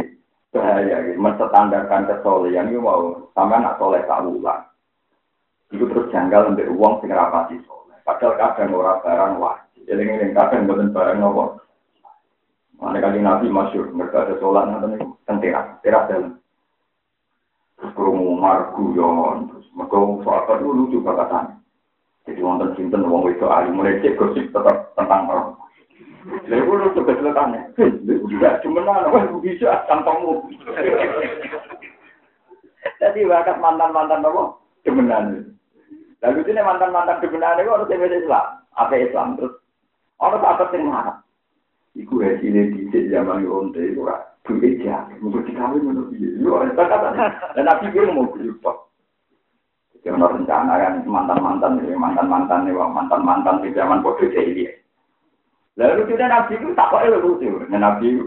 bahaya, 0.54 1.10
gitu. 1.10 1.18
menstandarkan 1.18 2.06
kesolehan 2.06 2.70
itu 2.70 2.78
mau 2.78 3.28
sama 3.34 3.58
nak 3.58 3.82
soleh 3.82 3.98
kaulah. 4.06 4.62
Itu 5.74 5.90
terus 5.90 6.08
janggal 6.14 6.54
untuk 6.54 6.70
uang 6.78 7.02
sing 7.02 7.10
rapati 7.10 7.58
soleh. 7.66 7.98
Padahal 8.06 8.38
kadang 8.38 8.72
orang 8.72 9.02
barang 9.02 9.32
wajib. 9.42 9.82
Jadi 9.90 10.02
ini 10.06 10.32
kadang 10.32 10.70
bukan 10.70 10.94
barang 10.94 11.18
nopo. 11.18 11.58
Mana 12.78 13.02
kali 13.02 13.18
Nabi 13.18 13.50
masyur, 13.50 13.90
mereka 13.90 14.22
ada 14.22 14.38
sholat 14.38 14.70
nanti 14.70 15.50
teras, 15.50 15.66
teras 15.82 16.06
dalam. 16.06 16.38
Terus 17.74 17.94
kerungu 17.98 18.38
margu 18.38 18.94
yon, 18.94 19.50
terus 19.50 19.66
mereka 19.74 19.98
soal 20.22 20.62
dulu 20.62 20.86
lucu 20.86 21.02
kakatan. 21.02 21.58
Jadi 22.26 22.38
wonten 22.38 22.76
sinten 22.78 23.02
wong 23.02 23.26
itu 23.34 23.46
ahli 23.50 23.74
mulai 23.74 23.98
cek 23.98 24.14
gosip 24.14 24.54
tetap 24.54 24.94
tentang 24.94 25.26
orang. 25.26 25.48
Lalu 26.46 26.62
gue 26.62 26.82
lucu 26.86 27.00
keselekannya, 27.02 27.72
juga 28.06 28.60
cuma 28.62 28.84
nana, 28.84 29.10
wah 29.10 29.24
bisa 29.42 29.82
tampamu. 29.90 30.46
Jadi 32.98 33.26
bakat 33.26 33.58
mantan-mantan 33.58 34.26
apa? 34.26 34.54
Demenan. 34.86 35.54
Lalu 36.22 36.46
ini 36.46 36.60
mantan-mantan 36.62 37.22
demenan 37.22 37.58
itu 37.58 37.70
harus 37.74 37.90
Islam. 37.90 38.46
Apa 38.78 38.94
Islam? 38.98 39.34
Terus 39.38 39.54
orang 40.22 40.46
apa 40.46 40.78
marah? 40.78 41.16
Iku 41.99 42.22
hasilnya 42.22 42.70
di 42.70 43.11
zaman 43.11 43.42
onte 43.51 43.82
itu 43.82 44.07
lah. 44.07 44.22
Duit 44.46 44.78
aja. 44.80 45.11
Mungkin 45.18 45.51
dikawin 45.51 45.82
menurut 45.82 46.14
dia. 46.14 46.30
Dan 47.59 47.64
Nabi 47.66 47.90
gue 47.90 48.07
mau 48.07 48.30
berubah. 48.30 48.76
Jadi 49.99 50.14
orang 50.14 50.40
rencana 50.40 50.78
kan 50.78 50.94
mantan-mantan, 51.03 51.72
mantan-mantan, 51.82 52.70
mantan-mantan 52.70 53.61
di 53.66 53.74
zaman 53.74 53.99
bodoh 54.01 54.30
jahiliyah. 54.30 54.78
Lalu 55.74 56.07
kita 56.07 56.30
Nabi 56.30 56.55
itu 56.55 56.70
tak 56.78 56.94
kok 56.94 57.03
lucu. 57.03 57.51
Nabi 57.66 58.07
itu 58.14 58.24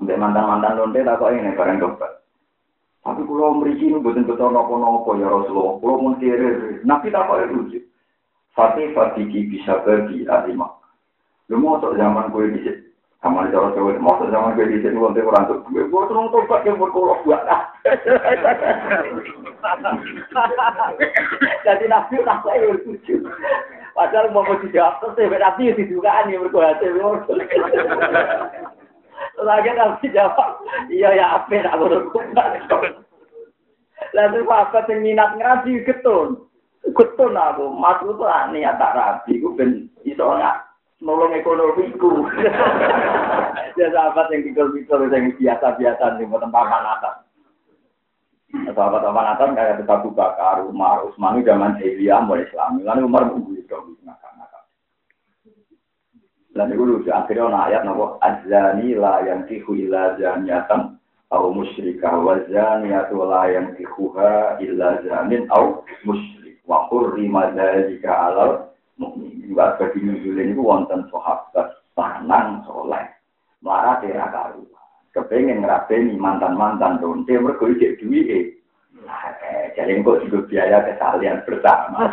untuk 0.00 0.16
mantan-mantan 0.16 0.80
lonte 0.80 1.04
tak 1.04 1.20
kok 1.20 1.32
ini 1.36 1.52
barang 1.54 1.76
dobat. 1.76 2.12
Tapi 3.04 3.20
kalau 3.24 3.56
mereka 3.56 3.84
ini 3.84 4.00
bukan 4.00 4.28
betul 4.28 4.48
nopo-nopo 4.52 5.16
ya 5.20 5.28
Rasulullah. 5.28 5.76
Kalau 5.76 5.96
mau 6.02 6.16
Nabi 6.88 7.06
tak 7.12 7.24
kok 7.28 7.40
lucu. 7.52 7.78
Fatih 8.56 8.90
Fatih 8.96 9.28
bisa 9.28 9.76
pergi 9.84 10.24
alimah. 10.24 10.77
Lu 11.48 11.56
mau 11.56 11.80
zaman 11.80 12.28
gue 12.28 12.52
di 12.52 12.60
situ. 12.60 12.88
Sama 13.18 13.50
di 13.50 13.50
cara 13.50 13.74
Jawa, 13.74 13.98
mau 13.98 14.14
zaman 14.14 14.54
gue 14.54 14.70
di 14.70 14.78
sini 14.78 14.94
nanti 14.94 15.18
orang 15.18 15.50
tuh 15.50 15.58
gue, 15.74 15.90
gue 15.90 16.02
terus 16.06 16.30
tobat 16.30 16.62
yang 16.62 16.78
berkolok 16.78 17.18
buat 17.26 17.42
Jadi 21.66 21.84
nabi 21.90 22.22
tak 22.22 22.46
saya 22.46 22.78
lucu. 22.78 23.26
Padahal 23.90 24.30
mau 24.30 24.46
mau 24.46 24.54
dijawab 24.62 25.02
terus, 25.02 25.18
tapi 25.18 25.34
nabi 25.34 25.74
didugaan 25.74 26.30
yang 26.30 26.46
berkolok 26.46 26.78
Lagi 29.42 29.70
nabi 29.74 30.06
jawab, 30.14 30.62
iya 30.86 31.10
ya 31.18 31.42
apa 31.42 31.58
nak 31.58 31.74
berkolok. 31.82 33.02
Lalu 34.14 34.46
apa 34.46 34.78
yang 34.94 35.02
minat 35.02 35.34
ngaji 35.34 35.82
ketun, 35.82 36.38
ketun 36.94 37.34
aku, 37.34 37.66
maksud 37.66 38.14
tuh 38.14 38.30
niat 38.54 38.78
tak 38.78 38.94
rapi, 38.94 39.42
gue 39.42 39.58
ben 39.58 39.90
iso 40.06 40.22
nggak 40.22 40.67
nolong 41.02 41.34
ekonomiku. 41.34 42.26
ya 43.78 43.86
sahabat 43.94 44.26
yang 44.34 44.42
pikir-pikir 44.50 44.98
yang 45.10 45.24
biasa-biasa 45.38 46.18
buatan 46.26 46.50
paman 46.50 46.84
atas. 46.98 47.14
Sahabat 48.74 49.02
paman 49.06 49.28
atas 49.38 49.48
kayak 49.54 49.76
kita 49.82 49.94
buka 50.02 50.16
Bakar, 50.34 50.56
Umar, 50.66 51.06
Utsman 51.06 51.42
zaman 51.46 51.78
jahiliyah 51.78 52.22
mulai 52.26 52.46
Islam. 52.46 52.82
Lalu 52.82 53.00
Umar 53.06 53.22
mengguyur 53.30 53.64
dong 53.70 53.94
ngakak-ngakak. 54.02 54.64
Dan 56.56 56.74
itu 56.74 56.82
lucu 56.82 57.10
akhirnya 57.14 57.46
ada 57.54 57.60
ayat 57.70 57.82
nopo 57.86 58.18
azani 58.18 58.98
la 58.98 59.22
yang 59.22 59.46
tihu 59.46 59.78
illa 59.78 60.18
zaniatan 60.18 60.98
au 61.28 61.52
musyrikah 61.52 62.18
wa 62.18 62.40
zaniyatu 62.48 63.20
la 63.20 63.52
yang 63.52 63.76
tihuha 63.76 64.56
illa 64.64 64.96
zanin 65.04 65.44
au 65.52 65.84
musyrik 66.08 66.56
wa 66.64 66.88
hurrima 66.88 67.52
dzalika 67.52 68.32
alal 68.32 68.67
mukmin. 68.98 69.40
Juga 69.46 69.78
bagi 69.78 70.02
nuzulin 70.02 70.52
itu 70.52 70.62
wonten 70.62 71.06
sahabat 71.08 71.80
tanang 71.94 72.62
soleh. 72.66 73.06
Marah 73.64 73.98
tera 74.02 74.28
karu. 74.30 74.66
Kepengen 75.14 75.64
ngerapeni 75.64 76.14
mantan-mantan 76.20 77.00
donte 77.00 77.32
mergo 77.38 77.66
ijek 77.66 77.98
duwike. 77.98 78.54
Eh, 79.48 79.72
jadi 79.72 80.04
kok 80.04 80.20
juga 80.28 80.38
biaya 80.50 80.84
kesalian 80.84 81.40
bersama. 81.48 82.12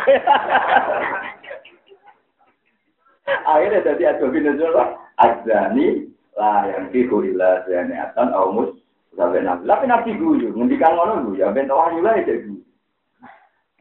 Akhirnya 3.26 3.82
jadi 3.82 4.16
ada 4.16 4.26
nuzul 4.26 4.74
azani 5.18 6.06
lah 6.38 6.68
yang 6.70 6.88
fihu 6.94 7.26
illa 7.26 7.66
zaniatan 7.66 8.30
au 8.32 8.54
mus 8.54 8.70
sampai 9.18 9.42
nabi. 9.42 9.66
Tapi 9.66 9.84
nabi 9.88 10.10
guyu, 10.14 10.54
ngendikan 10.54 10.94
ngono 10.94 11.26
guyu, 11.26 11.42
ya 11.42 11.50
wahyu 11.50 12.00
lah 12.04 12.14
itu 12.22 12.62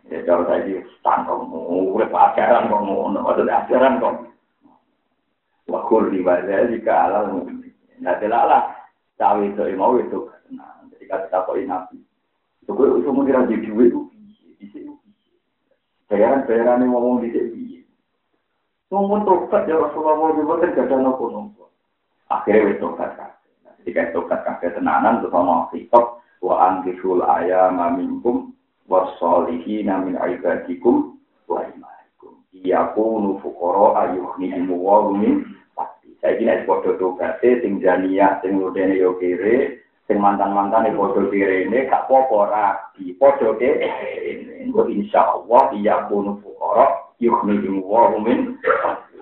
Ya 0.05 0.21
kalau 0.21 0.45
saya 0.45 0.61
di 0.69 0.77
stand 1.01 1.25
kok 1.25 1.49
murid 1.49 2.13
pacaran 2.13 2.69
kok 2.69 2.81
ngono, 2.85 3.25
maksudnya 3.25 3.65
ajaran 3.65 3.97
kok. 3.97 4.13
Wakul 5.65 6.13
di 6.13 6.21
wajah 6.21 6.69
ala 6.69 6.77
kalal 6.85 7.23
mungkin. 7.33 7.73
Nah 7.97 8.13
jelas 8.21 8.45
lah, 8.45 8.63
itu 9.41 9.65
mau 9.73 9.97
itu. 9.97 10.29
Nah 10.53 10.85
jadi 10.93 11.05
kata 11.09 11.49
kau 11.49 11.57
ini 11.57 11.65
nabi. 11.65 11.97
Tuh 12.69 12.77
kau 12.77 13.01
itu 13.01 13.09
mungkin 13.09 13.33
rajin 13.33 13.65
duit 13.65 13.89
tuh. 13.89 14.05
Bayaran 16.05 16.45
bayaran 16.45 16.85
yang 16.85 16.93
ngomong 16.93 17.25
di 17.25 17.33
sini. 17.33 17.81
Ngomong 18.93 19.25
tokat 19.25 19.65
ya 19.65 19.81
Rasulullah 19.81 20.21
mau 20.21 20.37
juga 20.37 20.61
kan 20.61 20.77
gak 20.77 20.85
ada 20.85 20.95
nopo 21.01 21.33
nopo. 21.33 21.63
Akhirnya 22.29 22.77
itu 22.77 22.85
tokat 22.85 23.09
kan. 23.17 23.33
Jadi 23.81 23.89
kan 23.89 24.13
tokat 24.13 24.39
kan 24.45 24.61
ketenangan 24.61 25.25
tuh 25.25 25.33
sama. 25.33 25.65
Wa 26.45 26.55
angkisul 26.69 27.25
ayah 27.25 27.73
mamingkum 27.73 28.53
wasolihina 28.89 30.01
min 30.05 30.15
ibadikum 30.17 31.17
wa 31.49 31.65
imanikum. 31.65 32.41
Iyakunu 32.53 33.41
fukoro 33.41 33.97
ayuhnihimu 33.97 34.75
wa 34.77 35.09
min 35.11 35.45
pasti. 35.73 36.13
Saya 36.21 36.37
kira 36.37 36.65
podo 36.69 36.97
togate 36.97 37.61
sing 37.61 37.81
jania 37.81 38.39
sing 38.41 38.61
ludene 38.61 38.97
yo 38.97 39.17
kere 39.17 39.81
sing 40.05 40.21
mantan-mantan 40.21 40.93
podo 40.93 41.27
kere 41.33 41.65
ini 41.65 41.89
gak 41.89 42.05
popo 42.05 42.45
rabi. 42.45 43.13
Podo 43.17 43.57
kere. 43.57 43.89
Engko 44.61 44.85
insyaallah 44.89 45.73
iyakunu 45.73 46.41
fukoro 46.45 47.15
ayuhnihimu 47.17 47.81
wa 47.81 48.13
min 48.21 48.57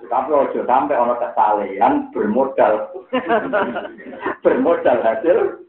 tapi 0.04 0.30
ojo 0.36 0.60
sampai 0.68 1.00
ono 1.00 1.16
kesalehan 1.16 2.12
bermodal. 2.12 2.92
Bermodal 4.44 4.98
hasil 5.00 5.64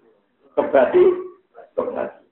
kebati 0.60 1.04
kebati 1.74 2.25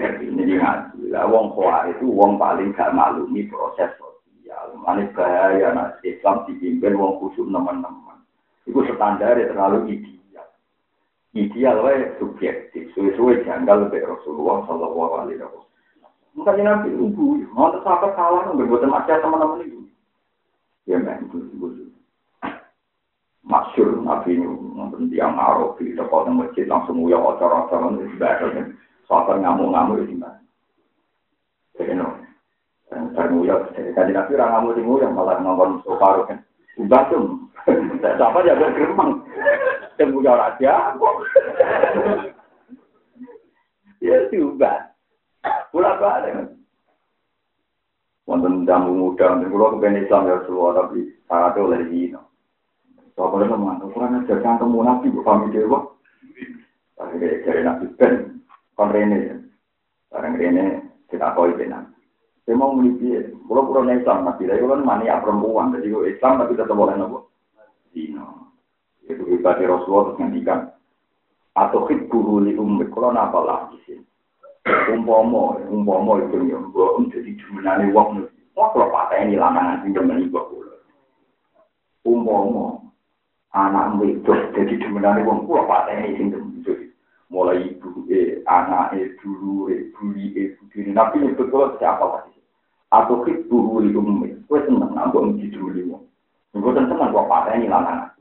Ya? 0.00 0.10
Ini 0.22 0.54
ngaji. 0.58 1.10
Lah 1.10 1.26
wong 1.26 1.54
kuar 1.54 1.90
itu 1.90 2.06
wong 2.08 2.38
paling 2.40 2.74
gak 2.74 2.94
maklumi 2.94 3.46
proses 3.50 3.90
sosial. 3.98 4.74
Mana 4.80 5.06
bahaya 5.12 5.74
nak 5.74 5.98
Islam 6.06 6.46
dipimpin 6.46 6.98
wong 6.98 7.18
khusus 7.22 7.46
teman-teman. 7.46 8.18
Itu 8.66 8.82
standar 8.94 9.38
terlalu 9.38 9.98
ideal. 9.98 10.48
Ideal 11.36 11.76
wae 11.82 12.16
subjektif. 12.18 12.90
Suwe-suwe 12.94 13.44
janggal 13.46 13.86
lebih 13.86 14.02
Rasulullah 14.06 14.66
Shallallahu 14.66 15.12
Alaihi 15.22 15.42
Wasallam. 15.42 15.64
Mungkin 16.36 16.68
nabi 16.68 16.92
ibu, 16.92 17.48
mau 17.56 17.72
tetap 17.72 18.04
salah, 18.12 18.52
berbuat 18.52 18.84
macam 18.84 19.24
teman-teman 19.24 19.64
itu. 19.64 19.80
Ya 20.84 21.00
men, 21.00 21.24
itu. 21.32 21.88
Masyur 23.46 24.02
nabi 24.02 24.36
ini, 24.36 24.44
nonton 24.74 25.06
tiang 25.06 25.38
Arab 25.38 25.78
di 25.78 25.94
masjid 25.94 26.66
langsung 26.66 26.98
uyah 26.98 27.22
acara-acara 27.22 27.94
itu 27.94 28.10
sebagai 28.18 28.74
Soal 29.06 29.38
ngamuk-ngamuk 29.38 30.02
itu 30.02 30.18
gimana? 30.18 30.42
Jadi 31.78 31.94
no, 31.94 32.18
termuyok. 32.90 33.70
Jadi 33.78 33.90
tadi 33.94 34.10
nabi 34.10 34.34
orang 34.34 34.50
ngamuk 34.50 34.74
di 34.74 34.82
yang 34.82 35.14
malah 35.14 35.38
ngomong 35.38 35.82
soparu 35.86 36.26
kan. 36.26 36.42
Ubah 36.76 37.02
tuh, 37.08 37.46
siapa 38.02 38.38
ya 38.44 38.58
bergeremang. 38.58 39.24
Temuyok 39.96 40.36
raja, 40.36 40.92
kok. 40.98 41.14
Ya 44.04 44.28
diubah. 44.28 44.92
Pulang 45.72 45.96
balik. 45.96 46.52
Wonten 48.26 48.66
jamu 48.66 48.90
muda, 48.90 49.38
dan 49.38 49.46
kalau 49.46 49.78
kepengen 49.78 50.02
Islam 50.02 50.26
ya 50.26 50.42
Rasulullah, 50.42 50.82
tapi 50.82 51.14
syaratnya 51.30 51.62
oleh 51.62 51.80
Zino. 51.86 52.26
Soalnya 53.14 53.54
teman, 53.54 53.78
kurang 53.94 54.18
ajar 54.18 54.38
kan 54.42 54.58
temu 54.58 54.82
nabi, 54.82 55.14
bukan 55.14 55.54
dewa. 55.54 55.94
Akhirnya 56.98 57.38
dari 57.46 57.60
nabi 57.62 57.86
Ben, 57.94 58.35
kon 58.76 58.92
rene. 58.92 59.48
Barang 60.12 60.36
rene 60.36 60.64
kita 61.10 61.34
koi 61.34 61.56
benar 61.56 61.96
saya 62.46 62.62
mau 62.62 62.70
memiliki 62.78 63.34
kalau 63.50 63.66
pulau 63.66 63.82
Islam 63.90 64.22
masih 64.22 64.46
dari 64.46 64.62
kan 64.62 64.86
mania 64.86 65.18
perempuan. 65.18 65.74
Jadi 65.74 65.90
kalau 65.90 66.06
Islam 66.06 66.32
tapi 66.38 66.52
tetap 66.54 66.78
boleh 66.78 66.94
nopo? 66.94 67.18
Dino. 67.90 68.54
Itu 69.02 69.26
ibadah 69.26 69.66
Rasulullah 69.66 70.14
terus 70.14 70.18
ngendikan 70.22 70.60
atau 71.58 71.90
hit 71.90 72.06
guru 72.06 72.46
li 72.46 72.54
ummit 72.54 72.86
kalau 72.94 73.10
napa 73.10 73.40
lah 73.42 73.66
di 73.72 73.80
sini 73.88 74.04
umpomo 74.92 75.56
umpomo 75.72 76.20
itu 76.20 76.38
yang 76.46 76.70
gua 76.70 77.02
jadi 77.10 77.34
jumenane 77.34 77.90
wong. 77.90 78.30
Wah, 78.54 78.72
kalau 78.72 78.94
patah 78.94 79.20
ini 79.20 79.34
lanangan 79.34 79.82
sing 79.82 79.90
demen 79.90 80.22
ibu. 80.22 80.38
Umpomo 82.06 82.94
anak 83.50 83.98
wedok 83.98 84.54
jadi 84.54 84.74
jumenane 84.86 85.26
wong 85.26 85.50
kula 85.50 85.66
patah 85.66 85.98
ini 85.98 86.30
demen 86.30 86.55
mulai 87.26 87.58
ibu 87.58 88.06
e 88.06 88.42
anak 88.46 88.94
e 88.94 89.18
dulu 89.18 89.66
e 89.66 89.90
buli 89.94 90.30
e 90.38 90.54
begini 90.54 90.94
nabi 90.94 91.26
nyebut 91.26 91.50
kalau 91.50 91.74
siapa 91.78 92.04
lagi 92.06 92.38
atau 92.94 93.26
kit 93.26 93.50
buru 93.50 93.82
di 93.82 93.90
ummi 93.90 94.30
gue 94.46 94.58
seneng 94.62 94.94
nambah 94.94 95.34
di 95.34 95.50
dulu 95.50 95.80
wong 95.90 96.02
gue 96.54 96.72
seneng 96.72 97.10
gue 97.10 97.24
pakai 97.26 97.58
ini 97.58 97.66
lanang 97.66 98.14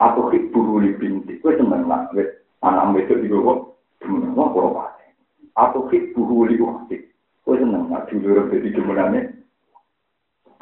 atau 0.00 0.32
kit 0.32 0.48
buru 0.48 0.80
di 0.80 0.96
binti 0.96 1.36
gue 1.44 1.52
seneng 1.60 1.84
lah 1.84 2.08
gue 2.16 2.24
anak 2.64 2.96
itu 3.04 3.20
di 3.20 3.28
gue 3.28 3.40
dulu 4.00 4.26
gue 4.32 4.46
gue 4.48 4.68
pakai 4.80 5.08
atau 5.60 5.80
kit 5.92 6.04
buru 6.16 6.48
di 6.48 6.56
wakti 6.56 6.96
gue 7.44 7.54
seneng 7.60 7.92
lah 7.92 8.00
dulu 8.08 8.48
di 8.48 8.72
jumenane 8.72 9.20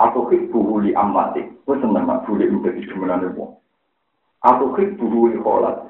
atau 0.00 0.24
kit 0.32 0.48
buru 0.48 0.80
di 0.80 0.96
amati. 0.96 1.44
Gue 1.68 1.76
seneng 1.76 2.08
lah 2.08 2.24
dulu 2.24 2.66
di 2.66 2.82
jumenane 2.88 3.30
wong 3.36 3.60
atau 4.40 4.72
kit 4.72 4.96
buru 4.96 5.28
di 5.28 5.38
kolat 5.38 5.89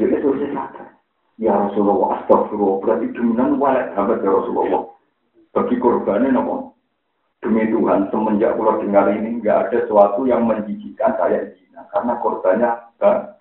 Jadi 0.00 0.16
itu 0.16 0.32
sadar. 0.56 0.88
Ya 1.36 1.52
Rasulullah, 1.56 2.20
astagfirullah, 2.20 2.80
berarti 2.80 3.12
dominan 3.12 3.60
walek 3.60 3.92
sahabat 3.92 4.24
ya 4.24 4.32
Rasulullah. 4.32 4.88
Bagi 5.52 5.76
korbannya 5.76 6.32
nopo. 6.32 6.72
Demi 7.40 7.64
Tuhan, 7.72 8.12
semenjak 8.12 8.56
pulau 8.60 8.76
dengar 8.80 9.08
ini, 9.12 9.40
nggak 9.40 9.72
ada 9.72 9.78
sesuatu 9.88 10.28
yang 10.28 10.44
menjijikan 10.44 11.16
saya 11.16 11.48
zina. 11.56 11.88
Karena 11.92 12.16
korbannya 12.20 12.70
banyak. 13.00 13.36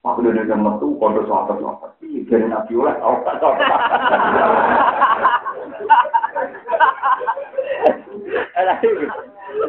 Aku 0.00 0.24
udah 0.24 0.32
dengar 0.32 0.56
metu, 0.56 0.96
kondo 0.96 1.24
sahabat 1.28 1.60
sahabat. 1.60 1.92
Ih, 2.00 2.24
dari 2.28 2.48
Nabi 2.48 2.72
oleh, 2.72 2.96
tahu 2.96 3.16
tak 3.24 3.36
tahu. 3.40 3.52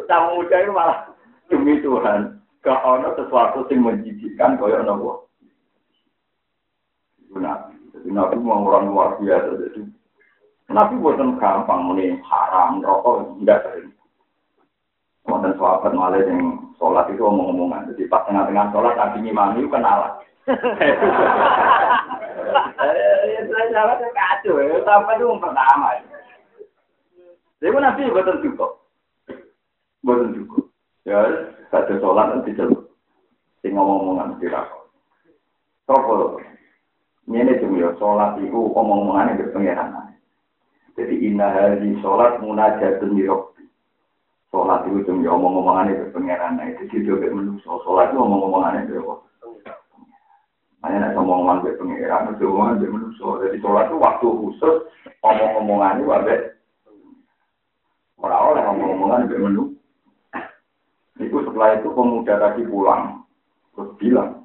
Sama 0.08 0.28
muda 0.36 0.56
itu 0.60 0.72
malah 0.72 1.08
demi 1.52 1.80
Tuhan. 1.84 2.40
Gak 2.64 2.80
ada 2.84 3.12
sesuatu 3.16 3.64
yang 3.72 3.84
menjijikan 3.88 4.60
kaya 4.60 4.84
nopo. 4.84 5.31
Itu 7.32 7.40
Nabi. 7.40 7.72
Jadi 7.96 8.12
Nabi 8.12 8.36
mau 8.44 8.60
orang 8.68 8.92
luar 8.92 9.16
biasa. 9.16 9.56
Jadi 9.56 9.88
Nabi 10.68 11.00
buatan 11.00 11.40
gampang 11.40 11.88
muni 11.88 12.20
haram 12.20 12.84
rokok 12.84 13.40
enggak 13.40 13.64
sering. 13.64 13.88
Kemudian 15.24 15.56
sahabat 15.56 15.96
malah 15.96 16.20
yang 16.20 16.60
sholat 16.76 17.08
itu 17.08 17.24
omong-omongan. 17.24 17.88
Jadi 17.96 18.04
pas 18.12 18.28
tengah-tengah 18.28 18.68
sholat. 18.68 19.00
Saya 23.48 23.64
sahabat 23.72 24.04
kacau 24.12 24.60
itu 24.60 25.28
pertama. 25.40 25.88
Jadi 27.64 27.72
Nabi 27.72 28.12
cukup. 28.44 28.70
Cukup. 30.04 30.64
Ya, 31.08 31.48
sholat 31.96 32.28
nanti. 32.28 32.52
Sing 33.64 33.72
ngomong-omongan 33.72 34.36
tidak. 34.36 34.68
Sopo 35.88 36.36
Ini 37.32 37.64
cuma 37.64 37.80
ya 37.80 37.90
sholat 37.96 38.36
itu 38.44 38.52
omong-omongannya 38.76 39.40
berpengeran. 39.40 40.12
Jadi 41.00 41.14
inna 41.24 41.48
hari 41.48 41.96
sholat 42.04 42.44
munajatun 42.44 43.16
mirokti. 43.16 43.64
Sholat 44.52 44.84
itu 44.84 45.00
cuma 45.08 45.24
ya 45.24 45.32
omong-omongannya 45.32 45.96
berpengeran. 45.96 46.60
Nah 46.60 46.68
itu 46.76 47.00
juga 47.00 47.32
menusuk. 47.32 47.80
Sholat 47.88 48.12
itu 48.12 48.20
omong-omongannya 48.20 48.84
berpengeran. 48.84 49.80
Hanya 50.84 51.08
nak 51.08 51.16
omong-omongan 51.16 51.62
berpengeran, 51.64 52.34
itu 52.36 52.44
omongan 52.52 52.78
bermenusuk. 52.84 53.34
Jadi 53.48 53.56
sholat 53.64 53.86
itu 53.88 53.96
waktu 53.96 54.26
khusus 54.28 54.76
omong-omongannya 55.24 56.04
wabek. 56.04 56.40
Orang 58.20 58.44
oleh 58.52 58.62
omong-omongan 58.76 59.30
bermenusuk. 59.32 59.72
Itu 61.16 61.36
setelah 61.48 61.80
itu 61.80 61.88
pemuda 61.96 62.34
tadi 62.36 62.66
pulang. 62.68 63.24
Terus 63.72 63.94
bilang, 63.96 64.44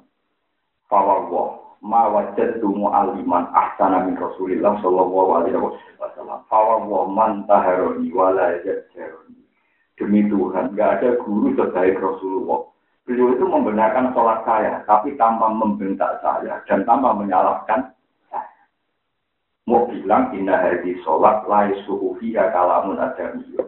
Fawawah, 0.88 1.57
ma 1.82 2.10
wajadtu 2.10 2.66
mu'alliman 2.66 3.50
ahsana 3.54 4.02
min 4.06 4.18
Rasulillah 4.18 4.78
sallallahu 4.82 5.30
alaihi 5.42 5.58
wasallam. 5.98 6.42
Fawawah 6.50 7.06
man 7.06 7.46
taharoni 7.46 8.10
wala 8.10 8.58
yajjaroni. 8.62 9.38
Demi 9.98 10.26
Tuhan, 10.30 10.78
gak 10.78 11.02
ada 11.02 11.18
guru 11.22 11.54
sebaik 11.58 11.98
Rasulullah. 11.98 12.70
Beliau 13.02 13.34
itu 13.34 13.44
membenarkan 13.48 14.14
sholat 14.14 14.46
saya, 14.46 14.84
tapi 14.86 15.16
tanpa 15.18 15.50
membentak 15.50 16.22
saya 16.22 16.62
dan 16.70 16.86
tanpa 16.86 17.16
menyalahkan. 17.16 17.90
Mau 19.66 19.88
bilang, 19.90 20.32
inna 20.32 20.60
hadhi 20.60 20.96
sholat 21.02 21.44
lai 21.50 21.74
suhufiya 21.88 22.52
kalamun 22.54 23.00
adamiyah. 23.00 23.66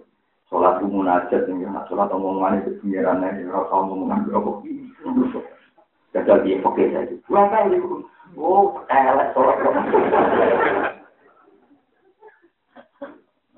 Sholat 0.51 0.83
itu 0.83 0.87
munajat, 0.91 1.47
sholat 1.87 2.09
omongan 2.11 2.63
itu 2.63 2.75
pengiran, 2.83 3.23
ya, 3.23 3.31
rasa 3.55 3.75
omongan 3.75 4.27
berapa 4.27 4.61
Gagal 6.11 6.39
dia 6.43 6.59
pakai 6.59 6.91
saja. 6.91 7.15
Berapa 7.31 7.71
itu? 7.71 8.03
Oh, 8.35 8.83
elek 8.91 9.31
sholat. 9.35 9.59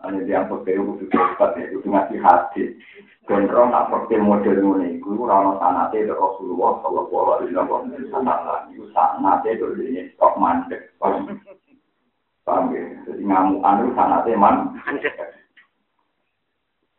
Hanya 0.03 0.21
dia 0.27 0.43
pakai 0.51 0.75
itu 0.75 1.07
cepat 1.09 1.51
ya, 1.57 1.65
itu 1.71 1.87
ngasih 1.87 2.19
hati. 2.21 2.63
Kontrol 3.23 3.71
nak 3.71 3.87
pakai 3.87 4.19
model 4.19 4.59
ini, 4.59 4.99
itu 4.99 5.15
rana 5.15 5.55
sanate 5.63 6.03
dari 6.03 6.11
Rasulullah 6.11 6.83
Sallallahu 6.83 7.29
Alaihi 7.39 7.55
Wasallam. 7.55 8.75
Itu 8.75 8.91
sanate 8.91 9.51
dari 9.55 9.83
ini 9.87 10.11
stok 10.19 10.35
mandek. 10.43 10.91
Paham 12.43 12.75
ya? 12.75 12.83
Jadi 13.07 13.23
ngamuan 13.23 13.87
itu 13.87 13.91
sanate 13.95 14.35
man. 14.35 14.75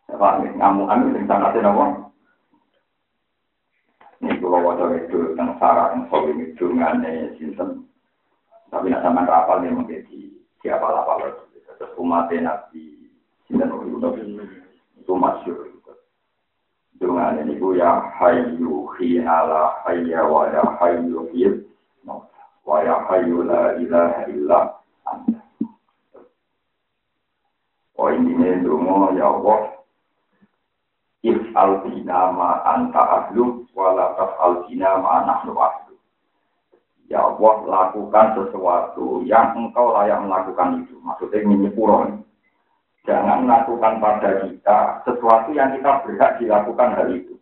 Paham 0.08 0.48
ya? 0.48 0.50
Ngamuan 0.56 1.12
itu 1.12 1.28
sanate 1.28 1.60
nama. 1.60 2.13
Ini 4.22 4.38
kalau 4.38 4.62
wajah 4.62 4.94
itu 5.00 5.34
tentang 5.34 5.58
sarah 5.58 5.98
yang 5.98 6.06
solim 6.12 6.38
itu 6.44 6.70
ngane 6.70 7.34
sinten. 7.40 7.88
Tapi 8.70 8.90
nak 8.90 9.02
sama 9.02 9.26
rapal 9.26 9.66
nih 9.66 9.74
menjadi 9.74 10.20
siapa 10.62 10.86
lapal 10.86 11.34
Terus 11.74 11.94
umat 11.98 12.30
nabi 12.30 13.10
sinten 13.50 13.70
itu 15.02 15.14
masyur. 15.18 15.74
Dengan 17.04 17.36
ini 17.36 17.60
ku 17.60 17.76
ya 17.76 18.00
hayu 18.16 18.88
hinala 18.96 19.76
hayya 19.84 20.24
wa 20.24 20.48
ya 20.48 20.64
hayu 20.80 21.28
hil 21.36 21.68
wa 22.64 22.80
ya 22.80 22.96
hayu 23.12 23.44
la 23.44 23.76
ilaha 23.76 24.22
illa 24.32 24.60
anta. 25.04 25.44
Oh 28.00 28.08
ini 28.08 28.64
dungo 28.64 29.12
ya 29.20 29.28
Allah 29.28 29.73
if 31.24 31.40
albina 31.56 32.36
ma 32.36 32.60
anta 32.68 33.00
ahlu 33.00 33.64
wala 33.72 34.12
taf 34.20 34.36
albina 34.44 35.00
ma 35.00 35.24
nahnu 35.24 35.56
ahlu. 35.56 35.96
Ya 37.08 37.24
Allah 37.24 37.56
lakukan 37.64 38.28
sesuatu 38.38 39.24
yang 39.24 39.56
engkau 39.56 39.96
layak 39.96 40.20
melakukan 40.20 40.84
itu. 40.84 41.00
Maksudnya 41.00 41.72
puron. 41.72 42.28
Jangan 43.04 43.44
lakukan 43.48 44.00
pada 44.00 44.48
kita 44.48 45.04
sesuatu 45.04 45.52
yang 45.52 45.76
kita 45.76 46.04
berhak 46.08 46.40
dilakukan 46.40 46.96
hal 46.96 47.08
itu. 47.12 47.36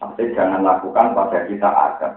Maksudnya 0.00 0.32
jangan 0.36 0.60
lakukan 0.64 1.06
pada 1.12 1.38
kita 1.44 1.68
ada. 1.68 2.08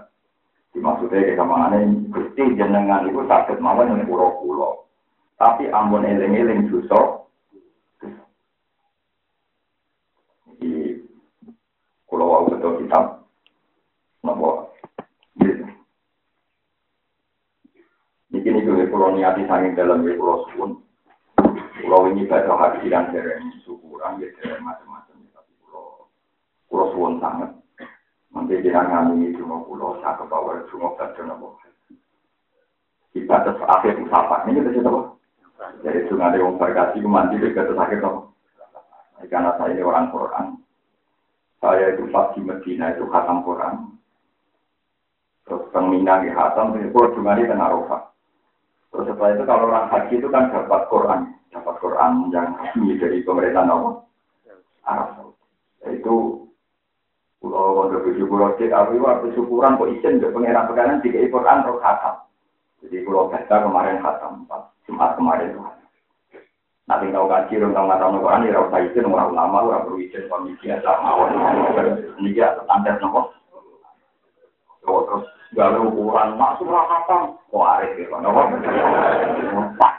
Dimaksudnya 0.72 1.32
kita 1.32 1.44
mengenai 1.44 1.88
gusti 2.08 2.44
jenengan 2.56 3.04
itu 3.08 3.20
sakit 3.28 3.60
mawon 3.60 3.92
yang 3.92 4.08
pulau-pulau. 4.08 4.88
Tapi 5.36 5.68
ampun 5.68 6.08
eling-eling 6.08 6.72
dosa 6.72 7.25
Kalau 12.16 12.32
wau 12.32 12.48
betul 12.48 12.80
kitab, 12.80 13.28
nopo. 14.24 14.72
Ini 18.32 18.40
kini 18.40 18.64
juga 18.64 18.88
kalau 18.88 19.12
niati 19.12 19.44
dalam 19.76 20.00
ya 20.00 20.16
pulau 20.16 20.48
suwun. 20.48 20.80
Pulau 21.76 22.08
ini 22.08 22.24
baca 22.24 22.56
hati 22.56 22.88
dan 22.88 23.12
dereng 23.12 23.52
syukuran 23.68 24.16
ya 24.16 24.32
macam-macam. 24.64 25.28
Tapi 25.28 25.52
pulau 25.60 26.08
pulau 26.72 26.88
suwun 26.96 27.20
sangat. 27.20 27.52
Nanti 28.32 28.64
jangan 28.64 29.12
ngami 29.12 29.36
cuma 29.36 29.60
pulau 29.68 30.00
satu 30.00 30.24
bawah 30.24 30.64
cuma 30.72 30.96
nopo. 30.96 31.60
Kita 33.12 33.44
terus 33.44 33.60
akhir 33.60 34.00
musafah 34.00 34.48
ini 34.48 34.64
kita 34.64 34.88
coba. 34.88 35.20
Jadi 35.84 36.08
sungai 36.08 36.40
yang 36.40 36.56
berkasih 36.56 37.04
mandi 37.04 37.44
terus 37.44 37.76
akhir 37.76 38.00
nopo. 38.00 38.32
Karena 39.28 39.52
saya 39.60 39.84
orang 39.84 40.08
Quran, 40.08 40.64
saya 41.60 41.96
itu 41.96 42.04
pas 42.12 42.32
di 42.36 42.44
Medina 42.44 42.92
itu 42.92 43.08
khatam 43.08 43.40
Quran. 43.42 43.96
Terus 45.46 45.66
teng 45.70 45.88
Mina 45.88 46.20
di 46.20 46.30
khatam, 46.34 46.74
terus 46.74 47.14
di 47.14 47.46
tengah 47.46 47.70
Arafah. 47.70 48.02
Terus 48.90 49.12
setelah 49.12 49.30
itu 49.36 49.44
kalau 49.46 49.68
orang 49.70 49.86
haji 49.92 50.14
itu 50.18 50.28
kan 50.32 50.50
dapat 50.50 50.82
Quran, 50.88 51.20
dapat 51.52 51.74
Quran 51.84 52.12
yang 52.32 52.56
resmi 52.58 52.96
dari 52.96 53.20
pemerintah 53.22 53.64
Nawa. 53.68 54.06
Arab 54.86 55.34
Itu 55.86 56.46
Pulau 57.42 57.78
Pondok 57.78 58.06
Buju 58.06 58.24
Pulau 58.26 58.54
Cek 58.58 58.70
waktu 58.72 59.26
syukuran 59.34 59.78
kok 59.78 59.90
izin 59.98 60.22
ke 60.22 60.30
pengiran 60.30 60.66
pengiran 60.70 61.02
tiga 61.02 61.26
Quran 61.26 61.62
terus 61.62 61.82
khatam. 61.82 62.14
Jadi 62.82 62.96
Pulau 63.06 63.30
Besta 63.30 63.62
kemarin 63.62 64.02
khatam, 64.02 64.46
Jumat 64.86 65.14
kemarin 65.18 65.58
khatam. 65.58 65.85
Nanti 66.86 67.10
tahu 67.10 67.26
kaji, 67.26 67.58
orang 67.58 67.74
tahu 67.74 67.84
nggak 67.90 67.98
tahu 67.98 68.22
Quran, 68.22 68.46
ya 68.46 68.78
izin, 68.78 69.10
orang 69.10 69.30
ulama, 69.34 69.58
orang 69.66 69.82
perlu 69.90 69.98
izin, 70.06 70.22
suami 70.30 70.54
biasa, 70.62 70.90
mawon, 71.02 71.34
ini 72.22 72.30
dia 72.30 72.54
standar 72.62 72.94
nopo. 73.02 73.34
Terus 74.86 75.26
gawe 75.58 75.78
ukuran 75.82 76.38
kok 76.38 77.58
arif 77.58 77.98
ya, 77.98 78.16
nopo. 78.22 78.42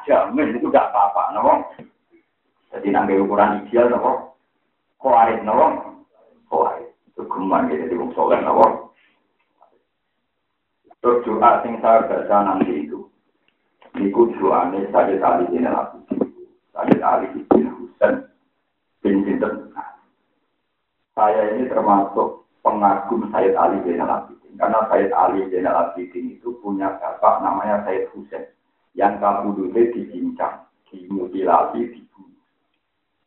Jamin 0.08 0.56
itu 0.56 0.72
gak 0.72 0.88
apa-apa, 0.88 1.36
nopo. 1.36 1.54
Jadi 2.72 2.88
nanti 2.88 3.20
ukuran 3.20 3.68
ideal, 3.68 3.92
nopo. 3.92 4.40
Arif, 5.04 5.44
nopo. 5.44 5.68
Arif. 6.56 6.88
Itu 7.12 7.28
geman 7.28 7.68
gitu, 7.68 7.84
jadi 7.84 8.00
wong 8.00 8.16
nopo. 8.16 8.66
Terus 11.04 11.24
doa 11.28 11.62
sing 11.62 11.84
saya 11.84 12.08
baca 12.08 12.38
nanti 12.48 12.88
itu. 12.88 13.06
Niku 13.96 14.32
doane 14.40 14.88
saya 14.92 15.16
kali 15.20 15.46
ini 15.52 15.68
laku. 15.68 16.27
Sayyid 16.78 17.02
Ali 17.02 17.26
bin 17.34 17.74
Husain 17.74 18.30
bin 19.02 19.26
Sinten. 19.26 19.74
Saya 21.18 21.58
ini 21.58 21.66
termasuk 21.66 22.46
pengagum 22.62 23.26
Sayyid 23.34 23.58
Ali 23.58 23.82
Zainal 23.82 24.22
Abidin. 24.22 24.54
Karena 24.54 24.86
Sayyid 24.86 25.10
Ali 25.10 25.50
Zainal 25.50 25.90
Abidin 25.90 26.38
itu 26.38 26.54
punya 26.62 26.94
bapak 27.02 27.42
namanya 27.42 27.82
Sayyid 27.90 28.14
Husain. 28.14 28.54
Yang 28.94 29.18
kabudutnya 29.18 29.90
dicincang, 29.90 30.70
dimutilasi, 30.94 31.98
dibunuh. 31.98 32.38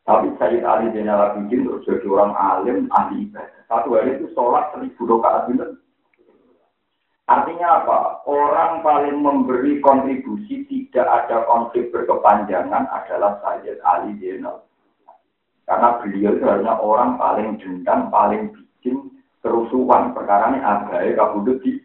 Tapi 0.06 0.30
Sayyid 0.38 0.62
Ali 0.62 0.94
Zainal 0.94 1.34
Abidin 1.34 1.66
itu 1.66 1.82
jadi 1.82 2.06
orang 2.06 2.38
alim, 2.38 2.86
ahli 2.94 3.26
ibadah. 3.26 3.66
Satu 3.66 3.98
hari 3.98 4.14
itu 4.14 4.30
sholat 4.38 4.70
seribu 4.70 5.10
rakaat 5.10 5.50
benar. 5.50 5.74
Artinya 7.30 7.68
apa? 7.86 7.98
Orang 8.26 8.82
paling 8.82 9.22
memberi 9.22 9.78
kontribusi 9.78 10.66
tidak 10.66 11.06
ada 11.06 11.46
konflik 11.46 11.94
berkepanjangan 11.94 12.90
adalah 12.90 13.38
Sayyid 13.38 13.78
Ali 13.86 14.18
Zainal 14.18 14.66
karena 15.70 16.02
beliau 16.02 16.34
itu 16.34 16.46
hanya 16.50 16.82
orang 16.82 17.14
paling 17.14 17.54
dendam, 17.62 18.10
paling 18.10 18.50
bikin 18.50 19.06
kerusuhan. 19.38 20.10
Perkara 20.10 20.50
ini 20.50 20.58
agai 20.58 21.14
kabudut 21.14 21.62
di. 21.62 21.78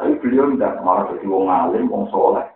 Tapi 0.00 0.16
beliau 0.24 0.48
tidak 0.56 0.80
malah 0.80 1.04
jadi 1.12 1.28
wong 1.28 1.52
alim, 1.52 1.92
wong 1.92 2.08
soleh. 2.08 2.48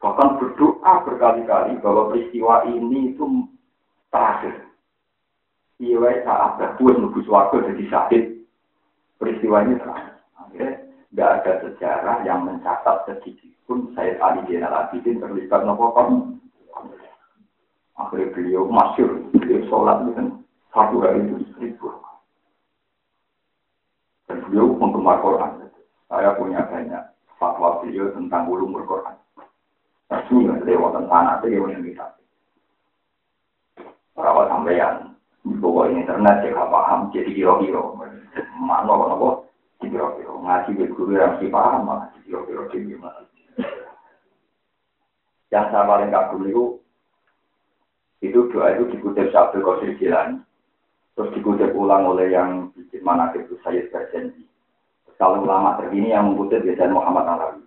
Bahkan 0.00 0.40
berdoa 0.40 1.04
berkali-kali 1.04 1.76
bahwa 1.84 2.08
peristiwa 2.08 2.64
ini 2.64 3.12
itu 3.12 3.44
terakhir. 4.08 4.72
Iya, 5.84 6.24
saat 6.24 6.56
berbuat 6.56 6.96
nunggu 6.96 7.20
suatu 7.28 7.60
jadi 7.60 7.84
sakit. 7.92 8.24
Peristiwa 9.20 9.68
ini 9.68 9.76
terakhir. 9.76 10.16
Akhirnya 10.40 10.85
nggak 11.16 11.32
ada 11.40 11.52
sejarah 11.64 12.28
yang 12.28 12.44
mencatat 12.44 13.08
sedikit 13.08 13.48
pun 13.64 13.88
saya 13.96 14.20
Ali 14.20 14.44
Jenderal 14.44 14.92
Abidin 14.92 15.16
terlibat 15.16 15.64
nopo 15.64 15.96
Akhirnya 17.96 18.28
beliau 18.36 18.68
masyur, 18.68 19.24
beliau 19.32 19.64
sholat 19.72 20.04
dengan 20.04 20.44
satu 20.68 21.00
hari 21.00 21.24
itu 21.24 21.48
seribu. 21.56 21.88
Dan 24.28 24.44
beliau 24.44 24.76
penggemar 24.76 25.24
Quran. 25.24 25.72
Saya 26.12 26.36
punya 26.36 26.60
banyak 26.68 27.02
fatwa 27.40 27.80
beliau 27.80 28.12
tentang 28.12 28.52
ulum 28.52 28.76
Quran. 28.84 29.16
Rasanya 30.12 30.60
lewat 30.68 30.92
tentang 31.00 31.40
itu 31.40 31.46
yang 31.56 31.80
kita. 31.80 32.06
Para 34.12 34.44
sampeyan, 34.52 35.16
bahwa 35.64 35.88
internet 35.88 36.36
saya 36.44 36.64
paham, 36.68 37.08
jadi 37.16 37.32
kira-kira. 37.32 37.80
Mana 38.60 38.92
apa? 38.92 39.28
Kira-kira. 39.80 40.25
Ngaji 40.42 40.70
ke 40.76 40.84
guru 40.92 41.16
yang 41.16 41.40
si 41.40 41.48
paham, 41.48 41.88
kira-kira. 42.26 43.10
Yang 45.50 45.66
saya 45.70 45.84
paling 45.86 46.10
kagum 46.10 46.42
itu 46.44 46.64
itu 48.24 48.40
doa 48.50 48.74
itu 48.74 48.90
dikutip 48.96 49.30
Syabdul 49.30 49.62
Qadir 49.62 49.94
Jilani. 50.00 50.42
Terus 51.16 51.32
dikutip 51.32 51.72
ulang 51.72 52.04
oleh 52.12 52.28
yang 52.28 52.68
bikin 52.76 53.00
mana 53.00 53.32
itu 53.32 53.56
saya 53.64 53.80
berjanji. 53.88 54.44
Kalau 55.16 55.48
ulama 55.48 55.80
terkini 55.80 56.12
yang 56.12 56.28
mengutip 56.28 56.60
biasanya 56.60 56.92
Muhammad 56.92 57.24
Alawi. 57.24 57.64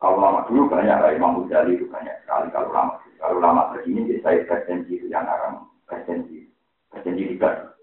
Kalau 0.00 0.16
lama 0.16 0.48
dulu 0.48 0.72
banyak, 0.72 0.96
lah 0.96 1.12
Imam 1.12 1.44
Ghazali 1.44 1.76
itu 1.76 1.84
banyak 1.92 2.24
sekali. 2.24 2.48
Kalau 2.56 2.72
lama, 2.72 3.04
kalau 3.20 3.36
lama 3.36 3.76
terkini 3.76 4.16
saya 4.24 4.48
berjanji 4.48 4.96
yang 5.12 5.28
orang 5.28 5.68
berjanji, 5.84 6.48
berjanji 6.88 7.36
juga. 7.36 7.76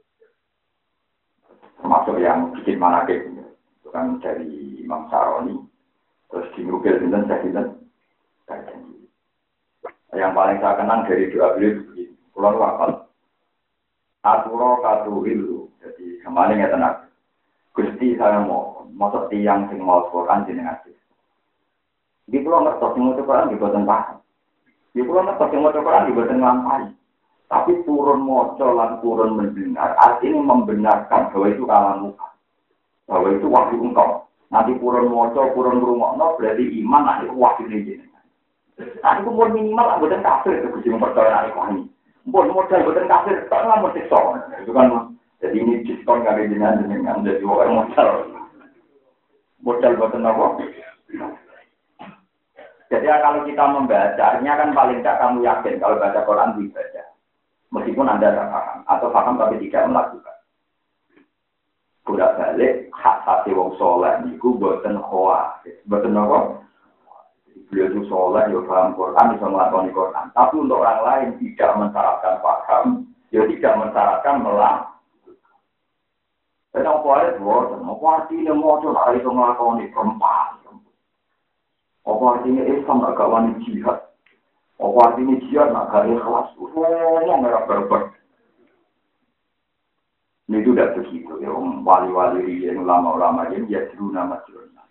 Termasuk 1.77 2.17
yang 2.17 2.51
bikin 2.57 2.81
mana 2.81 3.05
itu 3.07 3.93
kan 3.93 4.19
dari 4.19 4.83
Imam 4.83 5.07
Saroni, 5.07 5.55
terus 6.27 6.51
di 6.57 6.67
Nukil 6.67 6.99
Binten, 6.99 7.23
saya 7.29 7.39
Binten, 7.39 7.67
berjanji. 8.43 9.07
Yang 10.11 10.33
paling 10.33 10.57
saya 10.59 10.75
kenang 10.75 11.01
dari 11.05 11.31
doa 11.31 11.55
beliau 11.55 11.77
begini. 11.87 12.03
Pulau 12.35 12.59
wakal. 12.59 12.91
Aturo 14.25 14.83
katuhilu. 14.83 15.71
Jadi 15.79 16.19
kemarin 16.25 16.63
ya 16.63 16.73
tenang. 16.73 17.07
Gusti 17.71 18.17
saya 18.17 18.41
mau 18.41 18.89
masuk 18.91 19.29
tiang 19.29 19.69
sing 19.69 19.77
mau 19.79 20.09
Quran 20.09 20.49
jenengan 20.49 20.81
Di 22.27 22.41
pulau 22.43 22.65
ngertos 22.65 22.91
sing 22.97 23.07
mau 23.07 23.15
Quran 23.15 23.53
di 23.53 23.61
boten. 23.61 23.87
Di 24.91 25.01
pulau 25.05 25.23
ngertos 25.23 25.47
sing 25.53 25.59
mau 25.61 25.71
Quran 25.71 26.07
di 26.09 26.15
boten 26.17 26.41
ngampai. 26.41 26.83
Tapi 27.47 27.79
turun 27.87 28.27
moco 28.27 28.67
lan 28.75 28.99
turun 28.99 29.39
mendengar. 29.39 29.95
Artinya 29.95 30.43
membenarkan 30.43 31.31
bahwa 31.31 31.47
itu 31.47 31.63
kalam 31.63 31.97
muka. 32.11 32.27
Bahwa 33.07 33.27
itu 33.31 33.47
wahyu 33.47 33.79
engkau. 33.79 34.27
Nanti 34.51 34.75
turun 34.79 35.07
moco, 35.07 35.41
turun 35.55 35.79
rumah, 35.79 36.15
berarti 36.35 36.63
iman 36.83 37.03
nanti 37.07 37.31
wahyu 37.31 37.71
ini. 37.71 38.03
Nah, 38.77 39.17
itu 39.17 39.29
mau 39.33 39.49
minimal 39.49 39.97
anggota 39.97 40.21
kafir 40.21 40.61
itu 40.61 40.69
kudu 40.69 40.93
mempercayai 40.93 41.49
ini. 41.49 41.89
Mau 42.29 42.45
modal 42.45 42.83
anggota 42.83 43.09
kafir, 43.09 43.35
tak 43.49 43.65
mau 43.65 43.89
siksa. 43.89 44.19
Itu 44.61 44.71
kan 44.75 45.17
jadi 45.41 45.57
ini 45.57 45.81
diskon 45.81 46.21
kali 46.21 46.45
dengan 46.45 46.85
dengan 46.85 47.25
jadi 47.25 47.41
orang 47.41 47.73
modal. 47.73 48.09
Modal 49.65 49.97
buatan 49.97 50.29
apa? 50.29 50.45
Jadi 52.87 53.05
kalau 53.09 53.41
kita 53.43 53.63
membacanya 53.67 54.51
kan 54.53 54.69
paling 54.71 54.99
tidak 55.01 55.19
kamu 55.19 55.37
yakin 55.43 55.75
kalau 55.81 55.99
baca 55.99 56.21
Quran 56.23 56.55
dibaca. 56.55 57.03
Meskipun 57.67 58.07
Anda 58.07 58.31
tidak 58.31 58.47
paham 58.47 58.79
atau 58.87 59.07
paham 59.11 59.35
tapi 59.35 59.55
tidak 59.67 59.91
melakukan. 59.91 60.37
Budak 62.07 62.31
balik 62.39 62.87
hak 62.95 63.17
hati 63.27 63.51
wong 63.51 63.75
soleh 63.75 64.23
niku 64.23 64.55
buatan 64.55 64.95
hoa, 65.03 65.59
buatan 65.91 66.15
apa? 66.15 66.67
beliau 67.67 67.91
itu 67.91 68.01
sholat, 68.07 68.47
ya 68.47 68.63
paham 68.63 68.95
Quran, 68.95 69.35
bisa 69.35 69.45
melakukan 69.51 69.91
Quran. 69.91 70.25
Tapi 70.31 70.55
untuk 70.55 70.79
orang 70.79 71.01
lain 71.03 71.27
tidak 71.43 71.71
mensyaratkan 71.75 72.35
paham, 72.39 72.85
ya 73.35 73.43
tidak 73.43 73.73
mensyaratkan 73.75 74.35
melang. 74.39 74.79
Dan 76.71 76.87
apa 76.87 77.07
ada 77.11 77.35
buatan, 77.41 77.83
apa 77.83 78.05
artinya 78.23 78.53
mau 78.55 78.79
coba 78.79 79.11
itu 79.11 79.27
melakukan 79.27 79.83
perempuan. 79.91 80.47
Apa 82.07 82.23
artinya 82.39 82.63
Islam 82.63 83.03
agak 83.03 83.27
wani 83.27 83.51
jihad. 83.67 84.06
Apa 84.77 84.99
artinya 85.09 85.35
jihad 85.41 85.73
agak 85.73 86.05
ikhlas. 86.13 86.49
Ngomong 86.57 87.39
merah 87.41 87.65
berber. 87.65 88.13
Ini 90.47 90.63
itu 90.63 90.71
tidak 90.71 90.95
begitu. 90.95 91.33
Ya, 91.43 91.51
wali-wali 91.51 92.63
yang 92.63 92.87
ulama-ulama 92.87 93.51
yang 93.51 93.67
ya 93.67 93.83
dulu 93.91 94.15
nama 94.15 94.39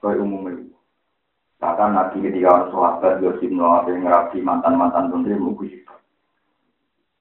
Kayak 0.04 0.20
umumnya. 0.20 0.76
Bahkan 1.56 1.96
Nabi 1.96 2.20
ketika 2.20 2.52
orang 2.52 2.68
sahabat 2.68 3.12
Yosif 3.24 3.48
Noah 3.48 3.88
yang 3.88 4.04
ngerapi 4.04 4.44
mantan-mantan 4.44 5.08
menteri 5.08 5.40
mungkin 5.40 5.72
itu. 5.72 5.94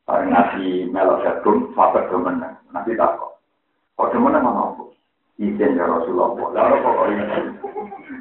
Karena 0.03 0.28
Nabi 0.28 0.91
melok 0.91 1.24
jagung, 1.24 1.72
sahabat 1.72 2.11
demenang. 2.11 2.59
Nabi 2.76 2.99
takut. 2.99 3.39
Kok 3.95 4.11
demenang 4.11 4.43
mana 4.43 4.76
aku? 4.76 4.91
Izin 5.39 5.80
ya 5.80 5.88
Rasulullah. 5.88 6.36
Lalu 6.51 6.76
kok 6.84 7.07
ini? 7.07 7.24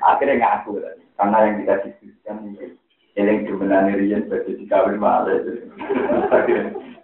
Akhirnya 0.07 0.38
ngaku 0.38 0.70
tadi. 0.78 1.03
Karena 1.18 1.36
yang 1.42 1.55
kita 1.61 1.74
diskusikan 1.82 2.36
ini. 2.47 2.78
Yang 3.14 3.46
demenang 3.46 3.94
Rian 3.94 4.26
berarti 4.26 4.58
dikawin 4.58 4.98
malah. 4.98 5.38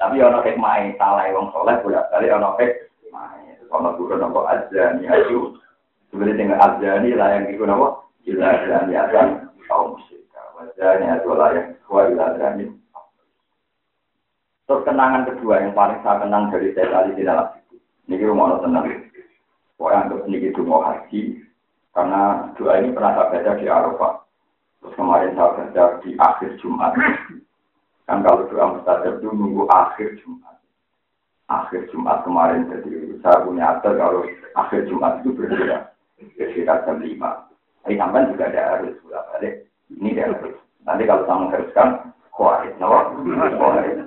Tapi 0.00 0.16
kayak 0.18 0.58
main 0.58 0.96
salah 0.98 1.28
yang 1.30 1.54
soleh 1.54 1.76
boleh 1.86 2.02
kali 2.10 2.26
kayak 2.26 2.90
main. 3.14 3.54
Kalau 3.70 3.94
turun 3.94 4.26
apa 4.26 4.40
aja 4.50 4.98
nih 4.98 5.06
ayo. 5.06 5.54
Sebenarnya 6.10 6.40
dengan 6.42 6.58
aja 6.58 6.98
nih 6.98 7.14
lah 7.14 7.28
yang 7.38 7.46
ikut 7.54 7.70
apa? 7.70 7.88
Ila 8.26 8.50
dan 8.66 8.90
yakan 8.90 9.28
kaum 9.70 9.94
musyrik. 9.94 10.26
Wajahnya 10.58 11.22
adalah 11.22 11.54
yang 11.54 11.68
kuat 11.86 12.10
ila 12.10 12.34
dan 12.34 12.74
Terus 14.66 14.86
kenangan 14.86 15.26
kedua 15.26 15.62
yang 15.62 15.74
paling 15.74 15.98
saya 16.02 16.22
kenang 16.22 16.50
dari 16.50 16.70
saya 16.74 16.90
tadi 16.90 17.10
di 17.18 17.22
dalam 17.26 17.46
itu. 17.58 17.74
Ini 18.10 18.26
rumah 18.26 18.58
tenang. 18.62 18.86
Pokoknya 19.78 20.06
untuk 20.10 20.30
itu 20.30 20.60
mau 20.66 20.82
haji. 20.82 21.42
Karena 21.90 22.50
doa 22.54 22.78
ini 22.78 22.94
pernah 22.94 23.18
saya 23.18 23.30
baca 23.34 23.52
di 23.58 23.66
Arafah. 23.66 24.14
Terus 24.80 24.94
kemarin 24.96 25.36
saya 25.36 25.50
baca 25.56 25.84
di 26.00 26.10
akhir 26.16 26.50
Jumat. 26.64 26.92
Kan 28.08 28.24
kalau 28.26 28.48
doa 28.48 28.80
mustajab 28.80 29.20
itu 29.20 29.28
nunggu 29.30 29.68
akhir 29.68 30.16
Jumat. 30.24 30.56
Akhir 31.52 31.86
Jumat 31.92 32.24
kemarin 32.24 32.66
jadi 32.72 33.20
saya 33.20 33.44
punya 33.44 33.76
atas 33.76 33.94
kalau 33.94 34.24
akhir 34.56 34.88
Jumat 34.88 35.20
itu 35.20 35.36
berbeda. 35.36 35.92
Sekitar 36.36 36.84
jam 36.88 37.00
5. 37.00 37.16
Tapi 37.80 37.96
sampai 37.96 38.28
juga 38.28 38.44
ada 38.52 38.62
harus 38.76 38.96
bolak 39.04 39.24
balik. 39.32 39.54
Ini 39.88 40.08
dia 40.16 40.28
harus. 40.28 40.56
Nanti 40.84 41.02
kalau 41.04 41.24
saya 41.24 41.40
mengharuskan, 41.44 41.88
kuarit, 42.32 42.74
nawa, 42.80 43.12
kuarit. 43.56 43.98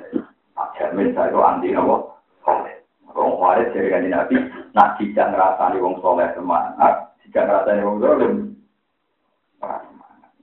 Jamin 0.74 1.14
saya 1.14 1.30
itu 1.30 1.40
anti 1.42 1.70
nawa, 1.70 2.02
kuarit. 2.42 2.82
Kuarit 3.14 3.70
dari 3.78 3.94
kanji 3.94 4.10
nabi, 4.10 4.36
nah 4.74 4.98
tidak 4.98 5.30
ngerasani 5.30 5.78
wong 5.78 6.02
soleh 6.02 6.26
semangat, 6.34 7.14
tidak 7.30 7.46
ngerasani 7.46 7.86
wong 7.86 7.98
dolim. 8.02 8.34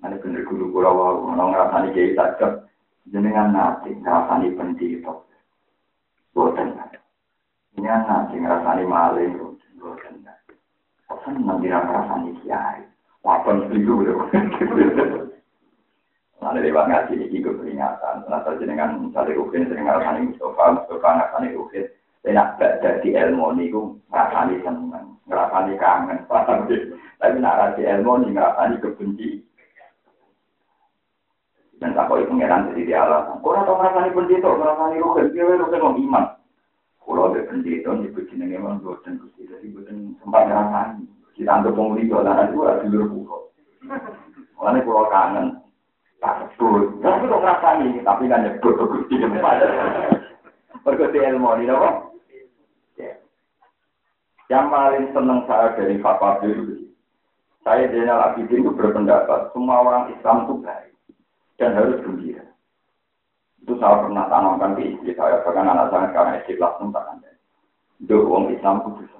Nanti 0.00 0.16
bener 0.24 0.42
guru 0.48 0.72
kura 0.72 0.88
wau, 0.88 1.28
mau 1.28 1.52
ngerasani 1.52 1.92
kiai 1.92 2.16
sajak, 2.16 2.64
jenengan 3.12 3.52
nanti 3.52 3.92
ngerasani 3.92 4.56
pendito. 4.56 5.28
Boten. 6.32 6.72
Ini 7.76 7.84
nanti 7.84 8.40
ngerasani 8.40 8.82
maling, 8.88 9.36
boten. 9.76 10.24
Senang 11.20 11.60
dira 11.60 11.84
ngerasani 11.84 12.32
kiai. 12.40 12.80
Wapen 13.20 13.68
itu 13.76 13.92
lho. 14.00 14.24
Lalu 16.40 16.72
lewat 16.72 16.88
ngaji 16.88 17.20
ini 17.20 17.36
juga 17.36 17.52
peringatan. 17.60 18.24
Nah, 18.24 18.40
dengan 18.56 18.96
misalnya 18.96 19.36
Rukin 19.36 19.68
sering 19.68 19.84
ngarasani 19.84 20.32
Mustafa, 20.32 20.64
Mustafa 20.72 21.08
ngarasani 21.12 21.52
Rukin. 21.52 21.84
Enak 22.24 22.56
jadi 22.80 23.08
ilmu 23.28 23.56
niku 23.56 23.96
ngrasani 24.08 24.60
seneng, 24.64 25.20
ngrasani 25.28 25.72
kangen, 25.76 26.20
Tapi 27.20 27.36
nak 27.36 27.56
rasi 27.60 27.84
ilmu 27.84 28.24
nih 28.24 28.32
ngrasani 28.32 28.80
kebenci. 28.80 29.44
Dan 31.80 31.96
tak 31.96 32.12
koi 32.12 32.28
pangeran 32.28 32.68
jadi 32.70 32.82
dia 32.84 32.98
alasan. 33.08 33.40
Kau 33.40 33.56
tau 33.56 33.80
ngrasani 33.80 34.12
pendeta, 34.12 34.52
ngrasani 34.52 35.00
rugen, 35.00 35.32
dia 35.32 35.48
rugen 35.48 35.80
mau 35.80 35.96
iman. 35.96 36.24
Kalau 37.00 37.32
ada 37.32 37.40
pendeta, 37.48 37.90
nyebut 37.96 38.28
jenenge 38.28 38.60
memang 38.60 38.84
boten 38.84 39.16
gusti, 39.16 39.48
jadi 39.48 39.64
boten 39.72 40.12
sempat 40.20 40.44
ngrasani. 40.44 41.08
Kita 41.32 41.48
anggap 41.56 41.72
penguliyo, 41.72 42.20
dan 42.20 42.52
itu 42.52 42.60
ada 42.68 42.84
dulur 42.84 43.08
pulau. 43.08 43.40
Makanya 44.60 44.84
pulau 44.84 45.08
kangen, 45.08 45.46
tak 46.20 46.52
sebut. 46.52 47.00
Tapi 47.00 47.24
kok 47.32 47.42
ngrasani, 47.48 47.88
tapi 48.04 48.28
kan 48.28 48.44
nyebut 48.44 48.72
ke 48.76 48.84
gusti. 48.84 49.14
Berkuti 50.84 51.16
ilmu 51.16 51.64
ini, 51.64 51.72
apa? 51.72 51.90
Yang 54.52 54.66
paling 54.68 55.06
senang 55.16 55.40
saya 55.48 55.72
dari 55.78 55.96
fatwa 56.04 56.42
itu, 56.44 56.90
saya 57.64 57.88
Zainal 57.88 58.34
Abidin 58.34 58.66
itu 58.66 58.74
berpendapat 58.74 59.54
semua 59.54 59.78
orang 59.78 60.10
Islam 60.10 60.42
itu 60.42 60.58
baik 60.58 60.89
dan 61.60 61.76
harus 61.76 62.00
gembira. 62.00 62.40
Itu 63.60 63.76
saya 63.76 64.00
pernah 64.00 64.24
tanamkan 64.32 64.80
di 64.80 64.96
istri 64.96 65.12
saya, 65.12 65.44
bahkan 65.44 65.68
anak 65.68 65.92
saya 65.92 66.08
sekarang 66.08 66.34
istri 66.40 66.56
kelas 66.56 66.80
tak 66.80 67.04
ada. 67.04 67.30
Itu 68.00 68.16
orang 68.24 68.56
Islam 68.56 68.76
itu 68.80 68.90
bisa. 69.04 69.18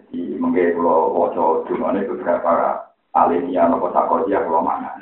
Jadi 0.00 0.20
mungkin 0.40 0.72
kalau 0.80 1.12
wajah 1.20 1.68
dunia 1.68 2.00
itu 2.00 2.16
beberapa 2.16 2.52
alimnya 3.12 3.68
atau 3.68 3.92
sakodia 3.92 4.40
kalau 4.40 4.64
mana. 4.64 4.96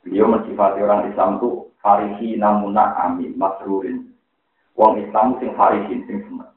Beliau 0.00 0.32
mensifati 0.32 0.80
orang 0.80 1.12
Islam 1.12 1.36
itu 1.36 1.68
farihi 1.84 2.40
namuna 2.40 2.96
amin 3.04 3.36
masrurin. 3.36 4.08
Wong 4.72 5.04
Islam 5.04 5.36
sing 5.36 5.52
farihin 5.52 6.08
sing 6.08 6.24
seneng 6.24 6.48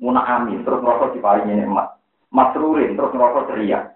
muna 0.00 0.24
amin 0.24 0.64
terus 0.64 0.80
merasa 0.80 1.12
diparingi 1.12 1.60
nikmat 1.60 2.00
masrurin 2.32 2.96
terus 2.96 3.12
merasa 3.12 3.44
ceria 3.52 3.92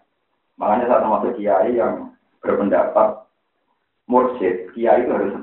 makanya 0.60 0.84
saya 0.86 1.00
termasuk 1.00 1.32
kiai 1.40 1.72
yang 1.80 2.12
berpendapat 2.44 3.24
mursyid 4.08 4.70
kiai 4.72 5.04
itu 5.04 5.12
harus 5.12 5.34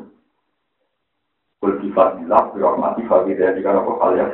Kultifadillah, 1.62 2.58
birahmati, 2.58 3.06
fadidah, 3.06 3.54
jika 3.54 3.78
apa 3.78 3.92
hal 4.02 4.12
yang 4.18 4.34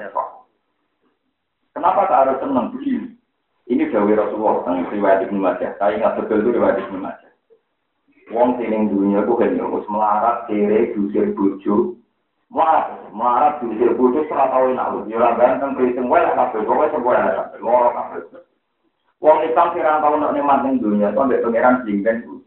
Kenapa 1.76 2.08
tak 2.08 2.20
harus 2.24 2.40
senang 2.40 2.72
begini? 2.72 3.20
Ini 3.68 3.92
Dawi 3.92 4.16
Rasulullah 4.16 4.64
tentang 4.64 4.88
riwayat 4.96 5.28
Ibnu 5.28 5.36
Majah. 5.36 5.76
Saya 5.76 6.00
ingat 6.00 6.16
betul 6.16 6.40
itu 6.40 6.56
riwayat 6.56 6.80
Ibnu 6.88 7.04
Majah. 7.04 7.32
Wong 8.32 8.56
sining 8.56 8.88
dunia 8.88 9.28
itu 9.28 9.34
kan 9.36 9.60
harus 9.60 9.84
melarat, 9.92 10.48
kere, 10.48 10.96
dusir, 10.96 11.36
bujuk, 11.36 12.00
Melarat, 12.48 13.12
melarat 13.12 13.60
sini 13.60 13.92
bodoh 13.92 14.24
serah 14.32 14.48
tahu 14.48 14.72
enak 14.72 14.88
lu. 14.96 15.00
Ya 15.12 15.36
ganteng 15.36 15.76
kriting 15.76 16.08
wae 16.08 16.24
lah 16.24 16.32
kabeh, 16.48 16.64
pokoke 16.64 16.96
sebuah 16.96 17.20
lah 17.20 17.34
kabeh, 17.44 17.60
loro 17.60 17.92
kabeh. 17.92 18.40
Wong 19.20 19.44
Islam 19.44 19.76
kira 19.76 20.00
tahu 20.00 20.16
nak 20.16 20.32
nikmat 20.32 20.64
ning 20.64 20.80
dunia, 20.80 21.12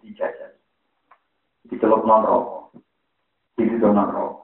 dijajah. 0.00 0.49
Dicelok 1.70 2.02
non 2.04 2.26
rokok. 2.26 2.74
Di 3.56 3.64
non 3.78 4.10
rokok. 4.10 4.38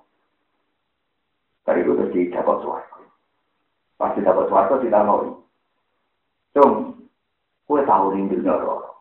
Terus 1.66 2.30
dapat 2.30 2.56
suarga. 2.62 3.02
Pasti 3.98 4.22
dapat 4.22 4.46
suarga 4.46 4.74
tidak 4.78 5.04
mau. 5.04 5.42
Cung, 6.54 6.72
kue 7.66 7.82
tahu 7.84 8.14
ning 8.14 8.30
dunia 8.30 8.54
rokok. 8.54 8.94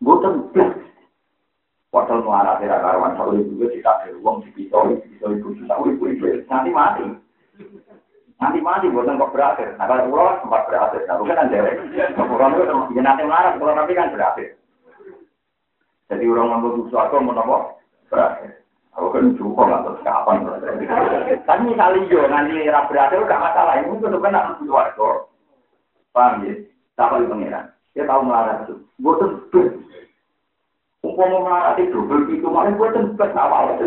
Bukan 0.00 0.50
Padahal 1.96 2.28
melarat 2.28 2.60
tidak 2.60 2.84
karuan 2.84 3.16
sahur 3.16 3.40
itu 3.40 3.56
juga 3.56 3.72
tidak 3.72 3.94
ada 4.04 4.12
uang 4.20 4.44
di 4.44 4.52
pisau, 4.52 4.84
di 4.84 5.00
pisau 5.00 5.32
itu 5.32 5.64
sahur 5.64 5.88
itu 5.88 6.04
itu 6.12 6.44
nanti 6.44 6.68
mati. 6.68 7.08
Nanti 8.36 8.60
mati 8.60 8.92
bukan 8.92 9.16
kok 9.16 9.32
berakhir. 9.32 9.80
Nah 9.80 9.88
kalau 9.88 10.12
pulau 10.12 10.36
sempat 10.44 10.68
berakhir, 10.68 11.08
nah 11.08 11.16
bukan 11.16 11.40
kan 11.40 11.48
itu 11.48 11.88
termasuk 12.12 12.92
ya, 12.92 13.00
nanti 13.00 13.22
melarat, 13.24 13.56
kalau 13.56 13.72
nanti 13.72 13.96
kan 13.96 14.12
berakhir. 14.12 14.60
Jadi 16.06 16.24
orang 16.30 16.48
ngambil 16.54 16.86
sesuatu 16.86 17.18
mau 17.18 17.34
nopo 17.34 17.56
berakhir. 18.06 18.62
Aku 18.96 19.12
kan 19.12 19.36
cukup 19.36 19.68
lah 19.68 19.84
terus 19.84 20.00
kapan 20.06 20.46
Tapi 21.44 21.60
misalnya 21.68 22.08
yo 22.08 22.24
nanti 22.32 22.64
era 22.64 22.88
berakhir 22.88 23.28
gak 23.28 23.42
masalah. 23.42 23.76
Ini 23.82 24.00
tuh 24.00 24.20
kan 24.22 24.32
nak 24.32 24.56
keluarga. 24.56 25.08
Paham 26.16 26.48
ya? 26.48 26.54
Siapa 26.96 27.20
di 27.20 27.28
pengiran? 27.28 27.68
Dia 27.92 28.08
tahu 28.08 28.20
melarat 28.24 28.64
itu. 28.64 28.74
Gue 29.04 29.14
tuh 29.20 29.30
Umpama 31.06 31.38
melarati 31.38 31.86
double 31.94 32.26
itu, 32.34 32.50
malah 32.50 32.74
gue 32.74 32.88
tempat 32.90 33.30
awal 33.38 33.78
itu. 33.78 33.86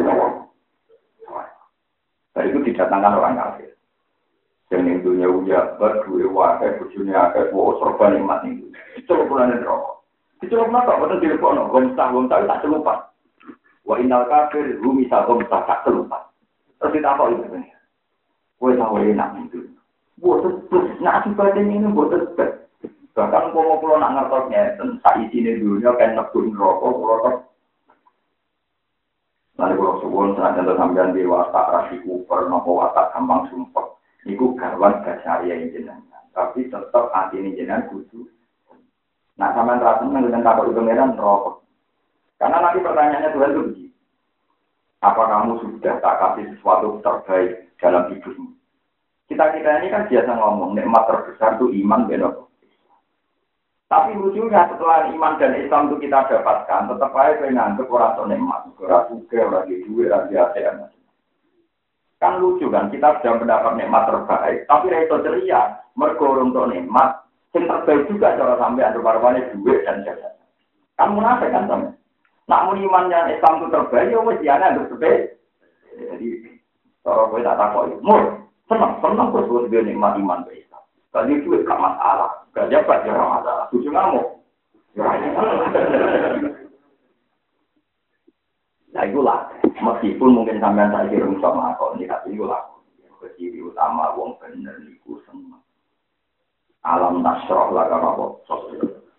Dari 2.32 2.48
itu 2.56 2.60
didatangkan 2.64 3.20
orang 3.20 3.36
kafir. 3.36 3.76
Dan 4.72 4.88
yang 4.88 5.04
dunia 5.04 5.28
uja, 5.28 5.76
berdua 5.76 6.30
wakai, 6.32 6.80
bujurnya 6.80 7.28
akai, 7.28 7.52
wow, 7.52 7.76
serba 7.82 8.16
nikmat 8.16 8.48
itu. 8.48 8.72
Itu 8.96 9.20
yang 9.20 9.60
rokok. 9.66 9.99
Bulan 10.40 10.88
tak, 10.88 10.98
betul 11.04 11.20
di 11.20 11.36
kono, 11.36 11.68
gomsah, 11.68 12.08
gomsah, 12.16 12.48
tak 12.48 12.64
celupa. 12.64 13.12
Wa 13.84 14.00
inal 14.00 14.24
kafir, 14.32 14.80
rumisa, 14.80 15.28
gomsah, 15.28 15.68
tak 15.68 15.84
celupa. 15.84 16.32
Terus 16.80 16.96
kita 16.96 17.12
apa 17.12 17.28
itu? 17.36 17.44
Gue 18.60 18.76
tahu 18.80 19.04
enak 19.04 19.36
itu. 19.48 19.68
Buat 20.20 20.44
tetep, 20.44 20.84
nah 21.00 21.20
akibatnya 21.20 21.64
ini 21.64 21.92
buat 21.92 22.12
tetep. 22.12 22.68
Bahkan 23.16 23.52
kalau 23.52 23.80
pulau 23.84 24.00
nak 24.00 24.16
ngertosnya, 24.16 24.80
tentang 24.80 25.28
isi 25.28 25.44
ini 25.44 25.60
dunia 25.60 25.96
kan 25.96 26.16
nebun 26.16 26.56
rokok, 26.56 27.00
rokok. 27.04 27.36
Lalu 29.60 29.76
kalau 29.76 30.00
suwon 30.00 30.36
senajan 30.40 30.68
to 30.68 30.74
sampean 30.80 31.12
di 31.12 31.28
watak 31.28 31.68
rasi 31.68 32.00
kuper, 32.04 32.48
nopo 32.48 32.80
watak 32.80 33.12
gampang 33.12 33.44
sumpah. 33.52 33.92
Niku 34.24 34.56
garwan 34.56 35.04
gasaria 35.04 35.60
jenengan. 35.68 36.24
Tapi 36.32 36.72
tetap 36.72 37.12
hati 37.12 37.44
ini 37.44 37.60
jenengan 37.60 37.92
kudu. 37.92 38.24
Nah 39.40 39.56
sampean 39.56 39.80
rasa 39.80 40.04
dengan 40.04 40.44
takut 40.44 40.68
itu 40.68 40.84
meran 40.84 41.16
rokok. 41.16 41.64
Karena 42.36 42.60
nanti 42.60 42.84
pertanyaannya 42.84 43.32
Tuhan 43.32 43.52
itu 43.56 43.62
begini. 43.72 43.90
Apa 45.00 45.24
kamu 45.32 45.64
sudah 45.64 45.96
tak 46.04 46.18
kasih 46.20 46.46
sesuatu 46.56 47.00
terbaik 47.00 47.72
dalam 47.80 48.12
hidupmu? 48.12 48.52
Kita-kita 49.32 49.80
ini 49.80 49.88
kan 49.94 50.12
biasa 50.12 50.32
ngomong, 50.36 50.76
nikmat 50.76 51.08
terbesar 51.08 51.56
itu 51.56 51.72
iman, 51.86 52.10
benar. 52.10 52.34
Tapi 53.90 54.18
lucunya 54.18 54.66
setelah 54.70 55.08
iman 55.14 55.38
dan 55.38 55.54
Islam 55.56 55.88
itu 55.88 56.10
kita 56.10 56.28
dapatkan, 56.28 56.90
tetap 56.90 57.14
aja 57.14 57.38
saya 57.38 57.52
nganggep 57.54 57.88
orang 57.90 58.14
tuh 58.18 58.26
nikmat, 58.26 58.62
orang 58.82 59.06
suka, 59.08 59.40
orang 59.46 59.66
di 59.70 59.76
duit, 59.86 60.10
orang 60.10 60.28
biasa. 60.34 60.58
Kan 62.20 62.34
lucu 62.42 62.68
kan, 62.74 62.92
kita 62.92 63.22
sudah 63.22 63.34
mendapat 63.40 63.72
nikmat 63.80 64.04
terbaik, 64.10 64.58
tapi 64.68 64.92
itu 64.92 65.18
ceria, 65.24 65.62
mergo 65.96 66.28
untuk 66.42 66.68
nikmat, 66.68 67.29
yang 67.58 67.66
terbaik 67.66 68.06
juga 68.06 68.38
cara 68.38 68.56
sampai 68.62 68.94
barbannya 69.02 69.50
duit 69.58 69.82
dan 69.82 70.06
jasa. 70.06 70.38
Kan 71.00 71.18
munafik 71.18 71.50
kan 71.50 71.66
sama. 71.66 71.90
Namun 72.46 72.82
imannya 72.82 73.34
Islam 73.34 73.62
itu 73.62 73.68
terbaik, 73.74 74.10
ya 74.10 74.20
wes 74.22 74.42
dia 74.42 74.58
untuk 74.74 74.98
terbaik. 74.98 75.38
Jadi, 75.98 76.28
kalau 77.02 77.30
gue 77.34 77.46
tak 77.46 77.58
takut, 77.58 77.98
mur, 78.02 78.22
senang, 78.70 78.98
senang 79.02 79.30
terus 79.34 79.70
gue 79.70 79.82
nikmat 79.82 80.18
iman 80.18 80.46
baik. 80.46 80.70
Tadi 81.10 81.42
itu 81.42 81.50
gak 81.66 81.82
masalah. 81.82 82.30
Gak 82.54 82.70
dapat 82.70 83.02
ya 83.10 83.18
masalah. 83.18 83.66
Tujuh 83.74 83.90
ngamuk. 83.90 84.28
Nah 88.94 89.04
itu 89.06 89.20
lah. 89.26 89.50
Meskipun 89.80 90.30
mungkin 90.36 90.62
sampai 90.62 90.92
saya 90.92 91.10
kira 91.10 91.26
sama 91.42 91.74
aku 91.74 91.98
ini 91.98 92.06
tapi 92.06 92.38
itu 92.38 92.46
lah. 92.46 92.62
Keciri 93.20 93.60
utama 93.66 94.14
wong 94.16 94.38
bener 94.38 94.78
niku 94.86 95.18
semua. 95.26 95.49
Alam 96.88 97.20
nasroh 97.20 97.76
lah 97.76 97.92
kalau 97.92 98.10
apa. 98.16 98.26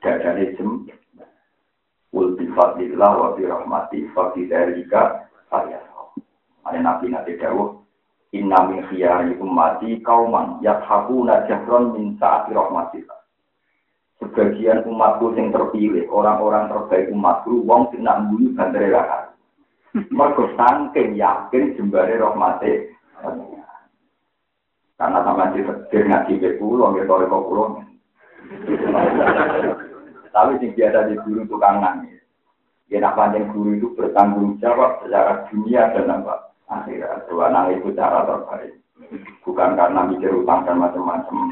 Ada 0.01 0.57
jem. 0.57 0.89
Ulti 2.11 2.49
fadillah 2.57 3.13
wa 3.15 3.29
birahmati 3.37 4.09
fadidalika 4.17 5.29
fadiyah. 5.53 5.85
Ada 6.67 6.79
nabi 6.81 7.13
nabi 7.13 7.37
dawuh. 7.37 7.81
Inna 8.31 8.63
min 8.71 8.87
khiyari 8.87 9.35
ummati 9.43 9.99
kauman 10.07 10.63
yathakuna 10.63 11.51
jahron 11.51 11.99
min 11.99 12.15
saati 12.17 12.55
rahmatillah. 12.55 13.19
Sebagian 14.23 14.87
umatku 14.87 15.35
yang 15.35 15.51
terpilih, 15.51 16.07
orang-orang 16.13 16.71
terbaik 16.71 17.11
umatku, 17.11 17.65
wong 17.67 17.91
sing 17.91 18.07
nak 18.07 18.23
mbuni 18.23 18.53
bandare 18.53 18.93
rahar. 18.93 19.35
Mergo 20.15 20.47
saking 20.55 21.19
yakin 21.19 21.75
jembare 21.75 22.21
rahmate. 22.21 22.95
Karena 25.01 25.25
sama 25.25 25.49
di 25.57 25.65
setir 25.65 26.05
ngaji 26.05 26.33
ke 26.37 26.61
pulau, 26.61 26.93
nggak 26.93 27.09
tahu 27.09 27.25
kok 27.25 27.45
pulau. 27.49 27.81
Tapi 30.29 30.61
sing 30.61 30.77
biasa 30.77 31.09
di 31.09 31.17
guru 31.25 31.49
tukang 31.49 31.81
nangis. 31.81 32.21
Ya 32.93 33.01
nak 33.01 33.17
panjang 33.17 33.49
guru 33.49 33.81
itu 33.81 33.89
bertanggung 33.97 34.61
jawab 34.61 35.01
secara 35.01 35.49
dunia 35.49 35.89
dan 35.97 36.21
apa 36.21 36.53
akhirat. 36.69 37.25
Dua 37.33 37.49
nang 37.49 37.73
itu 37.73 37.97
cara 37.97 38.29
terbaik. 38.29 38.77
Bukan 39.41 39.73
karena 39.73 40.05
mikir 40.05 40.37
utang 40.37 40.69
dan 40.69 40.77
macam-macam. 40.77 41.49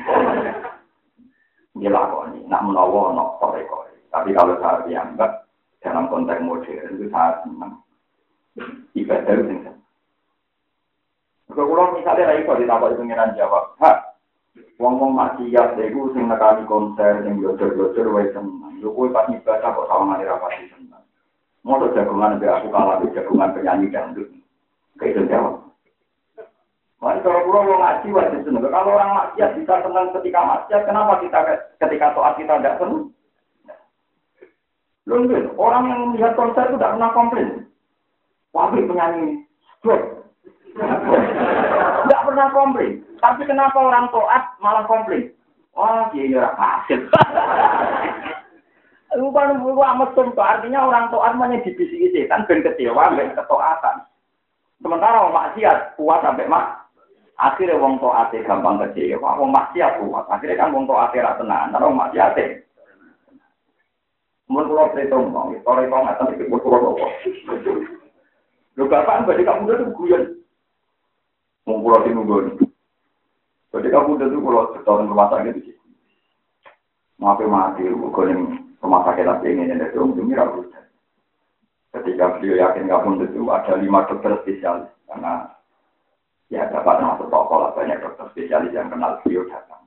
Ini 1.73 1.89
lakoni, 1.89 2.45
nak 2.51 2.69
menawa, 2.69 3.17
nak 3.17 3.41
kore-kore. 3.41 3.97
Tapi 4.13 4.35
kalau 4.37 4.61
saya 4.61 4.85
dianggap 4.85 5.47
dalam 5.81 6.11
konteks 6.11 6.43
modern 6.43 7.01
itu 7.01 7.07
sangat 7.09 7.47
senang. 7.47 7.73
Ibadah 8.93 9.35
itu. 9.41 9.78
Kalau 11.49 11.97
misalnya 11.97 12.29
ra 12.29 12.35
iso 12.37 12.53
ditakoni 12.61 12.99
pengiran 13.01 13.33
jawab, 13.33 13.73
ha. 13.81 14.09
Wong-wong 14.79 15.17
maksiat 15.17 15.81
iku 15.81 16.13
sing 16.15 16.29
nekani 16.31 16.63
konser 16.69 17.25
sing 17.25 17.41
bocor-bocor 17.43 18.07
wae 18.15 18.31
seneng. 18.31 18.79
Yo 18.79 18.95
kowe 18.95 19.11
pas 19.11 19.27
ibadah 19.27 19.75
kok 19.75 19.89
sawangane 19.91 20.29
ra 20.29 20.39
pati 20.39 20.71
seneng. 20.71 21.03
Mau 21.67 21.83
jagungan 21.83 22.39
mbek 22.39 22.53
aku 22.53 22.69
kalah 22.71 23.03
di 23.03 23.11
jagungan 23.11 23.51
penyanyi 23.57 23.91
dangdut. 23.91 24.31
Kayak 25.01 25.19
itu 25.19 25.23
jawab. 25.35 25.67
Mari 26.99 27.23
kalau 27.23 27.43
pulau 27.47 27.67
mau 27.67 27.83
ngaji 27.83 28.07
wajib 28.15 28.41
seneng. 28.47 28.63
Kalau 28.71 28.95
orang 28.95 29.11
maksiat 29.19 29.51
bisa 29.59 29.75
senang 29.83 30.07
ketika 30.15 30.41
maksiat, 30.47 30.83
kenapa 30.87 31.13
kita 31.27 31.39
ketika 31.83 32.07
toat 32.15 32.35
kita 32.39 32.55
tidak 32.63 32.79
senang? 32.79 33.11
Loh, 35.09 35.25
orang 35.57 35.85
yang 35.89 36.01
melihat 36.13 36.37
konser 36.37 36.69
itu 36.69 36.77
tidak 36.77 36.93
pernah 36.95 37.11
komplain. 37.17 37.49
Wabik 38.53 38.85
penyanyi, 38.85 39.49
tidak 40.79 42.24
pernah 42.24 42.49
komplain. 42.55 43.03
Tapi 43.18 43.43
kenapa 43.45 43.79
orang 43.79 44.07
toat 44.14 44.43
malah 44.62 44.87
komplain? 44.87 45.35
Wah, 45.74 46.11
dia 46.14 46.26
ya 46.31 46.45
hasil. 46.55 47.07
Bukan 49.18 49.64
bukan 49.64 49.99
mesum 50.05 50.37
tuh 50.37 50.45
artinya 50.45 50.85
orang 50.87 51.09
toat 51.11 51.35
hanya 51.35 51.59
dibisiki 51.64 52.12
setan 52.14 52.47
ben 52.47 52.62
kecewa 52.62 53.16
ben 53.16 53.35
ketoatan. 53.35 54.05
Sementara 54.79 55.26
orang 55.26 55.35
maksiat 55.35 55.99
kuat 55.99 56.22
sampai 56.22 56.47
mak. 56.47 56.87
Akhirnya 57.39 57.79
wong 57.79 58.03
toate 58.03 58.43
gampang 58.43 58.83
kecewa, 58.83 59.39
wong 59.39 59.51
maksiat 59.51 60.03
kuat. 60.03 60.26
Akhirnya 60.31 60.59
kan 60.59 60.74
wong 60.74 60.87
toate 60.87 61.18
ra 61.22 61.39
tenan, 61.39 61.74
wong 61.74 61.95
maksiat 61.99 62.37
Mun 64.49 64.64
kula 64.64 64.89
pretung 64.97 65.29
mau, 65.29 65.53
sore 65.61 65.85
kok 65.85 66.03
ngaten 66.09 66.33
iki 66.33 66.49
kula 66.49 66.79
kok. 66.81 67.12
Lho 68.81 68.85
bapak 68.89 69.29
badhe 69.29 69.45
kamu 69.45 69.76
tuh 69.76 69.93
guyon. 69.93 70.38
Mau 71.69 71.85
kula 71.85 72.01
tinunggu. 72.01 72.64
Badhe 73.69 73.89
kamu 73.93 74.16
tuh 74.16 74.41
kula 74.41 74.73
setahun 74.73 75.05
rumah 75.05 75.29
sakit 75.29 75.53
iki. 75.61 75.77
Maaf 77.21 77.45
mati, 77.45 77.85
kok 77.85 78.25
rumah 78.81 79.05
sakit 79.05 79.29
lagi 79.29 79.53
ini 79.53 79.69
ada 79.69 79.93
dong 79.93 80.16
demi 80.16 80.33
ragu. 80.33 80.64
Ketika 81.93 82.41
beliau 82.41 82.57
yakin 82.57 82.89
kamu 82.89 83.29
itu 83.29 83.45
ada 83.53 83.77
lima 83.77 84.09
dokter 84.09 84.41
spesialis 84.41 84.89
karena 85.05 85.53
ya 86.49 86.64
dapat 86.73 87.05
masuk 87.05 87.29
toko 87.29 87.55
lah 87.61 87.77
banyak 87.77 88.01
dokter 88.01 88.33
spesialis 88.33 88.73
yang 88.73 88.89
kenal 88.89 89.21
beliau 89.21 89.45
datang. 89.53 89.85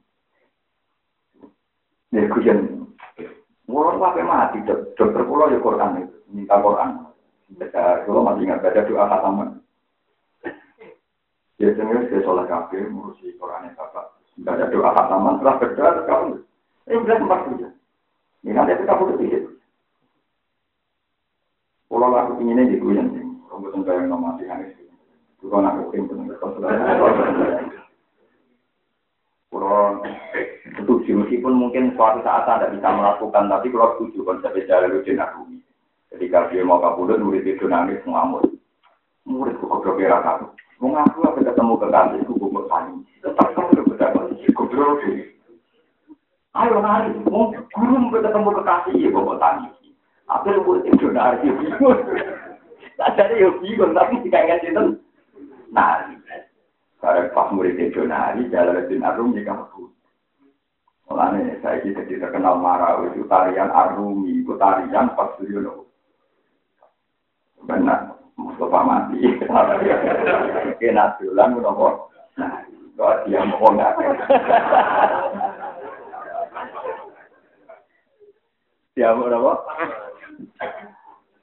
Ya, 2.13 2.29
kujen 2.29 2.85
Mulai 3.71 4.03
sampai 4.03 4.27
mati, 4.27 4.57
dokter 4.67 5.23
pulau 5.23 5.47
ya 5.47 5.57
Quran 5.63 6.03
itu, 6.03 6.17
minta 6.27 6.59
Quran. 6.59 7.07
Baca, 7.55 8.03
kalau 8.03 8.27
masih 8.27 8.43
ingat 8.43 8.59
baca 8.59 8.83
doa 8.83 9.07
khataman. 9.07 9.49
Biasanya 11.61 12.09
saya 12.09 12.25
sholat 12.25 12.49
kafir, 12.49 12.89
ngurusi 12.89 13.37
Quran 13.37 13.69
yang 13.69 13.77
bapak. 13.77 14.17
Baca 14.41 14.65
doa 14.73 14.89
khataman, 14.97 15.37
setelah 15.37 15.55
berdoa, 15.61 15.89
kamu. 16.09 16.33
Eh, 16.89 16.97
udah 16.97 17.15
sempat 17.21 17.39
saja. 17.45 17.69
Ini 18.41 18.57
nanti 18.57 18.81
kita 18.81 18.97
butuh 18.97 19.15
pikir. 19.21 19.45
Kalau 21.85 22.17
aku 22.17 22.41
inginnya 22.41 22.65
di 22.65 22.81
yang 22.81 23.13
Kamu 23.45 23.69
tentang 23.69 23.93
yang 23.93 24.09
nomor 24.09 24.41
sih, 24.41 24.49
Itu 25.37 25.53
kan 25.53 25.69
aku 25.69 25.93
ingin 25.93 26.09
tentang 26.09 26.33
Kalau 29.53 30.01
setuju, 30.81 31.11
meskipun 31.21 31.53
mungkin 31.53 31.93
suatu 31.93 32.25
saat 32.25 32.49
Anda 32.49 32.73
bisa 32.73 32.89
melakukan, 32.89 33.53
tapi 33.53 33.69
kalau 33.69 34.01
setuju 34.01 34.25
konsep 34.25 34.57
Jalaluddin 34.65 35.21
Arumi. 35.21 35.61
Ketika 36.09 36.49
dia 36.49 36.65
mau 36.65 36.81
kabudut, 36.81 37.21
murid 37.21 37.45
itu 37.45 37.69
nangis 37.69 38.01
mengamuk. 38.09 38.49
Murid 39.29 39.61
kok 39.61 39.85
goblok 39.85 40.57
kamu. 40.81 40.89
Mengaku 40.89 41.19
apa 41.29 41.39
ketemu 41.45 41.73
kekasih, 41.77 42.19
itu 42.25 42.33
gue 42.33 42.63
tani. 42.65 42.95
Tetap 43.21 43.47
kamu 43.53 43.69
udah 43.69 43.85
berdapat, 43.85 44.23
goblok 44.57 45.01
Ayo 46.51 46.83
nari, 46.83 47.15
mau 47.31 47.53
guru 47.53 48.11
ketemu 48.11 48.49
kekasih, 48.59 48.95
ya 48.97 49.09
gue 49.13 49.35
tani. 49.37 49.69
Apa 50.27 50.47
lu 50.49 50.61
murid 50.65 50.89
itu 50.89 51.07
nari, 51.13 51.45
bingung. 51.47 52.01
Tak 52.97 53.17
ada 53.17 53.33
ya 53.33 53.49
bingung, 53.61 53.93
tapi 53.93 54.19
tidak 54.25 54.43
ingat 54.49 54.65
itu. 54.65 54.83
Nari. 55.71 56.15
Karena 57.01 57.33
pas 57.33 57.49
murid 57.53 57.77
itu 57.77 58.01
nari, 58.03 58.49
Jalaluddin 58.49 59.05
Arum 59.05 59.37
jika 59.37 59.53
betul. 59.57 59.93
Mulanya 61.09 61.59
saya 61.59 61.83
jadi 61.83 62.23
terkenal 62.23 62.55
marah, 62.63 63.03
itu 63.11 63.27
tarian 63.27 63.67
Arumi, 63.67 64.47
itu 64.47 64.55
tarian 64.55 65.11
pas 65.11 65.35
beliau 65.35 65.83
Benar, 67.61 68.20
Mustafa 68.41 68.79
mati. 68.81 69.19
Kena 70.81 71.13
kenapa? 71.21 71.87
Nah, 72.39 72.65
kalau 72.97 73.15
dia 73.27 73.41
mau 73.45 73.69
nggak. 73.69 73.93
Dia 78.97 79.15
mau 79.15 79.29
apa? 79.29 79.53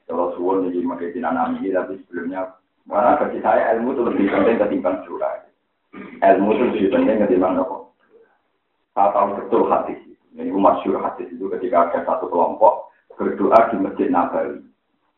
Kalau 0.08 0.32
suwon 0.36 0.64
jadi 0.68 0.80
makai 0.84 1.12
dinanami, 1.12 1.68
tapi 1.68 2.00
sebelumnya, 2.08 2.56
karena 2.88 3.20
bagi 3.20 3.38
saya 3.44 3.76
ilmu 3.76 3.92
itu 3.92 4.02
lebih 4.08 4.26
penting 4.32 4.56
ketimbang 4.56 5.04
curah. 5.04 5.44
Ilmu 6.24 6.48
itu 6.56 6.62
lebih 6.72 6.84
penting 6.96 7.16
ketimbang 7.20 7.60
apa? 7.60 7.76
Saya 8.96 9.12
tahu 9.12 9.26
betul 9.36 9.62
hadis. 9.68 10.00
Ini 10.32 10.54
masyur 10.54 11.02
hadis 11.02 11.28
itu 11.28 11.50
ketika 11.52 11.92
ada 11.92 12.00
satu 12.08 12.30
kelompok 12.32 12.88
berdoa 13.18 13.58
di 13.68 13.76
Masjid 13.82 14.08
Nabawi. 14.08 14.64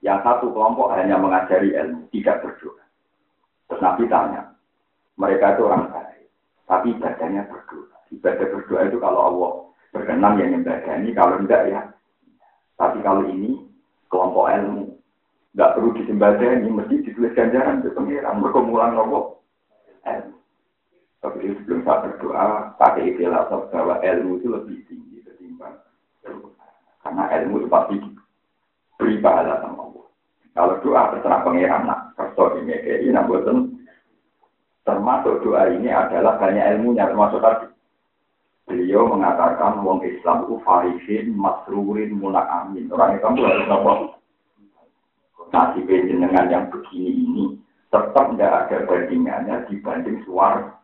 Yang 0.00 0.18
satu 0.24 0.46
kelompok 0.56 0.96
hanya 0.96 1.20
mengajari 1.20 1.76
ilmu, 1.76 2.08
tidak 2.08 2.40
berdoa. 2.40 2.84
Terus 3.68 3.84
Nabi 3.84 4.08
tanya, 4.08 4.56
mereka 5.20 5.54
itu 5.54 5.62
orang 5.68 5.92
baik, 5.92 6.26
tapi 6.64 6.96
ibadahnya 6.96 7.44
berdoa. 7.46 7.96
Ibadah 8.10 8.46
berdoa 8.48 8.80
itu 8.88 8.98
kalau 8.98 9.20
Allah 9.28 9.52
berkenan 9.92 10.40
yang 10.40 10.64
ini, 10.64 11.10
kalau 11.12 11.36
tidak 11.44 11.62
ya. 11.68 11.80
Tapi 12.80 12.98
kalau 13.04 13.28
ini 13.28 13.60
kelompok 14.08 14.48
ilmu, 14.48 14.96
nggak 15.52 15.72
perlu 15.76 15.92
ini 15.92 16.68
mesti 16.72 16.94
ditulis 17.04 17.36
ganjaran 17.36 17.84
ke 17.84 17.92
pengiran, 17.92 18.40
berkumulan 18.40 18.96
Allah 18.96 19.36
ilmu. 20.08 20.36
Tapi 21.20 21.52
sebelum 21.60 21.84
saya 21.84 22.08
berdoa, 22.08 22.72
pakai 22.80 23.12
istilah 23.12 23.44
bahwa 23.52 24.00
ilmu 24.00 24.40
itu 24.40 24.48
lebih 24.48 24.80
tinggi 24.88 25.20
ketimbang 25.20 25.76
Karena 27.04 27.28
ilmu 27.28 27.60
itu 27.60 27.68
pasti 27.68 27.96
beri 28.96 29.20
pahala 29.20 29.60
sama. 29.60 29.89
Kalau 30.50 30.82
doa 30.82 31.14
terserah 31.14 31.40
pengiran, 31.46 31.86
nak 31.86 32.14
kerso 32.18 32.58
kayak 32.58 33.06
ini, 33.06 33.14
buatan 33.14 33.78
termasuk 34.82 35.46
doa 35.46 35.70
ini 35.70 35.88
adalah 35.88 36.36
banyak 36.42 36.76
ilmunya, 36.76 37.06
termasuk 37.06 37.38
tadi. 37.38 37.66
Beliau 38.66 39.06
mengatakan 39.10 39.82
wong 39.82 40.02
Islam 40.06 40.46
itu 40.46 40.62
farisin, 40.62 41.34
masrurin, 41.34 42.14
mulak 42.18 42.46
amin. 42.46 42.86
Orang 42.90 43.18
itu 43.18 43.26
harus 43.26 43.66
nopo. 43.66 44.18
Nasib 45.50 45.90
jenengan 45.90 46.46
yang 46.46 46.70
begini 46.70 47.10
ini 47.10 47.44
tetap 47.90 48.30
tidak 48.30 48.70
ada 48.70 48.86
bandingannya 48.86 49.66
dibanding 49.66 50.22
suara 50.22 50.78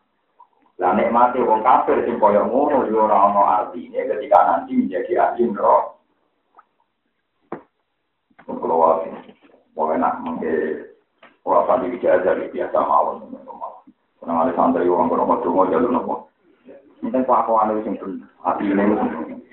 lah 0.77 0.93
nikmati 0.93 1.41
wong 1.41 1.65
kafir 1.65 2.05
sing 2.05 2.21
kaya 2.21 2.45
ngono 2.45 2.85
yo 2.85 3.09
ora 3.09 3.17
ana 3.17 3.41
artine 3.65 3.97
ketika 3.97 4.39
nanti 4.45 4.77
menjadi 4.77 5.13
ahli 5.17 5.49
neraka. 5.49 5.97
Kalau 8.45 9.01
mau 9.77 9.93
enak 9.93 10.25
mengke 10.25 10.53
ora 11.45 11.69
pandi 11.69 11.93
bicara 11.93 12.33
biasa 12.49 12.77
mawon. 12.81 13.29
Karena 14.17 14.43
ada 14.43 14.51
santri 14.57 14.89
orang 14.89 15.13
berapa 15.13 15.39
cuma 15.45 15.69
jalur 15.69 15.93
nopo. 15.93 16.15
Mungkin 17.05 17.29
kok 17.29 17.39
aku 17.45 17.53
anu 17.61 17.85
sing 17.85 17.93
pun 18.01 18.25
hati 18.41 18.65
ini 18.65 18.83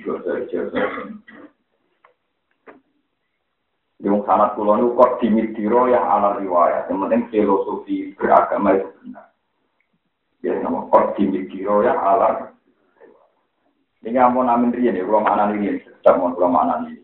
yo 0.00 0.16
Yang 4.00 4.20
sanat 4.24 4.56
kulon 4.56 4.84
itu 4.84 4.96
kok 4.96 5.20
dimitiro 5.20 5.86
yang 5.92 6.02
ala 6.02 6.40
riwayat. 6.40 6.88
Yang 6.88 6.98
penting 7.04 7.22
filosofi 7.28 7.96
beragama 8.16 8.80
itu 8.80 8.88
benar. 9.04 9.28
Ya, 10.44 10.60
nama 10.60 10.88
kodim 10.92 11.32
kiro 11.48 11.84
ya 11.84 11.96
alar. 11.96 12.52
Ini 14.04 14.20
ampun 14.20 14.44
ya, 14.76 14.92
ini, 14.92 15.80
sedang 15.80 16.36
mau 16.36 16.36
ini. 16.36 17.00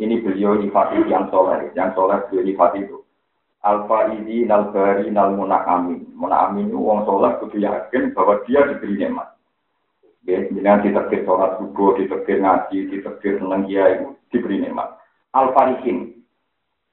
Ini 0.00 0.24
beliau 0.24 0.56
nifati 0.56 1.04
yang 1.08 1.28
soleh, 1.28 1.68
yang 1.76 1.92
soleh 1.92 2.16
beliau 2.28 2.46
nifati 2.48 2.80
itu. 2.84 2.98
Alfa 3.62 4.10
ini 4.10 4.42
nal 4.48 5.30
munak 5.36 5.68
amin. 5.68 6.02
Munak 6.16 6.50
amin 6.50 6.72
itu 6.72 6.78
uang 6.80 7.06
soleh 7.06 7.30
kudu 7.38 7.62
yakin 7.62 8.10
bahwa 8.16 8.42
dia 8.48 8.66
diberi 8.66 8.98
nikmat. 8.98 9.28
Ya, 10.22 10.38
dengan 10.46 10.86
diterbit 10.86 11.26
sholat 11.26 11.58
subuh, 11.58 11.98
diterbit 11.98 12.38
ngaji, 12.38 12.94
diterbit 12.94 13.42
seneng 13.42 13.66
dia 13.66 13.98
itu 13.98 14.14
diberi 14.30 14.62
nikmat. 14.62 14.94
Alfa 15.34 15.74
ikin, 15.78 16.14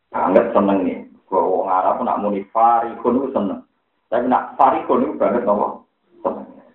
banget 0.09 0.49
seneng 0.49 0.81
nih. 0.81 0.99
Kalau 1.29 1.61
orang 1.61 1.69
Arab 1.77 1.95
nak 2.01 2.19
muni 2.25 2.41
farikun 2.49 3.21
itu 3.21 3.29
seneng. 3.37 3.61
Tapi 4.09 4.25
nak 4.25 4.57
farikun 4.57 5.05
itu 5.05 5.13
banget 5.21 5.45
nopo. 5.45 5.85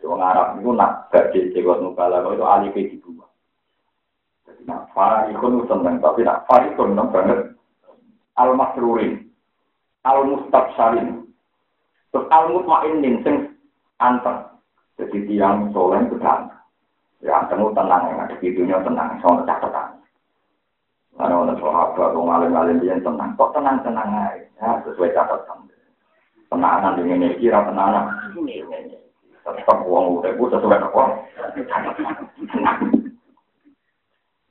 Wong 0.04 0.20
Arab 0.20 0.60
itu 0.62 0.70
nak 0.70 1.10
gak 1.10 1.32
di 1.32 1.50
Jawa 1.56 1.80
Nubala 1.80 2.22
itu 2.22 2.44
alif 2.44 2.76
di 2.76 3.00
nak 4.64 4.88
farikun 4.96 5.60
itu 5.60 5.68
seneng, 5.68 6.00
tapi 6.00 6.24
nak 6.24 6.44
farikun 6.48 6.96
itu 6.96 7.04
banget. 7.12 7.40
Al 8.34 8.50
masrurin, 8.58 9.30
al 10.02 10.26
mustabsarin. 10.26 11.24
Terus 12.14 12.30
al-mutmainin 12.30 13.26
sing 13.26 13.58
anteng. 13.98 14.46
Jadi 14.94 15.26
tiang 15.26 15.74
soleh 15.74 15.98
itu 16.06 16.14
tenang. 16.22 16.46
Ya 17.18 17.42
anteng 17.42 17.74
tenang, 17.74 18.06
yang 18.06 18.22
ada 18.22 18.38
di 18.38 18.54
dunia 18.54 18.78
tenang, 18.86 19.18
soal 19.18 19.42
catatan. 19.42 19.98
Karena 21.18 21.34
orang 21.42 21.58
sahabat, 21.58 22.14
orang 22.14 22.34
alim-alim 22.38 22.78
dia 22.78 22.94
tenang. 23.02 23.34
Kok 23.34 23.50
tenang-tenang 23.50 24.08
aja? 24.14 24.46
Ya, 24.62 24.78
sesuai 24.86 25.10
catatan. 25.10 25.66
Tenangan 26.46 27.02
dengan 27.02 27.26
ini, 27.26 27.38
kira 27.42 27.66
tenangan. 27.66 28.30
Tetap 29.42 29.78
uang 29.82 30.22
udah, 30.22 30.30
sesuai 30.38 30.86
apa? 30.86 31.02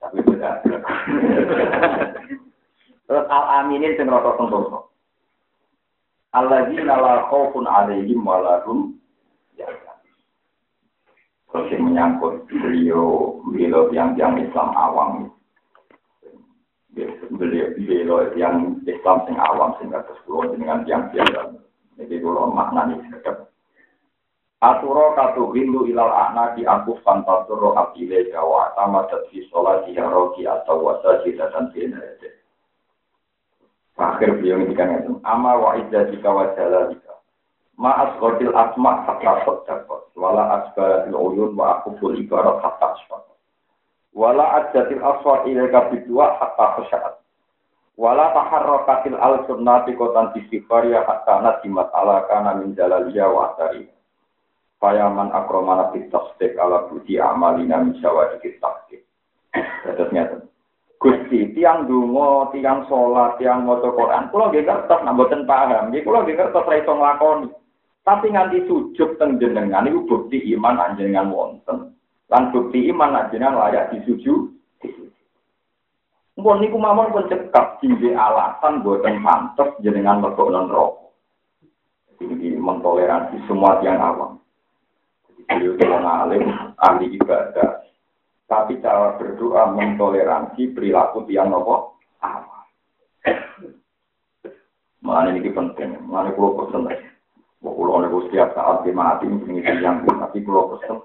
Terus 3.08 3.26
al-aminin 3.30 3.96
sing 3.96 4.10
rasa 4.10 4.36
sentosa. 4.36 4.80
Alladzina 6.34 6.98
la 6.98 7.30
khaufun 7.30 7.70
alaihim 7.70 8.26
wa 8.26 8.42
lahum 8.42 8.98
Terus 11.54 11.70
yang 11.70 11.86
menyangkut 11.86 12.50
beliau, 12.50 13.38
beliau 13.46 13.94
yang 13.94 14.18
yang 14.18 14.34
Islam 14.42 14.74
awam 14.74 15.30
beliau 17.38 17.70
beliau 17.78 18.34
yang 18.34 18.82
Islam 18.90 19.22
sing 19.30 19.38
awam 19.38 19.78
sing 19.78 19.94
atas 19.94 20.18
pulau 20.26 20.50
dengan 20.50 20.82
yang 20.90 21.14
biasa. 21.14 21.54
Jadi 22.02 22.16
kalau 22.26 22.50
maknanya 22.50 22.98
sedap. 23.14 23.53
Aturo 24.64 25.12
katu 25.12 25.52
hindu 25.52 25.84
ilal 25.92 26.08
di 26.56 26.64
aku 26.64 26.96
fantasuro 27.04 27.76
abile 27.76 28.32
jawa 28.32 28.72
sama 28.80 29.04
fi 29.28 29.44
sholat 29.52 29.84
ya 29.92 30.08
roki 30.08 30.48
atau 30.48 30.88
wasa 30.88 31.20
dan 31.28 31.68
bina 31.76 32.00
Akhir 34.00 34.40
beliau 34.40 34.58
ngendikan 34.58 35.04
itu, 35.04 35.20
ama 35.22 35.54
wa 35.60 35.78
jika 35.78 36.30
wa 36.32 36.50
jalalika. 36.58 37.14
Ma 37.78 37.94
asqatil 38.08 38.50
asma 38.56 39.06
hatta 39.06 39.46
sadaqat, 39.46 40.02
wala 40.18 40.64
asbaratil 40.64 41.14
uyun 41.14 41.54
wa 41.54 41.78
akuful 41.78 42.16
ibarat 42.18 42.58
hatta 42.64 42.98
asfaqat. 42.98 43.38
Wala 44.16 44.66
ajatil 44.66 45.02
aswar 45.02 45.46
ilaika 45.46 45.94
bidua 45.94 46.38
hatta 46.42 46.66
khasyaat. 46.80 47.16
Wala 47.94 48.34
taharrakatil 48.34 49.18
al 49.18 49.46
sunnati 49.46 49.94
kotan 49.94 50.34
istighfar 50.38 50.90
ya 50.90 51.06
hatta 51.06 51.42
nasimat 51.46 51.94
ala 51.94 52.26
kana 52.26 52.58
min 52.58 52.74
jalaliya 52.74 53.30
wa 53.30 53.54
asari. 53.54 53.90
Fayaman 54.84 55.32
akromana 55.32 55.96
fit 55.96 56.12
tasdik 56.12 56.60
ala 56.60 56.92
budi 56.92 57.16
amalina 57.16 57.80
min 57.80 57.96
syawadikit 58.04 58.60
tasdik. 58.60 59.08
Terus 59.88 60.12
nyata. 60.12 60.44
Gusti, 61.00 61.56
tiang 61.56 61.88
dungo, 61.88 62.52
tiang 62.52 62.84
sholat, 62.92 63.40
tiang 63.40 63.64
moto 63.64 63.96
Quran, 63.96 64.28
kulo 64.32 64.52
nggih 64.52 64.68
kertas 64.68 65.04
nak 65.04 65.16
mboten 65.16 65.48
paham, 65.48 65.92
kulo 65.92 66.24
nggih 66.24 66.36
kertas 66.36 66.68
ra 66.68 66.76
iso. 66.80 66.96
Tapi 68.04 68.36
nganti 68.36 68.68
sujud 68.68 69.16
teng 69.16 69.40
jenengan 69.40 69.88
iku 69.88 70.04
bukti 70.04 70.44
iman 70.52 70.76
anjenengan 70.76 71.32
wonten. 71.32 71.96
Lan 72.28 72.52
bukti 72.52 72.92
iman 72.92 73.16
ajengan 73.16 73.56
layak 73.56 73.96
disuju. 73.96 74.52
Mpun 76.36 76.60
niku 76.60 76.76
mawon 76.76 77.16
pun 77.16 77.32
cekap 77.32 77.80
dingge 77.80 78.12
alasan 78.12 78.84
boten 78.84 79.24
pantes 79.24 79.80
jenengan 79.80 80.20
mlebu 80.20 80.52
non 80.52 80.68
rokok. 80.68 81.16
Jadi 82.20 82.60
mentoleransi 82.60 83.48
semua 83.48 83.80
yang 83.80 84.04
awam. 84.04 84.43
Jadi 85.50 85.66
beliau 85.76 86.00
itu 86.00 86.08
alim, 86.08 86.44
ahli 86.80 87.06
ibadah. 87.20 87.84
Tapi 88.48 88.78
cara 88.84 89.18
berdoa 89.18 89.74
mentoleransi 89.74 90.76
perilaku 90.76 91.26
tiang 91.26 91.50
nopo 91.50 91.98
awam. 92.22 92.68
Mana 95.04 95.36
ini 95.36 95.50
penting, 95.52 96.00
mana 96.06 96.32
kulo 96.36 96.64
pesen. 96.64 96.88
Kulo 97.64 98.04
nego 98.04 98.28
setiap 98.28 98.52
saat 98.54 98.84
di 98.84 98.92
mati 98.92 99.26
ini 99.26 99.64
yang 99.64 100.04
tapi 100.04 100.44
kulo 100.44 100.76
pesen 100.76 101.00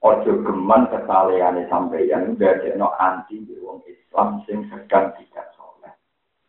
Ojo 0.00 0.32
geman 0.40 0.88
kesaleane 0.88 1.68
sampeyan 1.68 2.32
no 2.80 2.88
anti 2.96 3.36
di 3.44 3.52
wong 3.60 3.84
Islam 3.84 4.40
sing 4.48 4.64
sedang 4.72 5.12
tidak 5.12 5.52
soleh. 5.52 5.92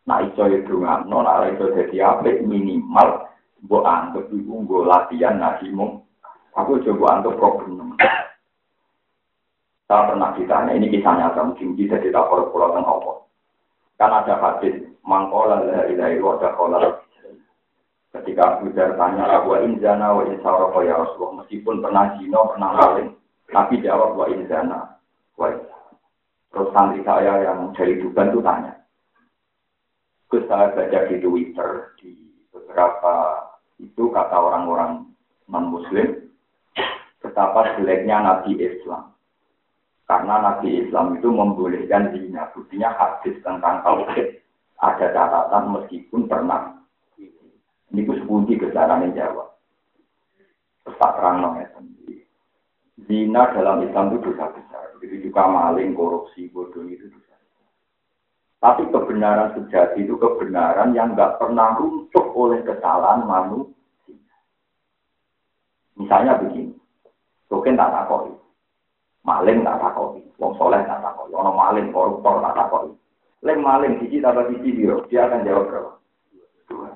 Nah 0.08 0.24
iso 0.24 0.48
ya 0.48 0.64
dungano, 0.64 1.20
nah 1.20 1.44
iso 1.52 1.68
dadi 1.68 2.00
apik 2.00 2.48
minimal 2.48 3.28
mbok 3.60 3.84
anggap 3.84 4.24
iku 4.32 4.56
nggo 4.56 4.88
latihan 4.88 5.36
nasimu. 5.36 6.00
Aku 6.52 6.80
coba 6.84 7.06
anggap 7.18 7.36
problem. 7.40 7.96
Saya 9.88 10.08
pernah 10.08 10.32
ditanya, 10.36 10.72
ini 10.72 10.88
kisah 10.88 11.14
nyata, 11.16 11.40
mungkin 11.52 11.76
bisa 11.76 12.00
kita 12.00 12.20
pulau 12.28 12.72
kan 12.72 12.84
apa. 12.84 13.12
Kan 14.00 14.12
ada 14.12 14.34
hadis, 14.40 14.88
mangkola 15.04 15.64
la 15.64 15.84
ilaha 15.88 16.12
illallah 16.16 16.92
Ketika 18.12 18.60
Abu 18.60 18.68
Dar 18.76 18.92
tanya, 19.00 19.24
Abu 19.40 19.56
Inzana 19.64 20.12
wa 20.12 20.28
Insara 20.28 20.68
ya 20.84 21.00
Rasulullah, 21.00 21.44
meskipun 21.44 21.80
pernah 21.80 22.12
zina, 22.20 22.40
pernah 22.44 22.70
maling, 22.76 23.16
Nabi 23.52 23.84
jawab 23.84 24.16
wa 24.16 24.26
inzana. 24.28 24.96
Wa 25.36 25.48
Terus 26.52 26.68
santri 26.76 27.00
saya 27.00 27.48
yang 27.48 27.72
dari 27.72 27.96
Tuban 27.96 28.28
itu 28.28 28.44
tanya. 28.44 28.76
Terus 30.28 30.44
saya 30.52 30.68
baca 30.76 30.98
di 31.08 31.16
Twitter, 31.16 31.96
di 31.96 32.12
beberapa 32.52 33.12
itu 33.80 34.12
kata 34.12 34.36
orang-orang 34.36 35.08
non-muslim, 35.48 36.21
betapa 37.32 37.80
jeleknya 37.80 38.20
Nabi 38.20 38.60
Islam. 38.60 39.16
Karena 40.04 40.44
Nabi 40.44 40.84
Islam 40.84 41.16
itu 41.16 41.32
membolehkan 41.32 42.12
zina. 42.12 42.52
Buktinya 42.52 42.92
hadis 42.92 43.40
tentang 43.40 43.80
tauhid. 43.80 44.44
Ada 44.76 45.16
catatan 45.16 45.72
meskipun 45.80 46.28
pernah. 46.28 46.76
Ini 47.88 48.04
kuspunti 48.04 48.60
kesalahan 48.60 49.08
yang 49.08 49.16
jawab. 49.16 49.56
Tak 50.84 51.12
terang 51.16 51.56
ya. 51.56 51.68
Zina 53.08 53.42
dalam 53.56 53.88
Islam 53.88 54.12
itu 54.12 54.28
dosa 54.28 54.52
besar. 54.52 54.92
Begitu 55.00 55.32
juga 55.32 55.48
maling, 55.48 55.96
korupsi, 55.96 56.52
bodoh 56.52 56.84
itu 56.84 57.08
dosa 57.08 57.34
Tapi 58.60 58.92
kebenaran 58.92 59.56
sejati 59.56 60.04
itu 60.04 60.14
kebenaran 60.20 60.92
yang 60.92 61.16
nggak 61.16 61.40
pernah 61.40 61.74
runtuh 61.80 62.26
oleh 62.36 62.60
kesalahan 62.62 63.26
manusia. 63.26 63.74
Misalnya 65.98 66.38
begini, 66.38 66.81
mungkin 67.52 67.76
tak 67.76 67.92
takoi, 67.92 68.32
maling 69.28 69.60
tak 69.60 69.76
takoi, 69.76 70.24
wong 70.40 70.52
soleh 70.56 70.80
tak 70.88 71.04
takoi, 71.04 71.28
orang 71.36 71.52
maling 71.52 71.86
koruptor 71.92 72.40
tak 72.40 72.56
takoi. 72.56 72.88
Leng 73.44 73.60
maling 73.60 74.00
sisi 74.00 74.24
tambah 74.24 74.48
sisi 74.48 74.72
biro, 74.72 75.04
dia 75.12 75.28
akan 75.28 75.44
jawab 75.44 75.68
berapa? 75.68 75.92
Dua. 76.72 76.88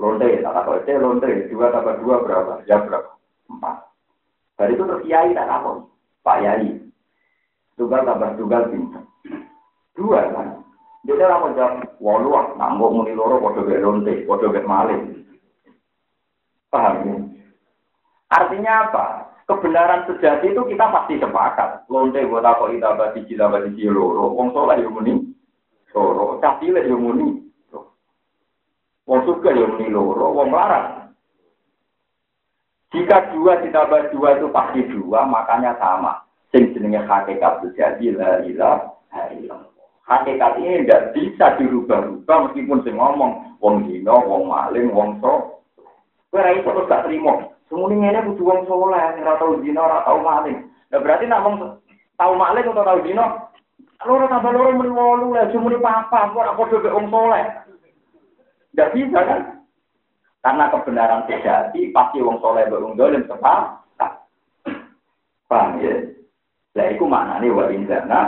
Lonte 0.00 0.40
tak 0.40 0.54
takoi, 0.56 0.82
teh 0.88 0.96
lonte 0.96 1.30
dua 1.52 1.68
tambah 1.68 2.00
dua 2.00 2.24
berapa? 2.24 2.52
Jawab 2.64 2.82
berapa? 2.88 3.10
Empat. 3.52 3.76
Dari 4.56 4.72
itu 4.72 4.82
terus 4.88 5.04
kiai 5.04 5.36
tak 5.36 5.52
apa? 5.52 5.84
Pak 6.24 6.38
Yai. 6.40 6.80
Tugas 7.76 8.02
tambah 8.08 8.34
tugas 8.40 8.66
pinter. 8.72 9.04
Dua 9.94 10.20
kan. 10.32 10.64
Jadi 11.06 11.22
orang 11.22 11.42
menjawab, 11.54 11.72
walu 12.02 12.30
ah, 12.34 12.46
nambah 12.58 12.90
muni 12.90 13.14
loro, 13.14 13.38
podo 13.38 13.62
gak 13.64 13.80
lonte, 13.80 14.26
podo 14.26 14.50
gak 14.50 14.66
maling. 14.66 15.24
Paham 16.68 16.94
ya? 17.06 17.16
Artinya 18.28 18.72
apa? 18.90 19.27
Kebenaran 19.48 20.04
sejati 20.04 20.52
itu 20.52 20.62
kita 20.68 20.92
pasti 20.92 21.16
sepakat. 21.16 21.88
Lonte 21.88 22.20
buat 22.28 22.44
apa 22.44 22.68
kita 22.68 22.92
bati 23.00 23.24
kita 23.24 23.48
bati 23.48 23.88
loro. 23.88 24.28
Wong 24.36 24.52
soleh 24.52 24.76
yang 24.76 24.92
muni 24.92 25.24
loro. 25.96 26.36
Cah 26.44 26.60
cilik 26.60 26.84
yang 26.84 27.00
muni. 27.00 27.48
Wong 29.08 29.20
suka 29.24 29.56
yang 29.56 29.72
muni 29.72 29.88
loro. 29.88 30.36
Wong 30.36 30.52
larang 30.52 30.98
jika 32.88 33.36
dua 33.36 33.60
ditambah 33.60 34.16
dua 34.16 34.40
itu 34.40 34.48
pasti 34.48 34.80
dua, 34.88 35.28
makanya 35.28 35.76
sama. 35.76 36.24
Sing 36.48 36.72
jenenge 36.72 37.04
hakikat 37.04 37.60
sejati 37.60 38.16
la 38.16 38.40
illallah. 38.40 39.68
Hakikat 40.08 40.52
ini 40.56 40.88
tidak 40.88 41.12
bisa 41.12 41.46
dirubah-rubah 41.60 42.48
meskipun 42.48 42.80
sing 42.80 42.96
ngomong 42.96 43.60
wong 43.60 43.84
dino, 43.84 44.16
wong 44.24 44.48
maling, 44.48 44.88
wong 44.88 45.20
so. 45.20 45.60
Kowe 46.32 46.40
ra 46.40 46.56
iso 46.56 46.88
gak. 46.88 47.04
Semuanya 47.68 48.16
ini 48.16 48.32
kudu 48.32 48.42
wong 48.48 48.60
soleh, 48.64 49.20
ora 49.20 49.36
tau 49.36 49.60
dino, 49.60 49.80
ora 49.84 50.00
tau 50.08 50.24
maling. 50.24 50.56
Nah 50.88 50.98
berarti 51.04 51.28
nak 51.28 51.44
wong 51.44 51.54
tau 52.16 52.32
maling 52.32 52.64
atau 52.64 52.80
tau 52.80 53.00
dino, 53.04 53.24
loro 54.08 54.24
tambah 54.24 54.52
loro 54.56 54.72
muni 54.72 54.88
wolu 54.88 55.36
lah, 55.36 55.52
cuma 55.52 55.76
papa, 55.76 56.32
ora 56.32 56.56
padha 56.56 56.96
wong 56.96 57.12
soleh. 57.12 57.44
Tidak 58.72 58.92
bisa 58.96 59.20
kan? 59.20 59.40
Karena 60.40 60.72
kebenaran 60.72 61.28
sejati 61.28 61.92
pasti 61.92 62.24
wong 62.24 62.40
soleh 62.40 62.64
berung 62.72 62.96
dolim 62.96 63.20
sepakat. 63.28 64.12
Paham 65.44 65.80
ya? 65.84 66.08
Lah 66.72 66.86
iku 66.88 67.04
maknane 67.04 67.52
wa 67.52 67.68
inzana 67.68 68.20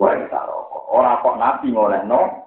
wa 0.00 0.08
isaroko. 0.16 0.88
Ora 0.88 1.20
kok 1.20 1.36
nabi 1.36 1.68
ngolehno 1.72 2.40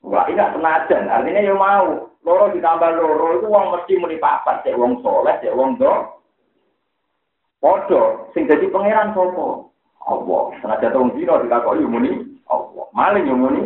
Wah, 0.00 0.24
ini 0.26 0.40
gak 0.40 0.56
senajan. 0.56 1.12
Artinya 1.12 1.44
ya 1.44 1.54
mau. 1.54 2.09
Loro 2.20 2.52
ditambah 2.52 2.90
loro 3.00 3.40
itu 3.40 3.46
wong 3.48 3.72
mesti 3.72 3.96
muni 3.96 4.20
papat. 4.20 4.60
Cek 4.60 4.76
wong 4.76 5.00
soleh, 5.00 5.40
cek 5.40 5.56
wong 5.56 5.80
do. 5.80 5.88
Podo. 7.60 8.28
Sing 8.36 8.44
jadi 8.44 8.68
pangeran 8.68 9.16
sopo. 9.16 9.72
Allah. 10.04 10.52
Senajan 10.60 10.96
wong 10.96 11.10
dino 11.16 11.40
dikakoi 11.40 11.80
muni. 11.88 12.36
Allah. 12.52 12.84
Maling 12.92 13.32
muni. 13.32 13.62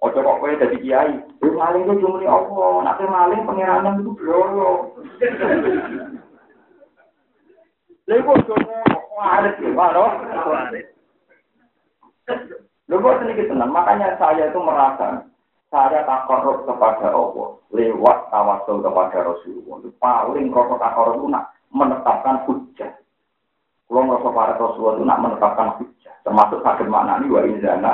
Ojo 0.00 0.20
kok 0.20 0.40
kowe 0.40 0.52
dadi 0.56 0.80
kiai. 0.80 1.16
Yo 1.44 1.48
maling 1.52 1.84
ku 1.88 1.96
cuma 2.00 2.24
Allah, 2.24 2.72
nek 2.88 3.00
maling 3.04 3.44
pangeran 3.44 4.00
itu 4.00 4.12
blolo. 4.16 4.96
Lha 8.04 8.20
iku 8.20 8.36
ojo 8.36 8.54
waris 9.16 9.56
ya, 9.64 9.70
waris. 9.72 10.12
Waris. 10.44 10.86
Lho 12.84 12.96
kok 13.00 13.16
tenang, 13.24 13.72
makanya 13.72 14.12
saya 14.20 14.52
itu 14.52 14.60
merasa 14.60 15.24
saya 15.74 16.06
takarub 16.06 16.62
kepada 16.70 17.10
Allah 17.10 17.58
lewat 17.74 18.30
tawasul 18.30 18.78
kepada 18.78 19.26
Rasulullah. 19.26 19.82
Paling 19.98 20.54
rokok 20.54 20.78
takarub 20.78 21.18
itu 21.18 21.26
nak 21.34 21.50
menetapkan 21.74 22.46
hujah. 22.46 22.94
Kalau 23.90 24.06
merasa 24.06 24.30
para 24.30 24.54
Rasulullah 24.54 24.94
itu 25.02 25.04
nak 25.10 25.22
menetapkan 25.26 25.68
hujah. 25.82 26.14
Termasuk 26.22 26.62
sakit 26.62 26.86
makna 26.86 27.18
ini 27.18 27.26
wa 27.26 27.42
izana 27.42 27.92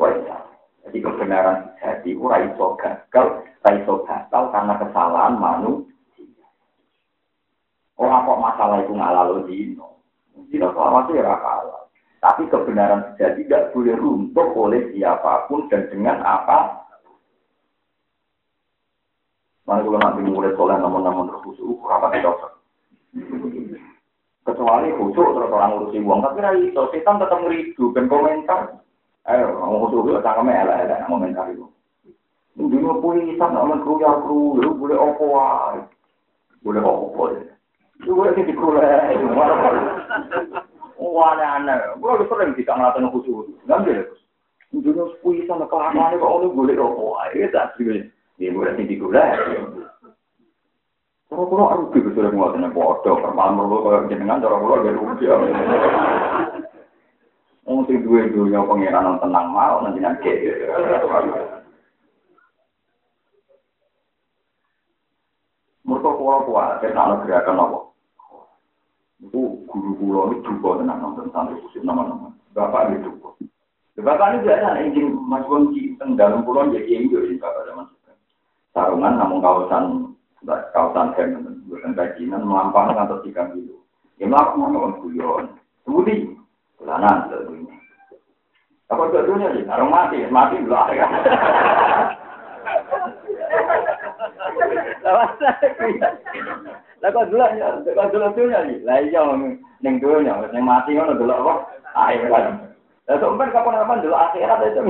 wa 0.00 0.08
izana. 0.08 0.48
Jadi 0.88 1.04
kebenaran 1.04 1.56
jadi 1.76 2.10
ura 2.16 2.36
iso 2.48 2.66
gagal, 2.80 3.44
iso 3.76 3.94
gagal 4.08 4.44
karena 4.48 4.74
kesalahan 4.80 5.36
manusia. 5.36 6.48
Oh 8.00 8.08
apa 8.08 8.32
masalah 8.40 8.80
itu 8.80 8.96
ngalalu 8.96 9.44
dino? 9.44 10.00
Dino 10.48 10.72
selama 10.72 11.04
itu 11.04 11.20
ya 11.20 11.36
kalah. 11.36 11.82
Tapi 12.24 12.48
kebenaran 12.48 13.12
sejati 13.14 13.44
tidak 13.44 13.76
boleh 13.76 13.94
runtuh 14.00 14.48
oleh 14.56 14.80
siapa 14.96 15.44
pun 15.44 15.68
dan 15.68 15.92
dengan 15.92 16.24
apa. 16.24 16.87
Mana 19.68 19.84
kalau 19.84 20.00
nanti 20.00 20.24
mulai 20.24 20.56
soleh 20.56 20.80
namun-namun 20.80 21.28
terkhusus, 21.28 21.76
apa 21.92 22.08
tidak 22.16 22.40
usah. 22.40 22.52
Kecuali 24.48 24.88
khusus 24.96 25.28
terus 25.28 25.52
orang 25.52 25.76
ngurusi 25.76 26.00
uang, 26.00 26.24
tapi 26.24 26.40
rai 26.40 26.72
itu 26.72 26.82
setan 26.88 27.20
tetap 27.20 27.36
ngeridu 27.44 27.92
dan 27.92 28.08
komentar. 28.08 28.80
Ayo, 29.28 29.60
ngomong 29.60 29.92
khusus 29.92 30.08
itu 30.08 30.24
cangkeme 30.24 30.56
elek-elek 30.56 31.04
komentar 31.04 31.52
itu. 31.52 31.68
Dino 32.56 32.96
pulisan 33.04 33.52
nak 33.52 33.84
kruyar 33.84 34.24
kru, 34.24 34.56
boleh 34.56 34.96
opo 34.96 35.24
wae. 35.36 35.84
Boleh 36.64 36.80
opo 36.80 37.36
ya. 37.36 37.52
Itu 38.00 38.16
boleh 38.16 38.32
sing 38.34 38.48
dikulai. 38.48 39.20
Wah, 40.96 41.36
aneh. 41.36 41.78
Gue 42.00 42.16
lebih 42.16 42.26
sering 42.32 42.50
tidak 42.56 42.74
ngeliatin 42.74 43.12
khusus. 43.12 43.46
Ngambil 43.68 44.00
ya, 44.00 44.02
Gus. 44.08 44.20
Dino 44.80 45.12
pulisan 45.20 45.60
kelamaan 45.68 46.16
kok 46.16 46.32
ono 46.40 46.56
boleh 46.56 46.74
opo 46.80 47.20
wae. 47.20 47.36
Itu 47.36 47.60
asli. 47.60 48.08
Ini 48.38 48.54
boleh 48.54 48.72
sing 48.78 48.86
dikulai. 48.86 49.34
Kalau 51.28 51.44
kalau 51.50 51.74
rugi 51.74 52.06
ke 52.06 52.14
sudah 52.14 52.32
muat 52.32 52.54
dengan 52.56 52.72
bodoh, 52.72 53.18
permalam 53.20 53.60
merlu 53.60 53.84
kalau 53.84 54.08
jenengan 54.08 54.40
cara 54.40 54.56
kalau 54.62 54.80
dia 54.80 54.94
rugi. 54.94 55.26
Mungkin 57.68 58.00
dua 58.00 58.32
dunia 58.32 58.64
pengiran 58.64 59.20
tenang 59.20 59.46
mau 59.52 59.84
nanti 59.84 60.00
nanti. 60.00 60.30
Mereka 65.84 66.10
kuala 66.16 66.44
kuala, 66.48 66.80
saya 66.80 66.96
tak 66.96 67.28
gerakan 67.28 67.60
apa. 67.60 67.78
Itu 69.18 69.66
guru 69.66 69.90
guru 69.98 70.18
ini 70.30 70.46
juga 70.46 70.80
tenang 70.80 70.98
nonton 71.02 71.28
santri 71.34 71.58
khusus 71.60 71.82
nama-nama. 71.84 72.32
Bapak 72.54 72.96
juga. 73.02 73.34
Bapak 73.98 74.30
ini 74.30 74.46
biasa 74.46 74.78
Wongki 75.50 75.98
dalam 76.16 76.46
pulau 76.46 76.70
jadi 76.70 76.86
yang 76.86 77.10
jadi 77.10 77.34
bapak 77.36 77.66
zaman 77.66 77.97
sarungan 78.78 79.18
namun 79.18 79.42
kawasan 79.42 80.14
kawasan 80.46 81.10
hem 81.18 81.58
bukan 81.66 81.98
kajian 81.98 82.46
melampang 82.46 82.94
atau 82.94 83.18
tiga 83.26 83.50
kilo. 83.50 83.82
Ya 84.22 84.30
melakukan 84.30 84.78
orang 84.78 85.02
guyon. 85.02 85.44
Budi, 85.82 86.30
bulanan 86.78 87.26
tentunya. 87.26 87.74
Apa 88.86 89.10
tentunya 89.10 89.50
sih? 89.54 89.66
Orang 89.66 89.90
mati, 89.90 90.22
mati 90.30 90.62
belah 90.62 90.86
ya. 90.94 91.06
Lah 96.98 97.08
kok 97.14 97.30
dulu 97.30 97.46
ya, 97.54 97.78
kok 97.82 98.10
dulu 98.10 98.26
ya, 98.50 98.58
lah 98.82 98.98
iya 98.98 99.22
mati 100.58 100.98
ngono 100.98 101.14
dulu 101.14 101.30
apa? 101.30 101.54
Kan. 101.94 102.74
Lah 103.06 103.16
kapan-kapan 103.22 104.02
dulu 104.02 104.14
akhirat 104.18 104.60
itu. 104.66 104.82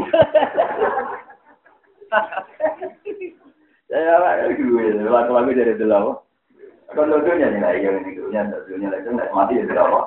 Lagu-lagu 3.88 5.50
dari 5.56 5.74
dulu 5.80 5.94
apa? 5.96 6.12
Kan 6.92 7.12
dulunya 7.12 7.52
nih 7.52 7.60
lah, 7.60 7.72
iya 7.76 7.88
ning 8.00 8.16
dunya, 8.16 8.48
dulunya 8.48 8.88
lagi 8.92 9.08
nggak 9.08 9.32
mati 9.32 9.60
ya 9.60 9.64
dulu 9.68 9.80
apa? 9.80 10.00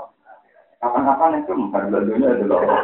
Kapan-kapan 0.81 1.41
itu 1.41 1.53
bukan 1.53 1.89
dulunya 1.89 2.37
dulu 2.41 2.55
apa? 2.57 2.77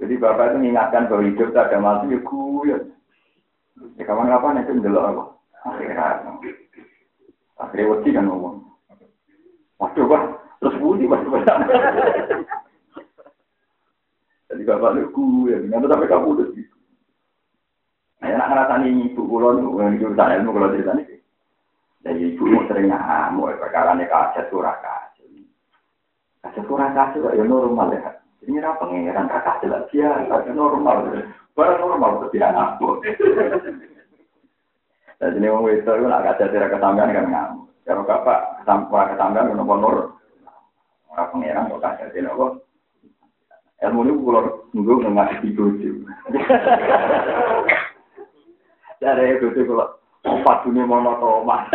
Jadi 0.00 0.14
bapak 0.16 0.44
itu 0.50 0.56
mengingatkan 0.62 1.06
bahwa 1.10 1.22
hidup 1.26 1.48
tak 1.54 1.70
ada 1.70 1.78
mati 1.78 2.06
ya 2.10 2.18
gue. 2.22 2.76
Ya 3.98 4.02
kapan-kapan 4.06 4.62
itu 4.62 4.78
dulu 4.78 4.98
apa? 4.98 5.22
Akhirat. 5.66 6.16
Akhirnya 7.60 7.90
wedi 7.92 8.10
kan 8.16 8.24
ngomong. 8.24 8.64
Waduh, 9.76 10.04
Pak. 10.08 10.22
Terus 10.60 10.76
budi, 10.80 11.04
Pak. 11.04 11.20
Jadi 14.50 14.62
bapak 14.66 14.90
lu 14.98 15.08
gue, 15.14 15.54
nggak 15.68 15.84
sampai 15.86 16.10
kamu 16.10 16.26
udah 16.34 16.48
gitu. 16.58 16.69
Nah, 18.20 18.36
nak 18.36 18.48
ngerasani 18.52 18.88
ibu 19.08 19.24
kulon, 19.24 19.80
eh, 19.80 19.96
ibu 19.96 20.12
urusan 20.12 20.32
ilmu 20.36 20.52
kulon 20.52 20.72
cerita 20.76 20.92
ini. 20.92 21.04
Jadi 22.04 22.20
ibu 22.36 22.44
mau 22.52 22.68
sering 22.68 22.92
ngamuk, 22.92 23.48
eh, 23.48 23.56
perkara 23.56 23.96
ini 23.96 24.04
kaget 24.04 24.44
surah 24.52 24.76
kasih. 24.84 25.48
Kaget 26.44 26.64
surah 26.68 26.88
kasih, 26.92 27.20
ya 27.32 27.44
normal 27.48 27.96
ya. 27.96 28.20
Ini 28.44 28.60
adalah 28.60 28.76
pengingatan 28.76 29.28
kakak 29.28 29.64
jelas, 29.64 29.88
dia 29.88 30.12
kaget 30.28 30.52
normal. 30.52 31.08
Baru 31.56 31.74
normal, 31.80 32.28
tapi 32.28 32.36
dia 32.36 32.52
ngamuk. 32.52 33.00
Dan 35.20 35.36
ini 35.36 35.52
orang 35.52 35.76
itu, 35.80 35.88
itu 35.88 36.04
nak 36.04 36.24
kaget 36.28 36.48
surah 36.52 36.68
kesambian 36.76 37.16
kan 37.16 37.24
ngamuk. 37.24 37.72
Kalau 37.88 38.04
kakak, 38.04 38.40
surah 38.68 39.06
kesambian 39.16 39.48
itu 39.48 39.56
nombor 39.56 39.76
nur. 39.80 39.96
Orang 41.08 41.28
pengingatan 41.32 41.72
kok 41.72 41.82
kaget, 41.88 42.20
ini 42.20 42.28
apa? 42.28 42.46
Ilmu 43.80 44.00
ini 44.04 44.12
kulon, 44.12 44.46
nunggu 44.76 45.08
ngasih 45.08 45.40
ibu. 45.56 45.64
Dari 49.00 49.40
itu 49.40 49.48
sih 49.56 49.64
kalau 49.64 49.96
empat 50.28 50.68
dunia 50.68 50.84
monotomas. 50.84 51.72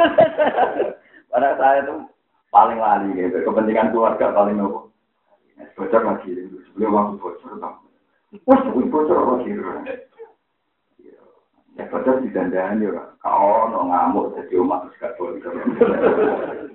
Pada 1.33 1.57
saya 1.57 1.81
itu 1.81 2.05
paling 2.53 2.77
lali 2.77 3.17
gitu. 3.17 3.41
Kepentingan 3.41 3.89
keluarga 3.89 4.29
paling 4.29 4.61
nopo. 4.61 4.93
Bocor 5.73 6.05
lagi. 6.05 6.31
Sebelum 6.71 6.93
waktu 6.93 7.17
bocor. 7.17 7.57
Wah, 8.45 8.59
bocor 8.69 9.19
lagi. 9.41 9.51
Ya 11.75 11.83
padahal 11.91 12.23
di 12.23 12.31
dandan 12.31 12.79
ya, 12.79 13.03
kau 13.19 13.67
no 13.67 13.91
ngamuk 13.91 14.31
jadi 14.39 14.63
umat 14.63 14.87
terus 14.87 14.95
gak 14.95 15.13
boleh. 15.19 15.43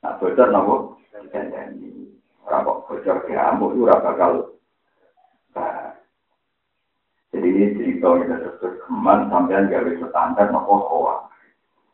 Nah 0.00 0.16
bocor 0.16 0.48
nopo 0.48 0.96
di 1.20 1.28
dandan 1.28 1.76
ini, 1.76 2.08
orang 2.48 2.64
kok 2.64 2.80
bocor 2.88 3.16
ngamuk 3.28 3.76
itu 3.76 3.84
bakal. 3.84 4.54
Ini 7.54 7.70
cerita 7.78 8.18
kita 8.18 8.58
terus 8.58 8.82
keman 8.82 9.30
sampai 9.30 9.70
gawe 9.70 9.90
standar 10.02 10.50
nopo 10.50 10.74
koa. 10.90 11.16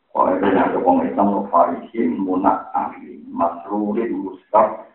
Koa 0.09 0.33
itu 0.41 0.49
yang 0.57 0.73
kepong 0.73 1.05
Islam 1.05 1.27
no 1.37 1.41
farisin 1.53 2.17
munak 2.17 2.73
ahli 2.73 3.21
masrurin 3.29 4.25
mustaf. 4.25 4.89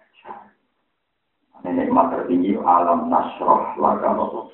Nenek 1.62 1.94
tertinggi 1.94 2.58
alam 2.58 3.14
nasroh 3.14 3.78
laga 3.78 4.18
nopo 4.18 4.50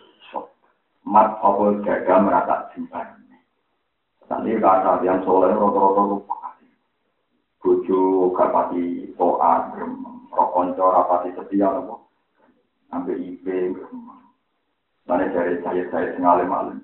mat 1.07 1.39
apa 1.39 1.79
jaga 1.88 2.15
merata 2.19 2.55
simpan. 2.75 3.07
Nanti 4.27 4.59
kata 4.59 4.99
yang 5.07 5.23
soleh 5.23 5.55
roto-roto 5.55 6.01
lupa. 6.11 6.59
Buju 7.63 8.31
kapati 8.35 9.15
toa, 9.15 9.75
rokonco 10.27 10.85
rapati 10.91 11.31
setia 11.39 11.71
nopo. 11.71 12.03
Ambil 12.91 13.15
IP, 13.15 13.47
Mana 15.11 15.27
dari 15.27 15.59
saya 15.59 15.83
saya 15.91 16.15
sengalim 16.15 16.47
malam. 16.47 16.79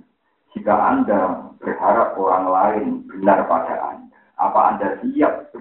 Jika 0.52 0.76
anda 0.76 1.48
berharap 1.64 2.20
orang 2.20 2.52
lain 2.52 2.86
benar 3.08 3.48
pada 3.48 3.95
anda, 3.95 4.20
apa 4.36 4.60
anda 4.76 4.99
siap 4.99 5.56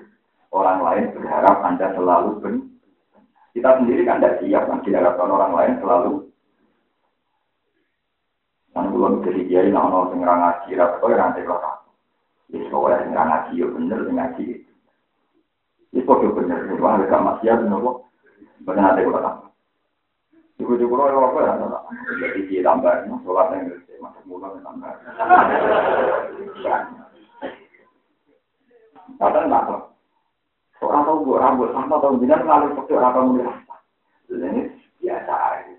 orang 0.51 0.83
lain 0.83 1.15
berharap 1.15 1.63
anda 1.63 1.95
selalu 1.95 2.43
benar? 2.43 2.67
Kita 3.55 3.71
sendiri 3.79 4.03
kan 4.03 4.19
tidak 4.19 4.43
siap 4.43 4.67
kan 4.67 4.83
diharapkan 4.83 5.31
orang 5.31 5.53
lain 5.55 5.75
selalu 5.79 6.27
Kan 8.75 8.93
belum 8.93 9.23
jadi 9.23 9.47
kiai 9.47 9.71
nah 9.71 9.87
ono 9.87 10.11
sing 10.11 10.21
ngaji 10.27 10.77
ra 10.77 11.01
kok 11.01 11.09
ya 11.09 11.17
nanti 11.17 11.47
kok 11.47 11.63
ya 12.51 12.97
sing 13.01 13.15
ngaji 13.15 13.53
yo 13.57 13.67
bener 13.79 13.99
sing 14.05 14.15
ngaji. 14.19 14.45
Kok 16.03 16.19
yo 16.19 16.29
bener 16.35 16.67
wah 16.83 16.99
gak 16.99 17.63
nopo. 17.63 18.11
Bener 18.67 18.83
nanti 18.83 19.07
kok. 19.07 19.46
Iku 20.57 20.73
juga 20.81 21.13
lo 21.13 21.29
apa 21.29 21.41
ya? 21.45 21.53
Jadi 22.17 22.41
dia 22.49 22.65
tambah, 22.65 23.05
sholat 23.23 23.53
yang 23.53 23.69
gede, 23.69 23.95
masuk 24.01 24.25
mulut 24.25 24.57
tambah. 24.65 24.89
Kata 29.17 29.39
nggak 29.49 29.65
kok. 29.69 29.83
Orang 30.85 31.09
tahu 31.09 31.25
gue 31.25 31.41
rambut 31.41 31.73
sama 31.73 31.97
tahu 32.05 32.21
jangan 32.21 32.45
ngalir 32.45 32.71
pakai 32.77 32.97
orang 33.01 33.13
kamu 33.17 33.31
dirasa. 33.41 33.75
Ini 34.29 34.63
biasa 35.01 35.33
aja. 35.33 35.75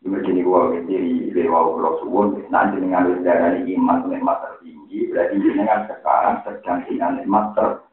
Begini 0.00 0.40
gua 0.40 0.72
di 0.72 1.28
lewa 1.34 1.74
pulau 1.74 2.00
suwun, 2.00 2.40
nanti 2.48 2.80
dengan 2.80 3.20
darah 3.20 3.52
ini 3.52 3.76
iman 3.76 4.08
nikmat 4.08 4.40
tertinggi, 4.40 5.12
berarti 5.12 5.36
dengan 5.36 5.84
sekarang 5.90 6.40
sedang 6.40 6.80
nikmat 7.20 7.52
ter. 7.52 7.84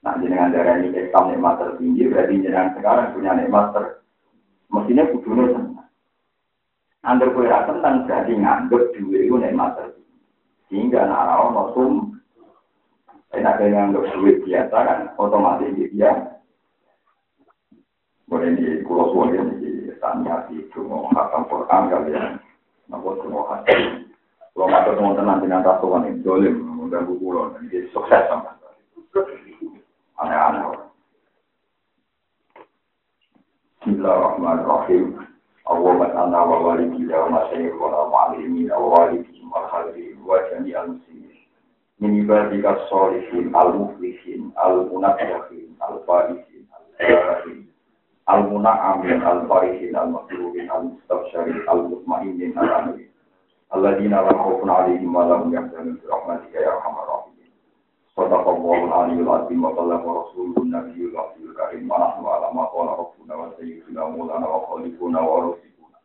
Nanti 0.00 0.24
dengan 0.32 0.48
darah 0.48 0.80
ini 0.80 0.96
Islam 0.96 1.28
nikmat 1.28 1.54
tertinggi, 1.60 2.02
berarti 2.08 2.34
dengan 2.40 2.66
sekarang 2.72 3.12
punya 3.12 3.32
nikmat 3.36 3.66
ter. 3.76 4.01
mestinya 4.72 5.04
kudunya 5.12 5.44
tenang. 5.52 5.86
Anggar 7.02 7.34
kue 7.34 7.50
rasa 7.50 7.76
tentang 7.76 8.06
jadi 8.06 8.32
nganggep 8.38 8.94
duwe 8.94 9.26
itu 9.26 9.34
nikmat 9.34 9.74
Sehingga 10.70 11.04
narawa 11.04 11.52
masum, 11.52 12.16
enak 13.36 13.60
ada 13.60 13.66
yang 13.68 13.92
duit 13.92 14.40
biasa 14.46 14.72
kan, 14.72 15.00
otomatis 15.20 15.68
dia 15.76 15.92
ya. 15.92 16.12
Boleh 18.24 18.56
di 18.56 18.80
kulau 18.88 19.12
suwan 19.12 19.36
yang 19.36 19.60
di 19.60 19.92
tanya 20.00 20.48
di 20.48 20.64
Jumho 20.72 21.12
Hakam 21.12 21.44
Quran 21.52 21.92
kali 21.92 22.16
ya. 22.16 22.40
Nampu 22.88 23.20
Jumho 23.20 23.44
Hakam. 23.44 24.08
Kulau 24.56 24.72
ngatur 24.72 24.96
teman-teman 24.96 25.28
nanti 25.36 25.52
yang 25.52 25.60
tak 25.60 25.84
suwan 25.84 26.08
yang 26.08 26.24
dolim, 26.24 26.64
mengundang 26.64 27.04
kukulau, 27.04 27.52
dan 27.52 27.68
dia 27.68 27.84
sukses 27.92 28.24
sama. 28.32 28.56
Aneh-aneh. 30.22 30.91
Bismillahirrahmanirrahim. 33.82 35.26
Allahumma 35.66 36.06
anna 36.14 36.46
wa 36.46 36.70
walidina 36.70 37.18
wa 37.18 37.34
masyayikh 37.34 37.74
wa 37.82 38.06
ma'alimin 38.14 38.70
wa 38.70 38.78
walidihim 38.78 39.50
wa 39.50 39.66
khadirin 39.74 40.22
wa 40.22 40.38
jami'al 40.54 40.86
muslimin. 40.94 41.34
Min 41.98 42.22
ibadika 42.22 42.78
sholihin 42.86 43.50
al-muflihin 43.50 44.54
al-munafyahin 44.54 45.74
al-farihin 45.82 46.62
al-farihin 46.70 47.66
al-muna'amin 48.30 49.18
al-farihin 49.18 49.98
al-makruhin 49.98 50.70
al-mustabsharin 50.70 51.66
al-mutmainin 51.66 52.54
al-amin 52.54 53.10
alladzina 53.74 54.22
lam 54.30 54.38
khawfun 54.46 54.70
wa 55.10 55.26
lahum 55.26 55.50
yahzanun 55.50 55.98
rahmatika 56.06 56.54
ya 56.62 56.70
arhamar 56.78 57.11
rahimin 58.16 58.30
sadaqallahu 58.30 58.92
al-aliyyul 58.92 59.32
azim 59.32 59.62
wa 59.64 59.72
ballaga 59.72 60.04
rasuluhu 60.04 60.64
nabiyyul 60.68 61.16
azizul 61.16 61.54
karim. 61.56 61.88
Wa 61.88 61.98
nahnu 61.98 62.28
ala 62.28 62.48
ma 62.52 62.64
qala 62.68 62.92
rabbuna 63.00 63.34
wa 63.36 63.48
sayyiduna 63.56 64.00
maulana 64.08 64.46
wa 64.48 64.60
khaliquna 64.68 65.20
wa 65.20 65.36
rasuluna 65.40 65.98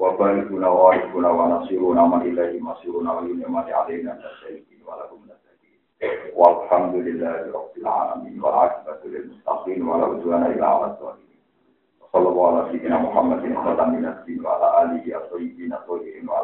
wa 0.00 0.16
barikuna 0.16 0.68
wa 0.72 0.92
arifuna 0.92 1.28
wa 1.28 1.48
nasiruna 1.48 2.06
man 2.08 2.22
ilaihi 2.26 2.60
masiruna 2.60 3.12
wa 3.12 3.22
yunimati 3.28 3.72
alaina 3.72 4.14
nasyaikin 4.16 4.80
wa 4.88 4.96
lahum 4.96 5.20
Walhamdulillahi 6.32 7.52
Rabbil 7.52 7.84
Alamin. 7.86 8.40
Wa 8.40 8.64
akibatu 8.64 9.08
lil 9.12 9.28
mustaqim 9.28 9.84
wa 9.84 10.00
la 10.00 10.06
udwana 10.08 10.48
ila 10.56 10.66
ala 10.80 10.96
Sallallahu 12.10 12.72
alaihi 12.72 12.88
wa 12.88 12.98
Muhammadin 13.04 13.52
khatamin 13.54 14.02
nabiyyin 14.08 14.40
wa 14.42 14.56
ala 14.56 14.68
alihi 14.88 15.12
at-thayyibin 15.12 15.70
at-tahirin 15.76 16.24
wa 16.26 16.40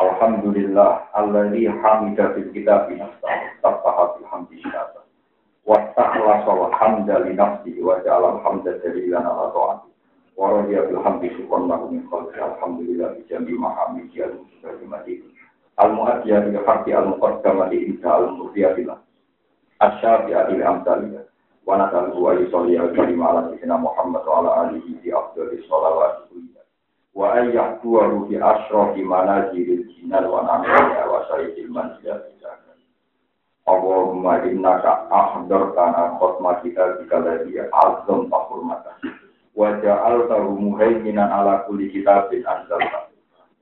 Alhamdulillah 0.00 1.12
alladzi 1.12 1.68
hamida 1.68 2.32
fil 2.32 2.48
kitabi 2.52 2.96
nafsahu 2.96 3.44
tafaha 3.60 4.16
fil 4.16 4.26
hamdi 4.30 4.56
syata. 4.64 5.04
Wa 5.68 5.78
ta'ala 5.92 6.42
wa 6.48 6.72
hamda 6.76 7.20
li 7.28 7.36
nafsihi 7.36 7.80
wa 7.84 8.00
ja'ala 8.00 8.40
al-hamda 8.40 8.80
dalilan 8.80 9.22
ala 9.22 9.52
ta'ati. 9.52 9.88
Wa 10.36 10.48
radiya 10.58 10.88
bil 10.88 11.00
hamdi 11.04 11.28
subhanahu 11.36 11.92
min 11.92 12.08
khalqi 12.08 12.40
alhamdulillah 12.40 13.14
bi 13.14 13.22
jami 13.28 13.52
mahamidi 13.52 14.24
al-muslimati 14.24 15.20
al-mu'addiya 15.76 16.40
bi 16.48 16.56
haqqi 16.56 16.92
al-muqaddamati 16.96 17.76
inta 17.84 18.10
al-mufiyati 18.16 18.88
asyafi 19.82 20.32
adil 20.34 20.62
amsalnya 20.62 21.22
wa 21.66 21.76
nasalu 21.78 22.16
wa 22.22 22.32
yusalli 22.38 22.78
al-karim 22.78 23.20
ala 23.22 23.50
sayyidina 23.50 23.76
Muhammad 23.78 24.22
wa 24.26 24.34
ala 24.40 24.50
alihi 24.68 24.98
bi 25.02 25.10
afdali 25.10 25.58
sholawat 25.66 26.28
wa 27.12 27.36
ayyah 27.36 27.76
tuwaru 27.84 28.24
bi 28.28 28.40
asrofi 28.40 29.04
manajiril 29.04 29.84
jinan 29.92 30.24
wa 30.26 30.42
namiya 30.48 31.04
wa 31.08 31.28
sayyidil 31.28 31.68
manzilat 31.68 32.32
Allahumma 33.62 34.42
innaka 34.42 35.06
ahdartana 35.06 36.18
khutma 36.18 36.58
kita 36.66 36.98
jika 36.98 37.22
lagi 37.22 37.54
azam 37.62 38.26
tahurmata 38.26 38.98
wa 39.54 39.78
ja'altahu 39.78 40.58
muhaiminan 40.58 41.30
ala 41.30 41.62
kulli 41.70 41.86
kitabin 41.94 42.42
anzalta. 42.42 43.06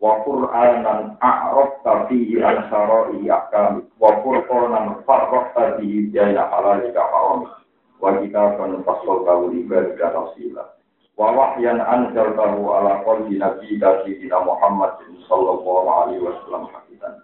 Wa 0.01 0.24
qur'anan 0.24 1.20
a'rafta 1.20 2.09
fihi 2.09 2.40
an 2.40 2.64
syara'i 2.72 3.28
ahkam. 3.28 3.93
Wa 4.01 4.24
qur'anan 4.24 5.05
farraqta 5.05 5.77
fihi 5.77 6.09
baina 6.09 6.48
halalika 6.48 7.05
haram. 7.05 7.52
Wa 8.01 8.16
kitaban 8.24 8.81
fassaltahu 8.89 9.52
li 9.52 9.68
ibadika 9.68 10.16
tafsila 10.16 10.80
wa 11.20 11.36
wahyan 11.36 11.84
anzaltahu 11.84 12.64
ala 12.72 13.05
qalbi 13.05 13.36
nabiyyika 13.36 14.01
sayyidina 14.09 14.40
Muhammad 14.40 14.97
sallallahu 15.28 15.92
alaihi 15.92 16.24
wasallam 16.24 16.64
hakikan 16.72 17.20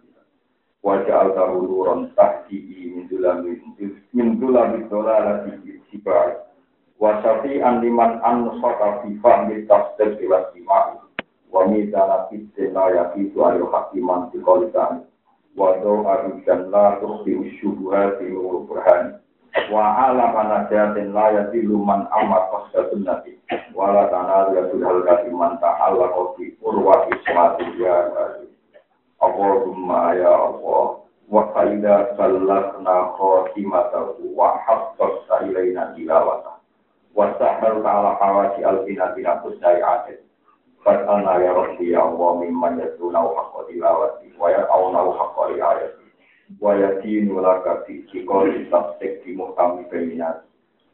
wa 0.84 1.00
ja'altahu 1.00 1.64
nuran 1.64 2.12
tahdihi 2.12 2.92
min 2.92 3.08
dulami 3.08 3.56
min 4.12 4.36
dulami 4.36 4.84
dolalati 4.92 5.80
sibai 5.88 6.36
wa 7.00 7.24
syafi'an 7.24 7.80
liman 7.80 8.20
ansaka 8.20 9.00
fi 9.00 9.16
fahmi 9.24 9.64
tasdiq 9.64 10.20
wa 10.28 10.44
istimai. 10.44 11.00
Wa 11.48 11.64
mizana 11.64 12.28
la 12.76 12.84
yakitu 12.92 13.38
ayu 13.48 13.64
hakiman 13.72 14.28
di 14.28 14.44
kolisan 14.44 15.08
wa 15.56 15.72
doa 15.80 16.20
la 16.68 17.00
tukti 17.00 17.32
usyubuhati 17.32 18.28
nuru 18.28 18.68
burhani 18.68 19.16
wa 19.72 19.96
ala 20.08 20.32
manajatin 20.32 21.12
la 21.12 21.30
yadilu 21.32 21.80
man 21.80 22.06
amat 22.12 22.44
pasca 22.52 22.86
sunnati 22.92 23.38
wa 23.74 23.90
la 23.92 24.04
tanal 24.12 24.52
yasul 24.52 24.84
halkati 24.84 25.30
man 25.32 25.56
ta'ala 25.58 26.08
kofi 26.12 26.54
urwa 26.62 27.08
ismati 27.12 27.66
ya 27.82 27.96
Allahumma 29.16 30.12
ya 30.14 30.28
Allah? 30.28 31.00
Wa 31.26 31.50
faida 31.56 32.14
sallakna 32.20 33.16
khotimatahu 33.16 34.28
wa 34.36 34.60
habbasta 34.62 35.40
ilaina 35.48 35.96
tilawata. 35.96 36.60
Wa 37.16 37.32
sahal 37.40 37.80
ta'ala 37.82 38.14
hawasi 38.20 38.60
al-binatina 38.62 39.40
kusnai 39.40 39.80
adil 39.82 40.20
Fatana 40.86 41.42
ya 41.42 41.50
Rabbi 41.50 41.90
ya 41.90 42.06
Allah 42.06 42.30
mimman 42.38 42.78
yadunau 42.78 43.34
haqqa 43.34 43.66
tilawati 43.66 44.30
wa 44.38 44.54
ya'aunau 44.54 45.18
haqqa 45.18 45.42
riayati 45.50 46.05
wa 46.60 46.74
yadinu 46.74 47.40
laka 47.40 47.82
fi 47.86 48.06
cikoli 48.12 48.70
tabsik 48.70 49.24
di 49.24 49.34
muhtami 49.34 49.84
feminat 49.90 50.46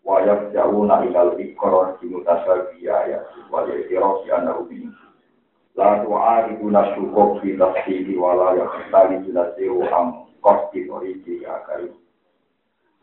wa 0.04 0.18
yafja'una 0.24 1.04
ilal 1.06 1.36
ikrar 1.40 1.96
di 2.00 2.08
mutasabi 2.08 2.88
ayati 2.88 3.38
wa 3.52 3.62
yadirosi 3.68 4.32
anahu 4.32 4.64
bini 4.66 4.88
la 5.76 6.00
tu'ariduna 6.04 6.94
syukuk 6.96 7.40
fi 7.44 7.56
tafsiri 7.56 8.16
wa 8.16 8.34
la 8.34 8.48
yakhtali 8.58 9.22
jilasiru 9.28 9.84
am 9.92 10.26
kosti 10.40 10.88
toriki 10.88 11.44
karim 11.68 11.94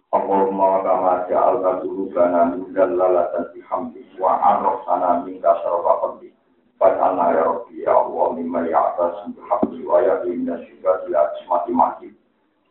Allahumma 0.10 0.66
wa 0.66 0.80
kama 0.82 1.14
ja'alna 1.30 1.72
dulubana 1.86 2.50
min 2.58 2.74
dallalatan 2.74 3.46
bihamdi 3.54 4.02
wa 4.18 4.42
arrafsana 4.42 5.22
min 5.22 5.38
kasarwa 5.38 6.02
qabdi 6.02 6.34
Fatana 6.80 7.36
ya 7.36 7.44
Rabbi 7.44 7.84
ya 7.84 7.92
Allah 7.92 8.34
mimma 8.40 8.64
ya'tas 8.72 9.28
bihamdi 9.36 9.84
wa 9.84 10.00
yaqin 10.02 10.48
syukur 10.48 10.96
ila 11.12 11.28
asmati 11.30 11.72
mati. 11.76 12.08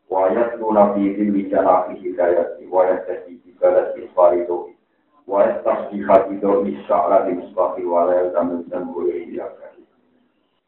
Wa 0.08 0.32
yatluna 0.32 0.96
fi 0.96 1.12
dhilli 1.12 1.52
janahi 1.52 2.00
hidayati 2.00 2.64
wa 2.72 2.88
yastasi 2.88 3.36
bi 3.44 3.52
balati 3.60 4.08
faridu. 4.16 4.72
Wa 5.28 5.44
yastasbiha 5.44 6.32
bi 6.32 6.40
dawmi 6.40 6.72
sya'la 6.88 7.28
di 7.28 7.36
musbahi 7.36 7.84
wa 7.84 8.08
la 8.08 8.24
yalzamu 8.24 8.64
dan 8.72 8.88
boleh 8.88 9.28
diakari. 9.28 9.84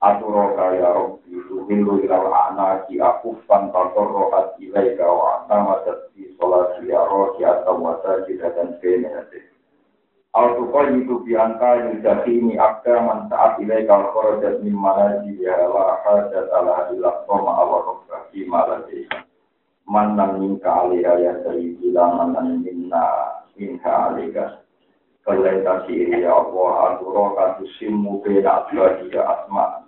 Aturoka 0.04 0.76
ya 0.76 0.92
Rabbi 0.92 1.32
tuhillu 1.48 2.04
ilal 2.04 2.28
a'naki 2.28 3.00
akufan 3.00 3.72
tatorrohat 3.72 4.60
ilaika 4.60 5.08
wa 5.08 5.44
atamadat 5.44 6.12
fi 6.12 6.28
sholati 6.36 6.92
ya 6.92 7.00
rohi 7.08 7.40
atau 7.44 7.80
wasajidatan 7.80 8.76
fenehati. 8.84 9.40
Al-Tuqay 10.36 11.00
itu 11.00 11.26
biangka 11.26 11.90
yudhini 11.90 12.54
akda 12.54 13.02
man 13.02 13.26
saat 13.32 13.58
ilai 13.58 13.82
kal 13.88 14.14
kharajat 19.90 20.38
min 20.38 20.54
manaji 20.56 21.02
ya 21.02 21.12
la 21.12 21.34
hajat 21.34 21.50
ala 21.50 21.50
ilah 21.50 21.50
koma 21.50 21.50
awal 21.50 21.50
rokka 21.50 21.50
fi 21.50 21.50
malati 21.50 21.68
man 21.68 21.68
nam 21.76 21.90
minka 21.90 21.90
alaiha 21.90 21.90
ya 21.90 21.90
sayyidi 21.90 21.90
la 21.92 22.04
man 22.14 22.28
nam 22.32 22.46
minna 22.62 23.04
minka 23.58 23.90
alaiha 24.08 24.60
Kalai 25.20 25.60
siri 25.86 26.22
ya 26.24 26.32
Allah 26.32 26.96
aduro 26.96 27.36
tusimu 27.60 28.24
bena 28.24 28.64
abadi 28.66 29.12
ya 29.12 29.22
asma 29.30 29.84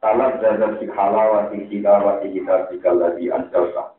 Salat 0.00 0.40
zadat 0.42 0.80
si 0.80 0.86
halawati 0.90 1.68
hilawati 1.68 2.32
kitabika 2.32 2.90
ladhi 2.90 3.28
anjalta 3.30 3.92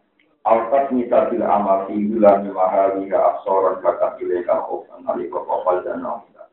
Alfat 0.43 0.91
misatil 0.91 1.39
amal 1.45 1.87
fi 1.87 1.95
gulami 2.09 2.51
mahaliha 2.51 3.15
absoran 3.15 3.79
kata 3.79 4.19
ileka 4.19 4.59
khofan 4.67 5.07
alika 5.07 5.39
kofal 5.39 5.79
dan 5.87 6.03
nafsa. 6.03 6.51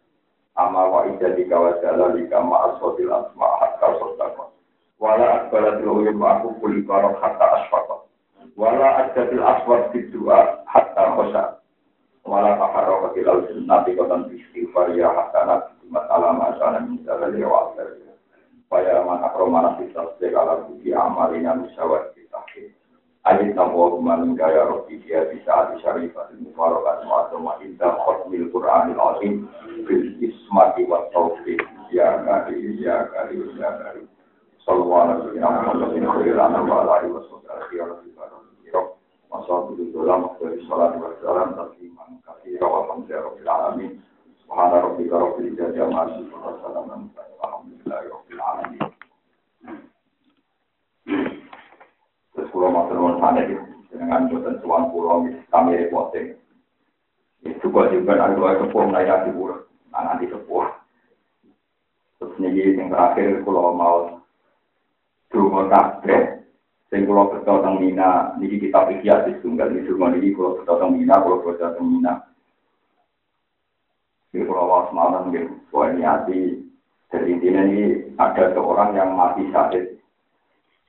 Ama 0.54 0.86
wa 0.86 1.00
ijadi 1.10 1.50
kawajala 1.50 2.14
lika 2.14 2.38
ma'asotil 2.38 3.10
asma 3.10 3.46
hatta 3.58 3.98
sotako. 3.98 4.54
Wala 5.02 5.42
akbalatil 5.42 5.90
uyum 5.90 6.22
aku 6.22 6.54
kuli 6.62 6.86
barok 6.86 7.18
hatta 7.18 7.50
asfako. 7.58 8.06
Wala 8.56 9.06
ajadil 9.06 9.42
aswat 9.42 9.92
fidua 9.92 10.64
hatta 10.66 11.04
khosa. 11.16 11.60
wala 12.30 12.52
taharro 12.60 13.10
ketilal 13.10 13.42
nanti 13.64 13.96
kotan 13.96 14.28
istighfar 14.28 14.92
ya 14.92 15.08
hasanat 15.08 15.72
masalah 15.88 16.36
masalah 16.36 16.84
misalnya 16.84 17.32
lewat 17.32 17.80
Supaya 18.70 19.02
man 19.02 19.24
akromana 19.26 19.74
kita 19.82 20.14
segala 20.22 20.62
bukti 20.62 20.94
amalina 20.94 21.58
misyawat 21.58 22.14
kita 22.14 22.38
Ayat 23.20 23.52
nabuwa 23.52 23.98
kuman 23.98 24.32
gaya 24.32 24.64
rohi 24.64 24.96
dia 25.04 25.28
bisa 25.28 25.74
di 25.74 25.84
syarifat 25.84 26.32
mufarokat 26.40 27.04
mu'atoma 27.04 27.60
indah 27.60 27.92
khutmil 28.00 28.48
Qur'anil 28.48 28.96
azim. 28.96 29.44
Bil 29.84 30.16
ismati 30.24 30.88
wa 30.88 31.04
taufiq 31.12 31.60
ya 31.92 32.16
kari 32.24 32.80
ya 32.80 33.12
kari 33.12 33.44
ya 33.60 33.70
kari 33.76 34.08
sallallahu 34.64 35.36
alaihi 35.36 35.36
wa 35.36 36.32
sallam 36.32 36.64
wa 36.64 36.80
alihi 36.96 37.12
wa 37.12 37.22
sallam 37.28 38.39
Wassalamualaikum 39.39 39.99
warahmatullahi 39.99 40.63
wabarakatuh. 40.69 41.85
كثيرا 42.45 42.67
والحمد 42.67 43.11
لله 43.11 43.21
رب 43.21 43.37
العالمين 43.37 44.01
سبحان 44.43 44.71
ربك 44.71 45.11
رب 45.13 45.39
العزة 45.39 45.83
عما 45.85 46.03
يصفون 46.03 46.41
وسلام 46.45 46.89
على 47.17 47.33
الحمد 47.43 47.71
لله 47.73 48.01
رب 48.15 48.29
العالمين 48.31 48.85
Terus 52.35 52.51
pulau 52.51 52.67
matur 52.67 52.99
nuwun 52.99 53.15
saneh 53.23 53.47
dengan 53.87 54.27
boten 54.27 54.59
tuan 54.59 54.91
pulau 54.91 55.23
kami 55.49 55.71
reporting. 55.79 56.35
Itu 57.47 57.71
kok 57.71 57.95
juga 57.95 58.19
ada 58.19 58.35
dua 58.35 58.59
kepuh 58.59 58.91
naya 58.91 59.23
di 59.23 59.31
pulau, 59.31 59.63
nanti 59.89 60.27
kepuh. 60.27 60.67
Terus 62.19 62.35
nih 62.43 62.75
yang 62.75 62.91
terakhir 62.91 63.39
pulau 63.47 63.71
mau 63.71 64.19
dua 65.31 65.71
kabeh 65.71 66.38
Sing 66.90 67.06
kula 67.06 67.30
beto 67.30 67.62
teng 67.62 67.78
Mina 67.78 68.34
niki 68.42 68.58
kitab 68.66 68.90
iki 68.90 69.06
hadis 69.06 69.38
tunggal 69.40 69.70
iki 69.70 69.86
cuma 69.86 70.10
niki 70.10 70.34
kula 70.34 70.58
beto 70.58 70.74
teng 70.74 70.98
Mina 70.98 71.22
kula 71.22 71.38
beto 71.46 71.66
teng 71.70 71.86
Mina. 71.86 72.18
Iki 74.34 74.42
kula 74.42 74.62
was 74.66 74.90
malam 74.90 75.30
nggih. 75.30 75.46
Ini 75.70 76.02
hati 76.02 76.70
jadi 77.10 77.26
intinya 77.26 77.62
ini 77.66 78.14
ada 78.14 78.54
seorang 78.54 78.94
yang 78.94 79.18
mati 79.18 79.42
sakit. 79.50 79.98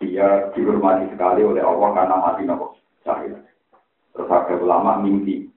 Dia 0.01 0.49
dihormati 0.53 1.09
sekali 1.13 1.41
oleh 1.45 1.61
Allah 1.65 1.89
karena 1.97 2.15
mati 2.17 2.41
nopo 2.45 2.77
sakit. 3.05 3.33
Terus 4.13 4.29
ada 4.29 4.53
ulama 4.61 5.01
mimpi. 5.01 5.49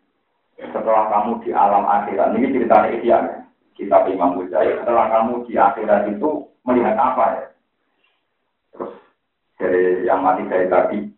Setelah 0.57 1.13
kamu 1.13 1.45
di 1.45 1.51
alam 1.53 1.85
akhirat, 1.85 2.33
ini 2.37 2.55
cerita 2.55 2.87
Ihya 2.89 3.03
ya. 3.05 3.19
Kita 3.75 4.07
Imam 4.07 4.39
Ghazali. 4.39 4.79
Setelah 4.81 5.11
kamu 5.11 5.45
di 5.51 5.59
akhirat 5.59 6.07
itu 6.09 6.47
melihat 6.63 6.95
apa 6.95 7.25
ya? 7.35 7.43
Dari 9.65 10.05
yang 10.05 10.21
mati 10.21 10.45
saya 10.53 10.69
tadi 10.69 11.09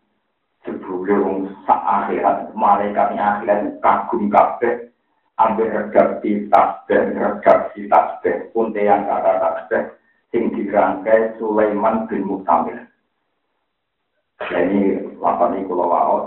sebelum 0.63 1.51
saat 1.67 2.07
akhirat 2.07 2.55
malaikatnya 2.55 3.43
akhirat 3.43 3.75
kagum 3.83 4.31
kabeh 4.31 4.87
ambil 5.35 5.67
redaksi 5.67 6.47
tasbih 6.47 7.11
redaksi 7.11 7.91
tasbih 7.91 8.47
punte 8.55 8.79
yang 8.79 9.03
kata 9.03 9.35
tasbih 9.35 9.83
sing 10.31 10.47
dirangkai 10.55 11.35
Sulaiman 11.35 12.07
bin 12.07 12.23
Muktamil 12.23 12.87
ini 14.55 15.03
lapan 15.19 15.59
ini 15.59 15.67
kalau 15.67 15.91
waos 15.91 16.25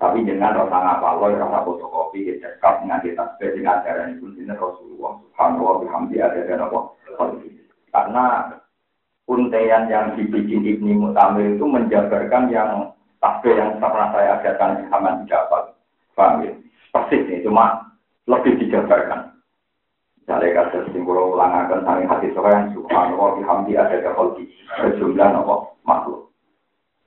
tapi 0.00 0.24
dengan 0.24 0.56
rasa 0.56 0.80
ngapaloi, 0.80 1.36
rasa 1.36 1.60
fotokopi, 1.60 2.40
cekap, 2.40 2.80
nganti 2.88 3.12
tasbih, 3.12 3.52
dengan 3.52 3.84
ajaran 3.84 4.16
itu, 4.16 4.32
ini 4.32 4.48
Rasulullah, 4.48 5.20
subhanallah, 5.28 5.76
bihamdi, 5.84 6.16
ada 6.16 6.40
dan 6.40 6.64
apa, 6.64 6.96
karena 7.92 8.24
untean 9.30 9.86
yang 9.86 10.18
dibikin 10.18 10.66
Ibni 10.66 10.98
Mutamir 10.98 11.54
itu 11.54 11.62
menjabarkan 11.62 12.50
yang 12.50 12.90
takbir 13.22 13.54
yang 13.54 13.78
pernah 13.78 14.10
saya 14.10 14.42
ajarkan 14.42 14.82
di 14.82 14.84
Haman 14.90 15.22
Jabal. 15.30 15.70
Paham 16.18 16.42
ya? 16.42 16.52
Persis 16.90 17.22
nih, 17.30 17.46
cuma 17.46 17.94
lebih 18.26 18.58
dijabarkan. 18.58 19.30
Misalnya 20.18 20.66
kata 20.66 20.90
simbol 20.90 21.38
ulangakan 21.38 21.86
saling 21.86 22.10
hati 22.10 22.34
seorang 22.34 22.74
subhanallah 22.74 23.38
bihamdi 23.38 23.78
ada 23.78 24.02
di 24.34 24.44
sejumlah 24.82 25.28
nopo 25.30 25.78
makhluk. 25.86 26.34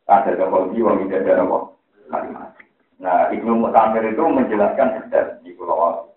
Ada 0.07 0.39
di 0.39 0.79
wa 0.79 0.95
ada 0.95 1.31
nopo 1.43 1.75
kalimat. 2.07 2.55
Nah, 3.03 3.27
Ibnu 3.35 3.59
Mutamir 3.59 4.07
itu 4.07 4.23
menjelaskan 4.23 5.11
detail 5.11 5.27
di 5.43 5.51
Pulau 5.59 6.12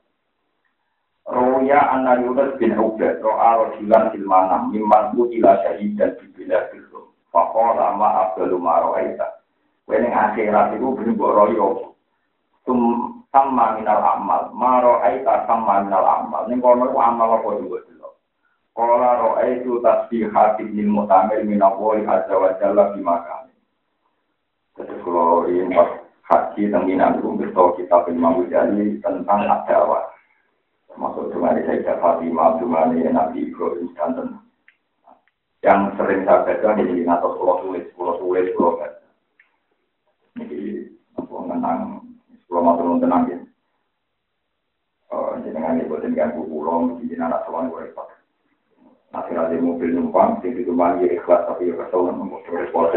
Roya 1.26 1.90
anna 1.90 2.22
Yunus 2.22 2.54
bin 2.54 2.78
Ubaid 2.78 3.18
ro'a 3.18 3.58
rajulan 3.58 4.14
fil 4.14 4.22
manam 4.30 4.70
mimman 4.70 5.10
utila 5.18 5.58
syahidan 5.58 6.14
di 6.22 6.30
bila 6.30 6.70
biru. 6.70 7.10
Fakola 7.34 7.98
ma 7.98 8.30
abdalu 8.30 8.54
ma 8.62 8.78
ro'aita. 8.86 9.42
Wening 9.90 10.14
akhirat 10.14 10.78
itu 10.78 10.86
berimbok 10.94 11.34
royo. 11.34 11.98
Tum 12.62 12.78
sama 13.34 13.74
minal 13.74 14.06
amal. 14.06 14.54
Ma 14.54 14.78
ro'aita 14.78 15.50
sama 15.50 15.82
minal 15.82 16.06
amal. 16.06 16.46
Ini 16.46 16.62
kono 16.62 16.94
amal 16.94 17.42
apa 17.42 17.58
juga 17.58 17.82
dulu. 17.90 18.10
Kola 18.70 19.18
ro'aitu 19.18 19.82
tasbihat 19.82 20.62
ibn 20.62 20.94
mutamir 20.94 21.42
minawali 21.42 22.06
azza 22.06 22.38
wa 22.38 22.54
jalla 22.62 22.94
bimakani. 22.94 23.54
Jadi 24.78 24.94
kalau 25.02 25.50
ini 25.50 25.74
haji 26.22 26.62
tentang 26.70 27.18
itu 27.18 27.30
kita 27.82 27.98
Imam 28.14 28.46
Ghazali 28.46 29.02
tentang 29.02 29.42
ada 29.42 30.06
Masuk 30.96 31.28
cuma 31.28 31.52
di 31.52 31.60
Sayyidah 31.68 32.00
Fatimah, 32.00 32.56
cuma 32.56 32.88
di 32.88 33.04
Nabi 33.04 33.52
Ibrahim 33.52 33.92
dan 33.92 34.40
yang 35.60 35.92
sering 36.00 36.24
saya 36.24 36.46
baca 36.46 36.78
di 36.80 37.04
atau 37.04 37.36
pulau 37.36 37.60
tulis, 37.60 37.84
pulau 37.92 38.16
tulis, 38.16 38.48
pulau 38.56 38.80
baca. 38.80 39.04
Jadi 40.40 40.88
apa 41.20 41.36
menang, 41.44 41.80
pulau 42.48 42.64
matur 42.64 42.96
tenang 42.96 43.28
ya. 43.28 43.38
Oh, 45.12 45.36
jenengan 45.44 45.80
ibu 45.84 46.00
dengan 46.00 46.32
bu 46.32 46.48
pulau, 46.48 46.96
jadi 47.04 47.20
anak 47.20 47.44
sewan 47.44 47.68
gue 47.68 47.92
repot. 47.92 48.08
Nanti 49.12 49.32
ada 49.36 49.56
mobil 49.58 49.90
numpang, 49.90 50.40
di 50.40 50.54
situ 50.54 50.72
mandi 50.72 51.08
ikhlas 51.12 51.44
tapi 51.44 51.72
ya 51.72 51.76
kesel 51.76 52.08
nunggu 52.08 52.40
repot. 52.46 52.88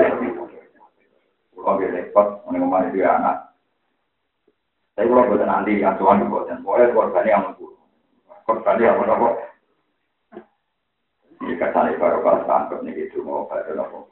Pulau 1.52 1.76
dia 1.82 1.90
repot, 1.90 2.48
menengok 2.48 2.96
dia 2.96 3.18
anak. 3.18 3.38
Tapi 4.96 5.08
kalau 5.08 5.32
buat 5.32 5.44
nanti 5.48 5.80
yang 5.80 5.96
tuan 5.96 6.28
buatan, 6.28 6.60
boleh 6.60 6.92
korban 6.92 7.24
yang 7.24 7.44
mengurus 7.50 7.79
korban 8.50 8.82
ya 8.82 8.98
apa 8.98 9.30
Ini 11.40 11.56
kata 11.56 11.88
ini 11.88 12.02
baru 12.02 12.20
kalau 12.26 12.44
tangkap 12.50 12.82
nih 12.84 13.08
itu 13.08 13.24
mau 13.24 13.48
pada 13.48 13.72
nopo. 13.72 14.12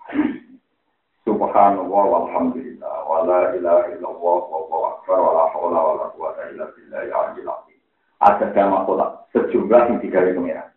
Subhanallah 1.28 2.04
walhamdulillah 2.08 3.04
wa 3.04 3.28
la 3.28 3.52
ilaha 3.52 3.92
illallah 3.92 4.40
wallahu 4.48 4.86
akbar 4.96 5.18
wa 5.20 5.32
la 5.36 5.44
haula 5.52 5.80
wa 5.84 5.94
la 6.00 6.06
quwata 6.16 6.56
illa 6.56 6.72
billahi 6.72 7.12
al-aliyyil 7.12 7.52
azim. 7.52 7.80
Ada 8.24 8.48
tema 8.56 8.88
kota 8.88 9.28
sejumlah 9.36 9.82
yang 9.92 10.00
tiga 10.00 10.24
pengira. 10.24 10.72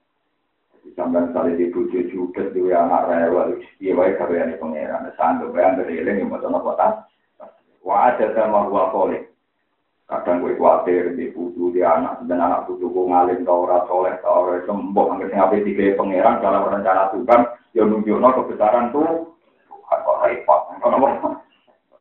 Sampai 0.98 1.22
misalnya 1.30 1.54
di 1.54 1.70
bujuk 1.70 2.10
juga 2.10 2.42
dua 2.50 2.82
anak 2.82 3.06
rewel, 3.14 3.62
iya 3.78 3.94
baik 3.94 4.18
kalau 4.18 4.34
yang 4.34 4.58
pengira. 4.58 4.96
Sanggup 5.14 5.54
bayang 5.54 5.78
dari 5.78 6.02
ini 6.02 6.26
yang 6.26 6.34
mau 6.34 6.42
kota. 6.42 7.06
Wa 7.86 8.10
ada 8.10 8.26
tema 8.34 8.66
gua 8.66 8.90
kolek. 8.90 9.29
Kadang 10.10 10.42
gue 10.42 10.58
khawatir 10.58 11.14
di 11.14 11.30
budu 11.30 11.70
di 11.70 11.86
anak 11.86 12.26
dan 12.26 12.42
anak 12.42 12.66
budu 12.66 12.90
gue 12.90 13.06
ngalim 13.06 13.46
tau 13.46 13.62
ora 13.62 13.86
soleh 13.86 14.18
tau 14.26 14.42
ora 14.42 14.58
sembuh 14.66 15.06
nggak 15.06 15.30
ngapain 15.30 15.62
tiga 15.62 15.94
pangeran 15.94 16.42
dalam 16.42 16.66
rencana 16.66 17.14
Tuhan 17.14 17.40
yang 17.78 17.94
nunjukno 17.94 18.28
kebesaran 18.34 18.90
tuh 18.90 19.38
kok 19.86 20.18
repot? 20.26 20.60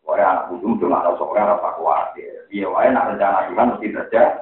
Wah 0.09 0.17
anak 0.17 0.49
budu 0.49 0.81
tuh 0.81 0.89
nggak 0.89 1.05
tahu 1.05 1.15
soleh 1.21 1.43
rasa 1.45 1.69
khawatir 1.77 2.49
iya 2.49 2.65
wae 2.65 2.89
nak 2.89 3.13
rencana 3.13 3.53
Tuhan 3.53 3.67
mesti 3.77 3.87
terjadi 3.93 4.41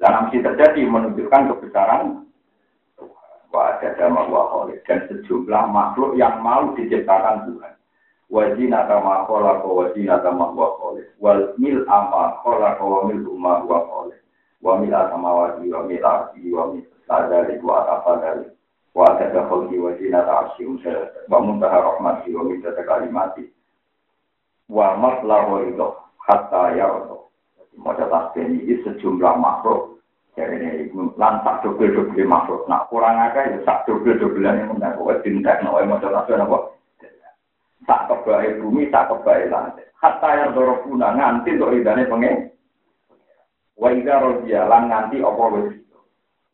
dan 0.00 0.12
mesti 0.24 0.38
terjadi 0.40 0.80
menunjukkan 0.88 1.42
kebesaran 1.52 2.24
Wah 3.52 3.78
ada 3.78 3.94
sama 4.00 4.26
dan 4.88 4.98
sejumlah 5.06 5.64
makhluk 5.70 6.18
yang 6.18 6.42
mau 6.42 6.74
diciptakan 6.74 7.52
Tuhan 7.52 7.73
wajina 8.34 8.82
kama 8.90 9.24
kola 9.30 9.62
ko 9.62 9.74
wajina 9.78 10.18
kama 10.18 10.44
huwa 10.44 10.76
kole. 10.76 11.06
Wal 11.22 11.54
mil 11.58 11.86
ama 11.86 12.42
kola 12.42 12.74
ko 12.74 12.90
wa 12.90 13.00
mil 13.06 13.22
umma 13.30 13.62
huwa 13.62 13.80
kole. 13.86 14.14
Wa 14.62 14.78
mil 14.78 14.94
asama 14.94 15.30
wajib 15.34 15.70
wa 15.70 15.82
mil 15.86 16.02
arti 16.06 16.50
wa 16.50 16.66
mil 16.74 16.82
sadari 17.06 17.62
wa 17.62 17.86
dari 18.10 18.50
wa 19.38 19.46
kholki 19.46 19.78
wajina 19.78 20.26
ta'ashi 20.26 20.66
wa 21.30 21.38
muntaha 21.40 21.78
rahmati 21.80 22.34
wa 22.34 22.42
mil 22.44 22.58
tata 22.62 22.82
kalimati. 22.82 23.46
Wa 24.66 24.96
matlahu 24.98 25.62
ridho 25.62 25.94
hatta 26.18 26.74
ya 26.74 26.90
rodo 26.90 27.30
Maca 27.74 28.06
tasbih 28.06 28.46
ini 28.46 28.82
sejumlah 28.86 29.34
makhluk. 29.34 29.98
Jadi 30.38 30.86
ini 30.90 31.10
lan 31.18 31.42
sak 31.42 31.62
dobel 31.66 31.90
dobel 31.90 32.26
makhluk. 32.26 32.66
Nak 32.70 32.86
kurang 32.90 33.18
aja 33.18 33.50
ya 33.50 33.58
sak 33.66 33.86
dobel 33.86 34.14
dobelan 34.18 34.62
yang 34.62 34.78
dintek 35.22 35.62
no 35.62 35.78
maca 35.82 36.06
tasbih 36.06 36.38
apa 36.38 36.74
tak 37.84 38.08
kebaik 38.08 38.60
bumi, 38.60 38.88
tak 38.88 39.12
kebaik 39.12 39.48
lantai. 39.52 39.88
Hatta 40.00 40.28
yang 40.36 40.52
dorong 40.52 40.84
guna 40.84 41.16
nganti 41.16 41.56
untuk 41.56 41.72
ridane 41.72 42.04
pengen. 42.08 42.52
Wa 43.80 43.88
idza 43.88 44.20
rodiya 44.20 44.68
lan 44.68 44.92
nganti 44.92 45.24
apa 45.24 45.44
wis 45.56 45.84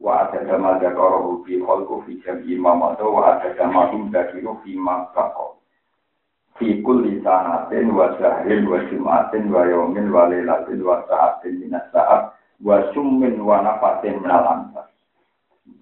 Wa 0.00 0.24
ada 0.24 0.40
dama 0.48 0.80
zakara 0.80 1.20
fi 1.44 1.60
khalqu 1.60 2.08
fi 2.08 2.16
jam'i 2.24 2.56
mamatu 2.56 3.04
wa 3.12 3.36
ada 3.36 3.52
dama 3.52 3.92
hum 3.92 4.08
dakiru 4.08 4.56
fi 4.64 4.72
maqaqo. 4.72 5.60
Fikul 6.56 7.04
lisanatin 7.04 7.92
wa 7.92 8.16
syahrin 8.16 8.64
wa 8.64 8.80
jumatin 8.88 9.52
wa 9.52 9.68
yomin 9.68 10.08
wa 10.08 10.24
lelatin 10.32 10.80
wa 10.80 11.04
sa'atin 11.04 11.60
minas 11.60 11.84
sa'at 11.92 12.32
wa 12.64 12.80
summin 12.96 13.44
wa 13.44 13.60
nafatin 13.60 14.24
minal 14.24 14.44
anfas. 14.48 14.88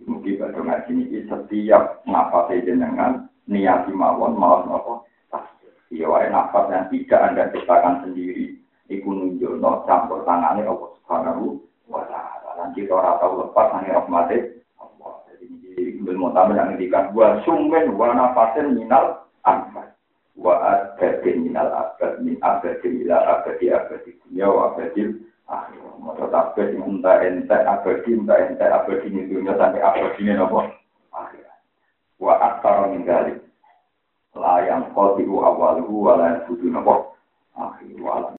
Mungkin 0.03 0.35
pada 0.35 0.67
ngaji 0.67 0.91
ini 0.99 1.23
setiap 1.31 2.03
nafas 2.03 2.51
jenengan 2.67 3.31
niati 3.47 3.95
mawon 3.95 4.35
mawon 4.35 4.67
apa 4.75 4.95
Iya 5.89 6.05
wae 6.05 6.29
nafas 6.29 6.69
yang 6.69 6.87
tidak 6.93 7.21
anda 7.25 7.49
ciptakan 7.49 8.05
sendiri. 8.05 8.61
Iku 8.93 9.09
nunjukno 9.09 9.89
campur 9.89 10.21
tangane 10.29 10.65
Allah 10.65 10.91
Subhanahu 11.01 11.57
wa 11.89 12.05
taala. 12.09 12.49
Lan 12.61 12.77
kita 12.77 12.93
ora 12.93 13.17
tau 13.17 13.41
lepas 13.41 13.73
nang 13.73 13.89
rahmate 13.89 14.61
Allah. 14.77 15.25
Jadi 15.33 15.49
ilmu 16.05 16.33
tamu 16.37 16.53
yang 16.57 16.77
ngendikan 16.77 17.13
wa 17.17 17.41
summin 17.49 17.97
wa 17.97 18.13
nafatin 18.13 18.77
minal 18.77 19.25
anfas 19.49 19.97
wa 20.37 20.61
abadin 20.61 21.49
minal 21.49 21.73
abad. 21.73 22.21
Min 22.21 22.37
abadin 22.45 23.05
ila 23.09 23.41
abadi 23.41 23.73
abadi 23.73 24.13
dunia 24.29 24.47
wa 24.49 24.73
abadil 24.73 25.25
akhir 25.49 25.81
moto 26.05 26.29
tabet 26.29 26.77
entah 26.77 27.25
ente 27.25 27.57
abadi 27.57 28.13
entah 28.13 28.37
ente 28.45 28.67
abadi 28.69 29.09
dunia 29.09 29.57
sampai 29.57 29.81
abadi 29.81 30.29
nopo 30.37 30.61
akhir 31.17 31.49
wa 32.21 32.37
aktar 32.37 32.93
min 32.93 33.09
layang 34.35 34.93
qadiru 34.95 35.45
awaluhu 35.45 36.05
wa 36.05 36.17
la 36.17 36.27
yafudu 36.37 36.71
nopo 36.71 37.17
akhir 37.57 37.97
wa 38.03 38.29